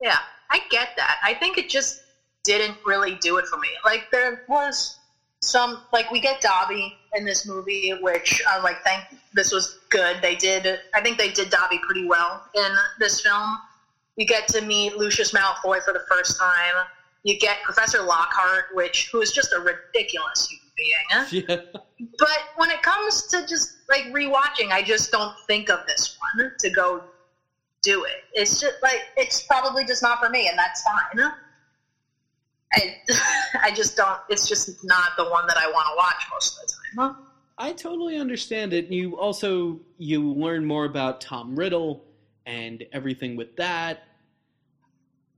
Yeah, 0.00 0.18
I 0.50 0.62
get 0.70 0.90
that. 0.96 1.18
I 1.22 1.34
think 1.34 1.58
it 1.58 1.68
just 1.68 2.02
didn't 2.42 2.76
really 2.86 3.16
do 3.16 3.36
it 3.36 3.46
for 3.46 3.58
me. 3.58 3.68
Like 3.84 4.10
there 4.10 4.44
was 4.48 4.98
some 5.42 5.82
like 5.92 6.10
we 6.10 6.20
get 6.20 6.40
Dobby 6.40 6.96
in 7.14 7.24
this 7.24 7.46
movie, 7.46 7.92
which 8.00 8.42
I'm 8.48 8.62
like, 8.62 8.82
thank 8.82 9.04
this 9.32 9.52
was 9.52 9.78
good. 9.90 10.16
They 10.22 10.34
did. 10.36 10.80
I 10.94 11.00
think 11.00 11.18
they 11.18 11.30
did 11.30 11.50
Dobby 11.50 11.78
pretty 11.84 12.06
well 12.06 12.44
in 12.54 12.72
this 12.98 13.20
film. 13.20 13.58
You 14.20 14.26
get 14.26 14.46
to 14.48 14.60
meet 14.60 14.98
Lucius 14.98 15.32
Malfoy 15.32 15.82
for 15.82 15.94
the 15.94 16.04
first 16.06 16.38
time. 16.38 16.74
You 17.22 17.38
get 17.38 17.62
Professor 17.62 18.02
Lockhart, 18.02 18.66
which 18.74 19.08
who 19.10 19.22
is 19.22 19.32
just 19.32 19.54
a 19.54 19.60
ridiculous 19.60 20.46
human 20.46 20.66
being. 20.76 21.46
Yeah. 21.48 21.80
But 22.18 22.38
when 22.56 22.70
it 22.70 22.82
comes 22.82 23.28
to 23.28 23.46
just 23.46 23.78
like 23.88 24.04
rewatching, 24.12 24.72
I 24.72 24.82
just 24.82 25.10
don't 25.10 25.34
think 25.46 25.70
of 25.70 25.86
this 25.86 26.18
one 26.36 26.52
to 26.58 26.68
go 26.68 27.04
do 27.80 28.04
it. 28.04 28.24
It's 28.34 28.60
just 28.60 28.74
like 28.82 29.00
it's 29.16 29.42
probably 29.44 29.86
just 29.86 30.02
not 30.02 30.18
for 30.18 30.28
me, 30.28 30.48
and 30.48 30.58
that's 30.58 30.82
fine. 30.82 31.32
I 32.74 32.96
I 33.62 33.70
just 33.70 33.96
don't. 33.96 34.20
It's 34.28 34.46
just 34.46 34.84
not 34.84 35.16
the 35.16 35.30
one 35.30 35.46
that 35.46 35.56
I 35.56 35.66
want 35.70 35.86
to 35.86 35.96
watch 35.96 36.26
most 36.30 36.58
of 36.58 36.66
the 36.66 36.74
time. 37.00 37.16
I 37.56 37.72
totally 37.72 38.18
understand 38.18 38.74
it. 38.74 38.88
You 38.88 39.18
also 39.18 39.80
you 39.96 40.30
learn 40.34 40.66
more 40.66 40.84
about 40.84 41.22
Tom 41.22 41.56
Riddle 41.56 42.04
and 42.44 42.84
everything 42.92 43.36
with 43.36 43.56
that. 43.56 44.04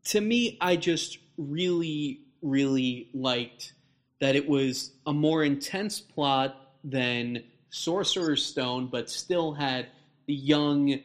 To 0.07 0.21
me, 0.21 0.59
I 0.61 0.77
just 0.77 1.19
really, 1.37 2.21
really 2.43 3.09
liked 3.15 3.73
that 4.21 4.37
it 4.37 4.49
was 4.49 4.93
a 5.07 5.13
more 5.13 5.45
intense 5.45 6.01
plot 6.01 6.57
than 6.85 7.43
Sorcerer's 7.71 8.45
Stone, 8.45 8.89
but 8.89 9.11
still 9.11 9.53
had 9.53 9.89
the 10.27 10.35
young 10.35 11.01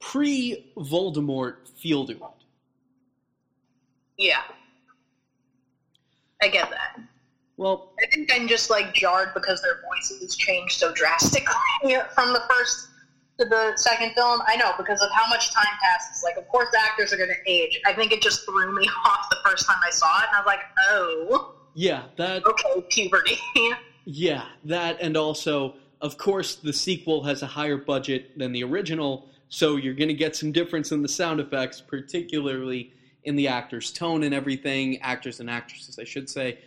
pre 0.00 0.72
Voldemort 0.76 1.68
feel 1.76 2.06
to 2.06 2.12
it. 2.12 2.20
Yeah, 4.18 4.42
I 6.42 6.48
get 6.48 6.70
that. 6.70 7.00
Well, 7.56 7.92
I 8.02 8.06
think 8.10 8.30
I'm 8.34 8.48
just 8.48 8.68
like 8.70 8.92
jarred 8.92 9.32
because 9.34 9.62
their 9.62 9.80
voices 9.88 10.36
changed 10.36 10.78
so 10.78 10.92
drastically 10.92 11.54
from 12.14 12.32
the 12.32 12.42
first 12.50 12.88
to 13.38 13.44
the 13.44 13.72
second 13.76 14.14
film. 14.14 14.40
I 14.46 14.56
know 14.56 14.72
because 14.78 15.00
of 15.02 15.10
how 15.12 15.26
much 15.28 15.52
time 15.52 15.66
passes. 15.82 16.22
Like, 16.22 16.36
of 16.36 16.48
course, 16.48 16.68
the 16.72 16.80
actors 16.80 17.12
are 17.12 17.16
going 17.16 17.30
to 17.30 17.50
age. 17.50 17.80
I 17.86 17.92
think 17.92 18.12
it 18.12 18.22
just 18.22 18.44
threw 18.44 18.74
me 18.74 18.88
off 19.04 19.28
the 19.30 19.36
first 19.44 19.66
time 19.66 19.78
I 19.86 19.90
saw 19.90 20.20
it, 20.20 20.26
and 20.28 20.36
I 20.36 20.40
was 20.40 20.46
like, 20.46 20.60
oh, 20.90 21.54
yeah, 21.74 22.04
that 22.16 22.44
okay, 22.44 22.84
puberty. 22.90 23.38
Yeah, 24.08 24.44
that 24.62 24.98
and 25.00 25.16
also, 25.16 25.74
of 26.00 26.16
course, 26.16 26.54
the 26.54 26.72
sequel 26.72 27.24
has 27.24 27.42
a 27.42 27.46
higher 27.46 27.76
budget 27.76 28.38
than 28.38 28.52
the 28.52 28.62
original, 28.62 29.28
so 29.48 29.74
you're 29.74 29.94
going 29.94 30.06
to 30.06 30.14
get 30.14 30.36
some 30.36 30.52
difference 30.52 30.92
in 30.92 31.02
the 31.02 31.08
sound 31.08 31.40
effects, 31.40 31.80
particularly 31.80 32.92
in 33.24 33.34
the 33.34 33.48
actors' 33.48 33.90
tone 33.90 34.22
and 34.22 34.32
everything, 34.32 35.02
actors 35.02 35.40
and 35.40 35.50
actresses, 35.50 35.98
I 35.98 36.04
should 36.04 36.30
say, 36.30 36.60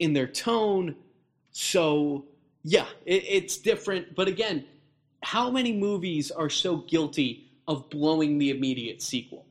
in 0.00 0.12
their 0.12 0.26
tone. 0.26 0.96
So, 1.52 2.24
yeah, 2.64 2.86
it, 3.06 3.22
it's 3.24 3.56
different. 3.56 4.16
But 4.16 4.26
again, 4.26 4.64
how 5.22 5.50
many 5.50 5.72
movies 5.72 6.30
are 6.30 6.50
so 6.50 6.78
guilty 6.78 7.50
of 7.68 7.88
blowing 7.90 8.38
the 8.38 8.50
immediate 8.50 9.02
sequel? 9.02 9.46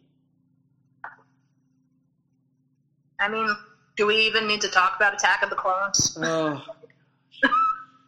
I 3.20 3.28
mean, 3.28 3.54
do 3.98 4.08
we 4.08 4.16
even 4.16 4.48
need 4.48 4.62
to 4.62 4.70
talk 4.70 4.96
about 4.96 5.14
Attack 5.14 5.44
of 5.44 5.50
the 5.50 5.56
Clones? 5.56 6.18
Oh, 6.22 6.66
I 7.44 7.50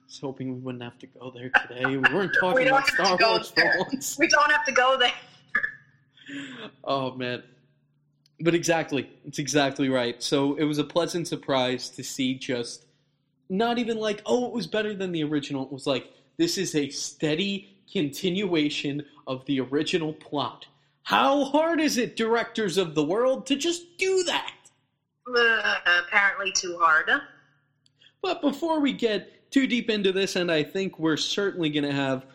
was 0.07 0.19
hoping 0.19 0.53
we 0.53 0.59
wouldn't 0.59 0.83
have 0.83 0.97
to 0.99 1.07
go 1.07 1.31
there 1.31 1.49
today. 1.49 1.85
We 1.85 1.97
weren't 1.97 2.33
talking 2.39 2.63
We 2.63 2.67
about 2.67 2.87
Star 2.87 3.17
Wars. 3.19 4.17
We 4.17 4.27
don't 4.27 4.51
have 4.51 4.65
to 4.65 4.71
go 4.71 4.97
there. 4.97 5.11
Oh 6.85 7.13
man. 7.15 7.43
But 8.39 8.55
exactly. 8.55 9.09
It's 9.25 9.37
exactly 9.37 9.89
right. 9.89 10.23
So 10.23 10.55
it 10.55 10.63
was 10.63 10.77
a 10.77 10.83
pleasant 10.83 11.27
surprise 11.27 11.89
to 11.89 12.03
see 12.03 12.35
just 12.35 12.85
not 13.49 13.77
even 13.77 13.97
like, 13.97 14.21
oh, 14.25 14.45
it 14.45 14.53
was 14.53 14.65
better 14.65 14.93
than 14.93 15.11
the 15.11 15.23
original. 15.25 15.65
It 15.65 15.71
was 15.73 15.85
like, 15.85 16.09
this 16.37 16.57
is 16.57 16.75
a 16.75 16.89
steady 16.89 17.77
continuation 17.91 19.03
of 19.27 19.45
the 19.45 19.59
original 19.59 20.13
plot. 20.13 20.65
How 21.03 21.45
hard 21.45 21.79
is 21.81 21.97
it, 21.97 22.15
directors 22.15 22.77
of 22.77 22.95
the 22.95 23.03
world, 23.03 23.45
to 23.47 23.55
just 23.55 23.97
do 23.97 24.23
that? 24.23 24.53
Uh, 25.27 25.75
apparently, 26.05 26.51
too 26.51 26.77
hard. 26.79 27.09
But 28.21 28.41
before 28.41 28.79
we 28.79 28.93
get 28.93 29.51
too 29.51 29.67
deep 29.67 29.89
into 29.89 30.11
this, 30.11 30.35
and 30.35 30.51
I 30.51 30.63
think 30.63 30.99
we're 30.99 31.17
certainly 31.17 31.69
going 31.69 31.83
to 31.83 31.91
have 31.91 32.25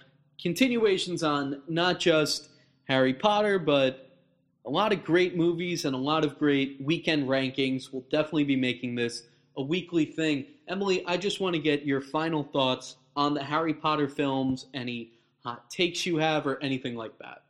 continuations 0.40 1.22
on 1.22 1.62
not 1.68 1.98
just 1.98 2.50
Harry 2.84 3.14
Potter, 3.14 3.58
but 3.58 4.18
a 4.66 4.70
lot 4.70 4.92
of 4.92 5.04
great 5.04 5.36
movies 5.36 5.84
and 5.84 5.94
a 5.94 5.98
lot 5.98 6.24
of 6.24 6.38
great 6.38 6.78
weekend 6.80 7.28
rankings. 7.28 7.92
We'll 7.92 8.04
definitely 8.10 8.44
be 8.44 8.56
making 8.56 8.96
this 8.96 9.22
a 9.56 9.62
weekly 9.62 10.04
thing. 10.04 10.46
Emily, 10.68 11.04
I 11.06 11.16
just 11.16 11.40
want 11.40 11.54
to 11.54 11.62
get 11.62 11.86
your 11.86 12.00
final 12.00 12.42
thoughts 12.42 12.96
on 13.16 13.34
the 13.34 13.42
Harry 13.42 13.74
Potter 13.74 14.08
films, 14.08 14.66
any 14.74 15.10
hot 15.42 15.68
takes 15.70 16.04
you 16.06 16.18
have, 16.18 16.46
or 16.46 16.62
anything 16.62 16.94
like 16.94 17.16
that. 17.18 17.42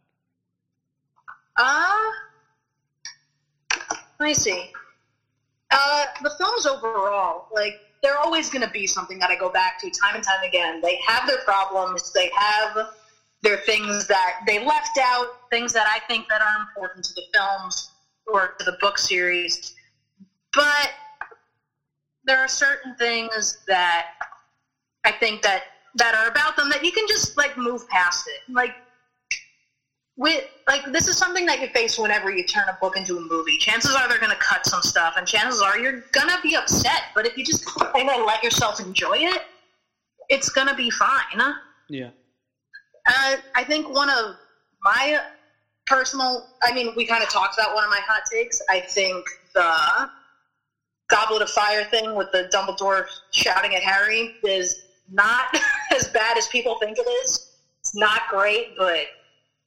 Uh, 1.58 2.10
let 4.20 4.26
me 4.26 4.34
see. 4.34 4.70
Uh, 5.70 6.04
the 6.22 6.30
films 6.38 6.66
overall, 6.66 7.48
like, 7.52 7.74
they're 8.02 8.18
always 8.18 8.48
going 8.48 8.64
to 8.64 8.70
be 8.70 8.86
something 8.86 9.18
that 9.18 9.30
I 9.30 9.36
go 9.36 9.50
back 9.50 9.80
to 9.80 9.90
time 9.90 10.14
and 10.14 10.22
time 10.22 10.42
again. 10.46 10.80
They 10.80 10.98
have 11.06 11.26
their 11.26 11.38
problems. 11.44 12.12
They 12.12 12.30
have 12.36 12.88
their 13.42 13.56
things 13.58 14.06
that 14.06 14.40
they 14.46 14.64
left 14.64 14.98
out, 15.00 15.26
things 15.50 15.72
that 15.72 15.86
I 15.88 16.00
think 16.06 16.28
that 16.28 16.40
are 16.40 16.60
important 16.60 17.04
to 17.06 17.14
the 17.14 17.22
films 17.34 17.90
or 18.26 18.54
to 18.58 18.64
the 18.64 18.76
book 18.80 18.98
series. 18.98 19.74
But 20.52 20.90
there 22.24 22.38
are 22.38 22.48
certain 22.48 22.94
things 22.96 23.58
that 23.66 24.06
I 25.06 25.12
think 25.12 25.42
that 25.42 25.62
that 25.94 26.14
are 26.14 26.28
about 26.28 26.56
them 26.56 26.68
that 26.68 26.84
you 26.84 26.92
can 26.92 27.06
just 27.08 27.36
like 27.38 27.56
move 27.56 27.88
past 27.88 28.26
it. 28.28 28.52
Like 28.52 28.74
with 30.16 30.44
like 30.66 30.84
this 30.92 31.06
is 31.08 31.16
something 31.16 31.46
that 31.46 31.60
you 31.60 31.68
face 31.68 31.98
whenever 31.98 32.30
you 32.30 32.44
turn 32.44 32.64
a 32.68 32.76
book 32.80 32.96
into 32.96 33.16
a 33.16 33.20
movie. 33.20 33.56
Chances 33.58 33.94
are 33.94 34.08
they're 34.08 34.18
going 34.18 34.32
to 34.32 34.38
cut 34.38 34.66
some 34.66 34.82
stuff, 34.82 35.14
and 35.16 35.26
chances 35.26 35.62
are 35.62 35.78
you're 35.78 36.04
going 36.12 36.28
to 36.28 36.38
be 36.42 36.56
upset. 36.56 37.04
But 37.14 37.26
if 37.26 37.38
you 37.38 37.44
just 37.44 37.64
kind 37.64 38.10
of 38.10 38.26
let 38.26 38.42
yourself 38.42 38.80
enjoy 38.80 39.18
it, 39.18 39.42
it's 40.28 40.48
going 40.48 40.68
to 40.68 40.74
be 40.74 40.90
fine. 40.90 41.54
Yeah. 41.88 42.10
Uh, 43.08 43.36
I 43.54 43.62
think 43.62 43.88
one 43.94 44.10
of 44.10 44.34
my 44.82 45.20
personal, 45.86 46.48
I 46.62 46.72
mean, 46.72 46.92
we 46.96 47.06
kind 47.06 47.22
of 47.22 47.28
talked 47.28 47.56
about 47.56 47.74
one 47.74 47.84
of 47.84 47.90
my 47.90 48.00
hot 48.04 48.22
takes. 48.32 48.60
I 48.68 48.80
think 48.80 49.24
the 49.54 50.10
Goblet 51.08 51.42
of 51.42 51.50
Fire 51.50 51.84
thing 51.84 52.16
with 52.16 52.32
the 52.32 52.50
Dumbledore 52.52 53.06
shouting 53.30 53.76
at 53.76 53.82
Harry 53.82 54.34
is 54.42 54.85
not 55.10 55.46
as 55.94 56.08
bad 56.08 56.36
as 56.38 56.46
people 56.48 56.78
think 56.78 56.98
it 56.98 57.08
is. 57.24 57.52
It's 57.80 57.94
not 57.94 58.22
great, 58.30 58.76
but 58.76 59.06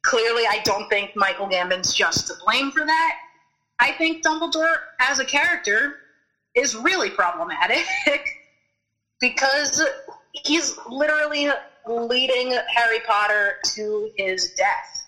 clearly 0.04 0.44
I 0.48 0.62
don't 0.64 0.88
think 0.90 1.12
Michael 1.16 1.48
Gambon's 1.48 1.94
just 1.94 2.28
to 2.28 2.34
blame 2.46 2.72
for 2.72 2.86
that. 2.86 3.14
I 3.80 3.94
think 3.94 4.26
Dumbledore 4.26 4.76
as 5.00 5.20
a 5.20 5.26
character 5.26 5.96
is 6.56 6.76
really 6.76 7.10
problematic 7.10 7.86
because 9.22 9.82
he's 10.34 10.76
literally 10.90 11.50
leading 11.88 12.58
Harry 12.76 13.00
Potter 13.08 13.56
to 13.74 14.10
his 14.18 14.52
death. 14.52 15.08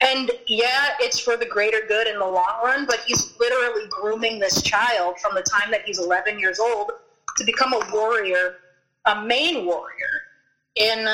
And 0.00 0.30
yeah, 0.46 0.90
it's 1.00 1.18
for 1.18 1.36
the 1.36 1.46
greater 1.46 1.80
good 1.88 2.06
in 2.06 2.18
the 2.18 2.26
long 2.26 2.60
run, 2.62 2.86
but 2.86 3.00
he's 3.06 3.34
literally 3.38 3.86
grooming 3.88 4.38
this 4.38 4.60
child 4.60 5.18
from 5.20 5.34
the 5.34 5.42
time 5.42 5.70
that 5.70 5.82
he's 5.86 5.98
11 5.98 6.38
years 6.38 6.58
old 6.58 6.90
to 7.38 7.44
become 7.44 7.72
a 7.72 7.80
warrior, 7.92 8.56
a 9.06 9.22
main 9.22 9.64
warrior 9.64 10.22
in 10.76 11.08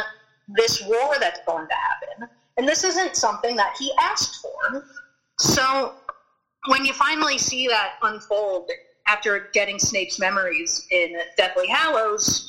this 0.49 0.83
war 0.83 1.15
that's 1.21 1.41
going 1.47 1.67
to 1.67 1.75
happen. 1.75 2.29
And 2.57 2.69
this 2.69 2.85
isn't 2.85 3.17
something 3.17 3.57
that 3.57 3.75
he 3.79 3.93
asked 4.01 4.37
for. 4.43 4.85
So 5.39 5.95
when 6.69 6.85
you 6.85 6.93
finally 6.93 7.39
see 7.39 7.67
that 7.69 7.93
unfold 8.03 8.71
after 9.07 9.49
getting 9.53 9.79
Snape's 9.79 10.19
memories 10.19 10.87
in 10.91 11.15
Deathly 11.37 11.69
Hallows, 11.69 12.49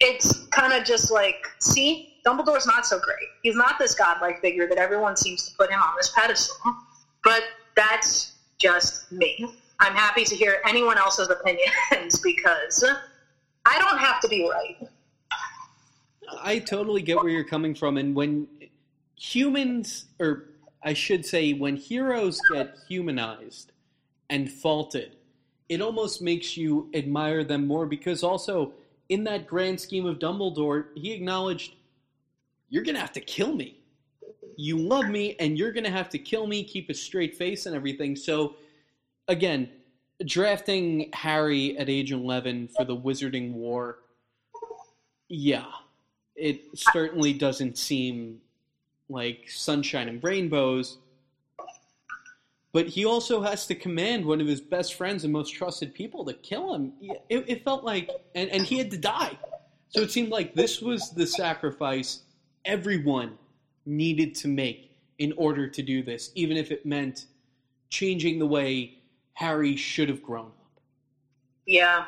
it's 0.00 0.46
kind 0.48 0.72
of 0.72 0.84
just 0.84 1.10
like, 1.10 1.36
see, 1.60 2.08
Dumbledore's 2.26 2.66
not 2.66 2.84
so 2.86 2.98
great. 2.98 3.28
He's 3.42 3.54
not 3.54 3.78
this 3.78 3.94
godlike 3.94 4.40
figure 4.40 4.66
that 4.68 4.78
everyone 4.78 5.16
seems 5.16 5.48
to 5.48 5.56
put 5.56 5.70
him 5.70 5.80
on 5.80 5.94
this 5.96 6.12
pedestal. 6.14 6.56
But 7.22 7.42
that's 7.76 8.32
just 8.58 9.10
me. 9.12 9.46
I'm 9.80 9.94
happy 9.94 10.24
to 10.24 10.34
hear 10.34 10.58
anyone 10.66 10.98
else's 10.98 11.28
opinions 11.28 12.18
because 12.22 12.84
I 13.66 13.78
don't 13.78 13.98
have 13.98 14.20
to 14.20 14.28
be 14.28 14.48
right. 14.48 14.88
I 16.40 16.60
totally 16.60 17.02
get 17.02 17.16
where 17.16 17.28
you're 17.28 17.44
coming 17.44 17.74
from. 17.74 17.96
And 17.96 18.14
when 18.14 18.46
humans, 19.16 20.06
or 20.20 20.44
I 20.82 20.92
should 20.92 21.26
say, 21.26 21.52
when 21.52 21.76
heroes 21.76 22.40
get 22.52 22.76
humanized 22.88 23.72
and 24.30 24.50
faulted, 24.50 25.16
it 25.68 25.80
almost 25.80 26.22
makes 26.22 26.56
you 26.56 26.88
admire 26.94 27.42
them 27.42 27.66
more 27.66 27.86
because 27.86 28.22
also, 28.22 28.72
in 29.08 29.24
that 29.24 29.46
grand 29.46 29.80
scheme 29.80 30.06
of 30.06 30.18
Dumbledore, 30.18 30.86
he 30.94 31.12
acknowledged 31.12 31.74
you're 32.68 32.84
going 32.84 32.94
to 32.94 33.00
have 33.00 33.12
to 33.12 33.20
kill 33.20 33.54
me. 33.54 33.80
You 34.56 34.78
love 34.78 35.08
me, 35.08 35.36
and 35.38 35.58
you're 35.58 35.72
going 35.72 35.84
to 35.84 35.90
have 35.90 36.08
to 36.10 36.18
kill 36.18 36.46
me, 36.46 36.64
keep 36.64 36.88
a 36.88 36.94
straight 36.94 37.36
face, 37.36 37.66
and 37.66 37.76
everything. 37.76 38.16
So, 38.16 38.56
again, 39.28 39.68
drafting 40.24 41.10
Harry 41.12 41.76
at 41.78 41.88
age 41.88 42.12
11 42.12 42.68
for 42.76 42.84
the 42.84 42.96
Wizarding 42.96 43.52
War, 43.52 43.98
yeah, 45.28 45.66
it 46.34 46.62
certainly 46.74 47.32
doesn't 47.32 47.76
seem 47.76 48.40
like 49.08 49.48
sunshine 49.48 50.08
and 50.08 50.22
rainbows. 50.22 50.98
But 52.72 52.88
he 52.88 53.06
also 53.06 53.40
has 53.40 53.66
to 53.68 53.74
command 53.74 54.24
one 54.24 54.40
of 54.40 54.46
his 54.46 54.60
best 54.60 54.94
friends 54.94 55.24
and 55.24 55.32
most 55.32 55.54
trusted 55.54 55.94
people 55.94 56.24
to 56.26 56.34
kill 56.34 56.74
him. 56.74 56.92
It, 57.30 57.44
it 57.48 57.64
felt 57.64 57.84
like, 57.84 58.10
and, 58.34 58.50
and 58.50 58.64
he 58.64 58.76
had 58.76 58.90
to 58.90 58.98
die. 58.98 59.38
So 59.88 60.02
it 60.02 60.10
seemed 60.10 60.28
like 60.28 60.54
this 60.54 60.82
was 60.82 61.10
the 61.10 61.26
sacrifice 61.26 62.22
everyone 62.66 63.38
needed 63.86 64.34
to 64.34 64.48
make 64.48 64.90
in 65.18 65.32
order 65.38 65.68
to 65.68 65.82
do 65.82 66.02
this, 66.02 66.32
even 66.34 66.56
if 66.56 66.70
it 66.70 66.84
meant 66.84 67.26
changing 67.88 68.38
the 68.38 68.46
way 68.46 68.95
Harry 69.36 69.76
should 69.76 70.08
have 70.08 70.22
grown 70.22 70.46
up. 70.46 70.80
Yeah. 71.66 72.06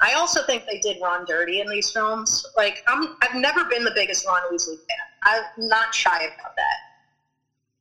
I 0.00 0.12
also 0.12 0.42
think 0.44 0.64
they 0.70 0.78
did 0.80 0.98
Ron 1.02 1.24
dirty 1.24 1.60
in 1.60 1.68
these 1.68 1.90
films. 1.90 2.46
Like, 2.56 2.84
I'm, 2.86 3.16
I've 3.22 3.34
never 3.34 3.64
been 3.64 3.84
the 3.84 3.92
biggest 3.94 4.26
Ron 4.26 4.42
Weasley 4.52 4.76
fan. 4.76 5.08
I'm 5.24 5.68
not 5.68 5.94
shy 5.94 6.16
about 6.16 6.54
that. 6.56 6.78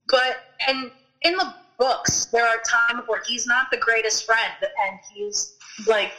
But, 0.07 0.38
and 0.69 0.89
in 1.23 1.35
the 1.35 1.53
books, 1.77 2.25
there 2.25 2.47
are 2.47 2.59
times 2.67 3.03
where 3.07 3.21
he's 3.27 3.45
not 3.45 3.69
the 3.71 3.77
greatest 3.77 4.25
friend, 4.25 4.53
and 4.61 4.99
he's, 5.13 5.57
like, 5.85 6.13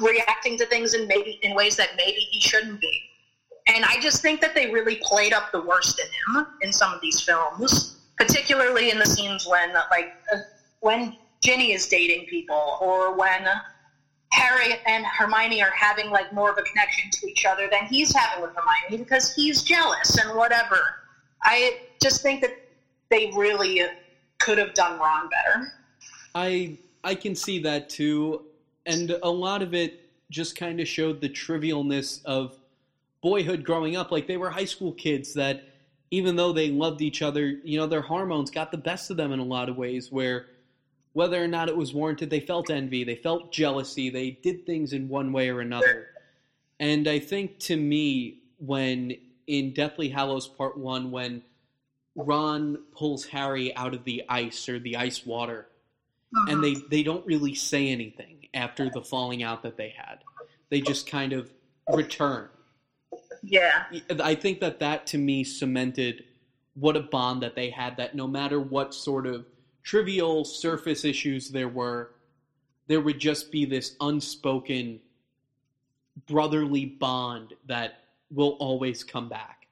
reacting 0.00 0.56
to 0.58 0.66
things 0.66 0.94
in 0.94 1.08
maybe 1.08 1.40
in 1.42 1.54
ways 1.56 1.76
that 1.76 1.90
maybe 1.96 2.20
he 2.30 2.40
shouldn't 2.40 2.80
be. 2.80 3.02
And 3.66 3.84
I 3.84 3.98
just 4.00 4.22
think 4.22 4.40
that 4.40 4.54
they 4.54 4.70
really 4.70 5.00
played 5.02 5.32
up 5.32 5.50
the 5.50 5.60
worst 5.60 6.00
in 6.00 6.06
him 6.06 6.46
in 6.62 6.72
some 6.72 6.94
of 6.94 7.00
these 7.00 7.20
films, 7.20 7.96
particularly 8.16 8.90
in 8.90 8.98
the 8.98 9.06
scenes 9.06 9.46
when, 9.48 9.72
like, 9.90 10.14
uh, 10.32 10.38
when 10.80 11.16
Ginny 11.42 11.72
is 11.72 11.86
dating 11.86 12.26
people, 12.26 12.78
or 12.80 13.14
when 13.16 13.46
Harry 14.30 14.74
and 14.86 15.04
Hermione 15.04 15.62
are 15.62 15.72
having 15.72 16.10
like 16.10 16.32
more 16.32 16.50
of 16.50 16.58
a 16.58 16.62
connection 16.62 17.10
to 17.10 17.26
each 17.28 17.44
other 17.44 17.68
than 17.70 17.86
he's 17.86 18.14
having 18.14 18.42
with 18.42 18.52
Hermione 18.54 19.04
because 19.04 19.34
he's 19.34 19.62
jealous 19.62 20.16
and 20.16 20.36
whatever. 20.36 20.80
I 21.42 21.80
just 22.00 22.22
think 22.22 22.40
that 22.40 22.52
they 23.10 23.30
really 23.36 23.82
could 24.38 24.58
have 24.58 24.72
done 24.74 24.98
Ron 24.98 25.28
better. 25.28 25.72
I 26.34 26.78
I 27.04 27.14
can 27.14 27.34
see 27.34 27.58
that 27.60 27.88
too, 27.90 28.46
and 28.86 29.10
a 29.22 29.30
lot 29.30 29.62
of 29.62 29.74
it 29.74 30.08
just 30.30 30.56
kind 30.56 30.80
of 30.80 30.88
showed 30.88 31.20
the 31.20 31.28
trivialness 31.28 32.24
of 32.24 32.56
boyhood 33.20 33.64
growing 33.64 33.96
up. 33.96 34.10
Like 34.10 34.26
they 34.26 34.38
were 34.38 34.48
high 34.48 34.64
school 34.64 34.92
kids 34.92 35.34
that, 35.34 35.62
even 36.10 36.36
though 36.36 36.52
they 36.52 36.70
loved 36.70 37.02
each 37.02 37.20
other, 37.20 37.48
you 37.64 37.78
know, 37.78 37.86
their 37.86 38.00
hormones 38.00 38.50
got 38.50 38.70
the 38.70 38.78
best 38.78 39.10
of 39.10 39.16
them 39.16 39.32
in 39.32 39.40
a 39.40 39.44
lot 39.44 39.68
of 39.68 39.76
ways. 39.76 40.10
Where 40.10 40.46
whether 41.12 41.42
or 41.42 41.48
not 41.48 41.68
it 41.68 41.76
was 41.76 41.92
warranted, 41.92 42.30
they 42.30 42.40
felt 42.40 42.70
envy, 42.70 43.04
they 43.04 43.16
felt 43.16 43.52
jealousy, 43.52 44.10
they 44.10 44.30
did 44.30 44.64
things 44.64 44.92
in 44.92 45.08
one 45.08 45.32
way 45.32 45.50
or 45.50 45.60
another. 45.60 46.08
And 46.80 47.06
I 47.06 47.18
think 47.18 47.58
to 47.60 47.76
me, 47.76 48.38
when 48.58 49.14
in 49.46 49.72
Deathly 49.74 50.08
Hallows 50.08 50.48
Part 50.48 50.78
1, 50.78 51.10
when 51.10 51.42
Ron 52.16 52.78
pulls 52.92 53.26
Harry 53.26 53.74
out 53.76 53.94
of 53.94 54.04
the 54.04 54.24
ice 54.28 54.68
or 54.68 54.78
the 54.78 54.96
ice 54.96 55.26
water, 55.26 55.68
uh-huh. 56.34 56.52
and 56.52 56.64
they, 56.64 56.76
they 56.90 57.02
don't 57.02 57.24
really 57.26 57.54
say 57.54 57.88
anything 57.88 58.48
after 58.54 58.88
the 58.90 59.02
falling 59.02 59.42
out 59.42 59.62
that 59.62 59.76
they 59.76 59.94
had. 59.96 60.18
They 60.70 60.80
just 60.80 61.06
kind 61.06 61.32
of 61.32 61.50
return. 61.92 62.48
Yeah. 63.42 63.84
I 64.20 64.34
think 64.34 64.60
that 64.60 64.80
that 64.80 65.06
to 65.08 65.18
me 65.18 65.44
cemented 65.44 66.24
what 66.74 66.96
a 66.96 67.00
bond 67.00 67.42
that 67.42 67.54
they 67.54 67.70
had, 67.70 67.98
that 67.98 68.14
no 68.14 68.26
matter 68.26 68.58
what 68.60 68.94
sort 68.94 69.26
of 69.26 69.44
trivial 69.82 70.44
surface 70.44 71.04
issues 71.04 71.50
there 71.50 71.68
were, 71.68 72.14
there 72.86 73.00
would 73.00 73.18
just 73.18 73.50
be 73.50 73.64
this 73.64 73.96
unspoken 74.00 75.00
brotherly 76.26 76.86
bond 76.86 77.54
that 77.66 78.00
will 78.30 78.56
always 78.60 79.02
come 79.04 79.28
back. 79.28 79.66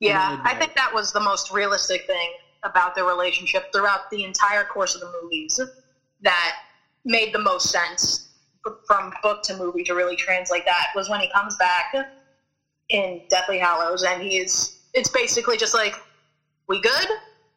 Yeah, 0.00 0.40
I 0.44 0.54
think 0.54 0.74
that 0.76 0.94
was 0.94 1.12
the 1.12 1.20
most 1.20 1.50
realistic 1.50 2.06
thing 2.06 2.32
about 2.62 2.94
their 2.94 3.04
relationship 3.04 3.72
throughout 3.72 4.10
the 4.10 4.24
entire 4.24 4.64
course 4.64 4.94
of 4.94 5.00
the 5.00 5.12
movies 5.22 5.60
that 6.22 6.56
made 7.04 7.32
the 7.32 7.38
most 7.38 7.70
sense 7.70 8.28
from 8.86 9.12
book 9.22 9.42
to 9.44 9.56
movie 9.56 9.82
to 9.84 9.94
really 9.94 10.16
translate 10.16 10.64
that 10.66 10.88
was 10.94 11.08
when 11.08 11.20
he 11.20 11.30
comes 11.32 11.56
back 11.56 11.94
in 12.90 13.22
Deathly 13.28 13.58
Hallows 13.58 14.02
and 14.02 14.22
he 14.22 14.38
is 14.38 14.80
it's 14.94 15.08
basically 15.08 15.56
just 15.56 15.74
like 15.74 15.94
we 16.68 16.80
good? 16.80 17.08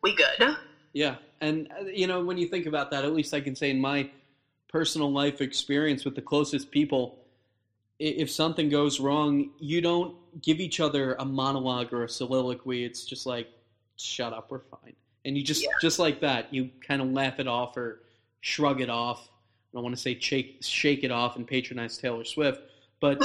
We 0.02 0.16
good. 0.16 0.56
Yeah, 0.94 1.16
and 1.40 1.70
uh, 1.80 1.86
you 1.86 2.08
know 2.08 2.24
when 2.24 2.38
you 2.38 2.48
think 2.48 2.66
about 2.66 2.92
that, 2.92 3.06
at 3.06 3.14
least 3.14 3.34
I 3.34 3.42
can 3.42 3.56
say 3.56 3.70
in 3.70 3.80
my 3.80 4.10
personal 4.70 5.12
life 5.12 5.42
experience 5.42 6.06
with 6.06 6.16
the 6.16 6.22
closest 6.22 6.72
people, 6.72 7.20
if 8.00 8.30
something 8.30 8.70
goes 8.70 9.00
wrong, 9.00 9.52
you 9.60 9.82
don't 9.82 10.16
give 10.42 10.60
each 10.60 10.80
other 10.80 11.16
a 11.20 11.26
monologue 11.26 11.94
or 11.94 12.04
a 12.04 12.10
soliloquy. 12.10 12.84
It's 12.84 13.06
just 13.06 13.26
like, 13.26 13.48
shut 13.98 14.34
up, 14.34 14.52
we're 14.52 14.60
fine, 14.60 14.96
and 15.24 15.38
you 15.38 15.44
just 15.44 15.64
yeah. 15.64 15.70
just 15.82 16.00
like 16.00 16.20
that, 16.22 16.54
you 16.54 16.70
kind 16.86 17.02
of 17.02 17.12
laugh 17.12 17.40
it 17.40 17.48
off 17.48 17.78
or 17.78 18.04
shrug 18.42 18.82
it 18.82 18.90
off. 18.90 19.30
I 19.30 19.78
don't 19.78 19.84
want 19.84 19.96
to 19.96 20.02
say 20.02 20.20
shake 20.20 20.58
shake 20.62 21.04
it 21.06 21.12
off 21.12 21.38
and 21.38 21.48
patronize 21.48 21.98
Taylor 21.98 22.26
Swift, 22.26 22.62
but 23.00 23.22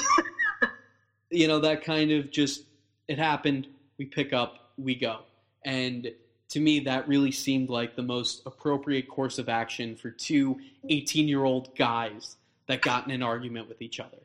you 1.30 1.48
know 1.48 1.58
that 1.58 1.82
kind 1.82 2.12
of 2.12 2.30
just 2.30 2.62
it 3.08 3.18
happened. 3.18 3.66
We 3.98 4.04
pick 4.04 4.32
up, 4.32 4.72
we 4.76 4.94
go, 4.94 5.20
and 5.64 6.12
to 6.48 6.60
me, 6.60 6.80
that 6.80 7.08
really 7.08 7.32
seemed 7.32 7.68
like 7.68 7.96
the 7.96 8.02
most 8.02 8.42
appropriate 8.46 9.08
course 9.08 9.38
of 9.38 9.48
action 9.48 9.96
for 9.96 10.10
two 10.10 10.58
18 10.88 11.28
year 11.28 11.44
old 11.44 11.74
guys 11.76 12.36
that 12.66 12.82
got 12.82 13.06
in 13.06 13.12
an 13.12 13.22
argument 13.22 13.68
with 13.68 13.82
each 13.82 14.00
other 14.00 14.18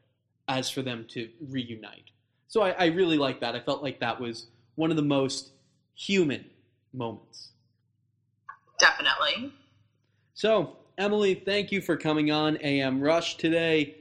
as 0.48 0.70
for 0.70 0.82
them 0.82 1.06
to 1.10 1.30
reunite. 1.50 2.12
So 2.48 2.62
I, 2.62 2.72
I 2.72 2.86
really 2.88 3.18
like 3.18 3.40
that. 3.40 3.56
I 3.56 3.60
felt 3.60 3.82
like 3.82 4.00
that 4.00 4.20
was 4.20 4.48
one 4.76 4.92
of 4.92 4.98
the 4.98 5.04
most 5.04 5.52
human 5.96 6.46
moments. 6.94 7.50
Definitely. 8.80 9.54
So, 10.34 10.78
Emily, 10.98 11.36
thank 11.36 11.72
you 11.72 11.82
for 11.82 11.96
coming 11.96 12.32
on 12.32 12.58
amRUSH 12.58 13.38
today. 13.38 13.96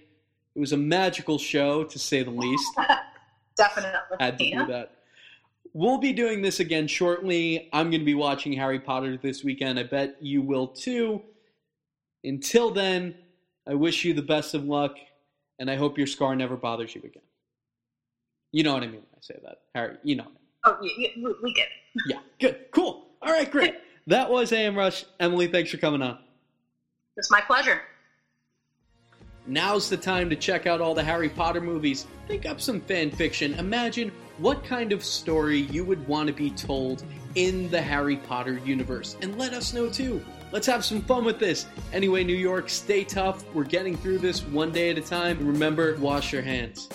It 0.55 0.59
was 0.59 0.73
a 0.73 0.77
magical 0.77 1.39
show, 1.39 1.85
to 1.85 1.99
say 1.99 2.23
the 2.23 2.31
least. 2.31 2.67
Definitely. 3.57 4.17
Had 4.19 4.39
to 4.39 4.51
do 4.51 4.67
that. 4.67 4.95
We'll 5.73 5.99
be 5.99 6.13
doing 6.13 6.43
this 6.43 6.59
again 6.61 6.89
shortly. 6.89 7.69
I'm 7.73 7.91
going 7.91 8.01
to 8.01 8.07
be 8.07 8.15
watching 8.15 8.53
Harry 8.55 8.81
Potter 8.81 9.17
this 9.17 9.45
weekend. 9.45 9.79
I 9.79 9.85
bet 9.85 10.17
you 10.21 10.43
will 10.43 10.67
too. 10.67 11.23
Until 12.25 12.71
then, 12.71 13.15
I 13.69 13.75
wish 13.75 14.05
you 14.05 14.13
the 14.15 14.23
best 14.23 14.55
of 14.55 14.65
luck, 14.65 14.97
and 15.59 15.71
I 15.71 15.77
hope 15.77 15.97
your 15.97 16.07
scar 16.07 16.35
never 16.35 16.57
bothers 16.57 16.95
you 16.95 17.03
again. 17.05 17.23
You 18.53 18.65
know 18.65 18.75
what 18.75 18.83
I 18.83 18.87
mean 18.87 18.97
when 18.97 19.17
I 19.17 19.21
say 19.21 19.39
that, 19.45 19.61
Harry. 19.75 19.97
You 20.03 20.17
know. 20.17 20.27
Oh, 20.67 20.77
yeah, 20.83 21.09
we 21.43 21.53
get 21.55 21.69
it. 21.69 22.03
yeah, 22.07 22.19
good, 22.41 22.67
cool. 22.73 23.07
All 23.23 23.33
right, 23.33 23.51
great. 23.51 23.77
that 24.09 24.29
was 24.29 24.51
amRUSH. 24.51 25.05
Emily, 25.21 25.47
thanks 25.47 25.71
for 25.71 25.77
coming 25.77 26.03
on. 26.03 26.19
It's 27.17 27.31
my 27.31 27.41
pleasure. 27.41 27.81
Now's 29.47 29.89
the 29.89 29.97
time 29.97 30.31
to 30.31 30.37
check 30.37 30.67
out 30.67 30.81
all 30.81 30.95
the 30.95 31.03
Harry 31.03 31.29
Potter 31.29 31.61
movies. 31.61 32.07
Think 32.29 32.47
up 32.47 32.61
some 32.61 32.81
fan 32.81 33.11
fiction. 33.11 33.55
Imagine 33.55 34.13
what 34.41 34.65
kind 34.65 34.93
of 34.93 35.05
story 35.05 35.61
you 35.61 35.85
would 35.85 36.07
want 36.09 36.27
to 36.27 36.33
be 36.33 36.51
told 36.51 37.05
in 37.35 37.71
the 37.71 37.81
Harry 37.81 38.17
Potter 38.17 38.59
universe. 38.65 39.17
And 39.21 39.39
let 39.39 39.53
us 39.53 39.73
know 39.73 39.89
too. 39.91 40.25
Let's 40.51 40.67
have 40.67 40.85
some 40.85 41.03
fun 41.03 41.25
with 41.25 41.39
this. 41.39 41.67
Anyway, 41.93 42.25
New 42.25 42.35
York, 42.35 42.69
stay 42.69 43.05
tough. 43.05 43.45
We're 43.55 43.65
getting 43.65 43.97
through 43.97 44.19
this 44.19 44.43
one 44.43 44.73
day 44.73 44.91
at 44.91 44.99
a 44.99 45.03
time. 45.03 45.47
Remember, 45.47 45.97
wash 45.97 46.33
your 46.33 46.43
hands. 46.43 46.89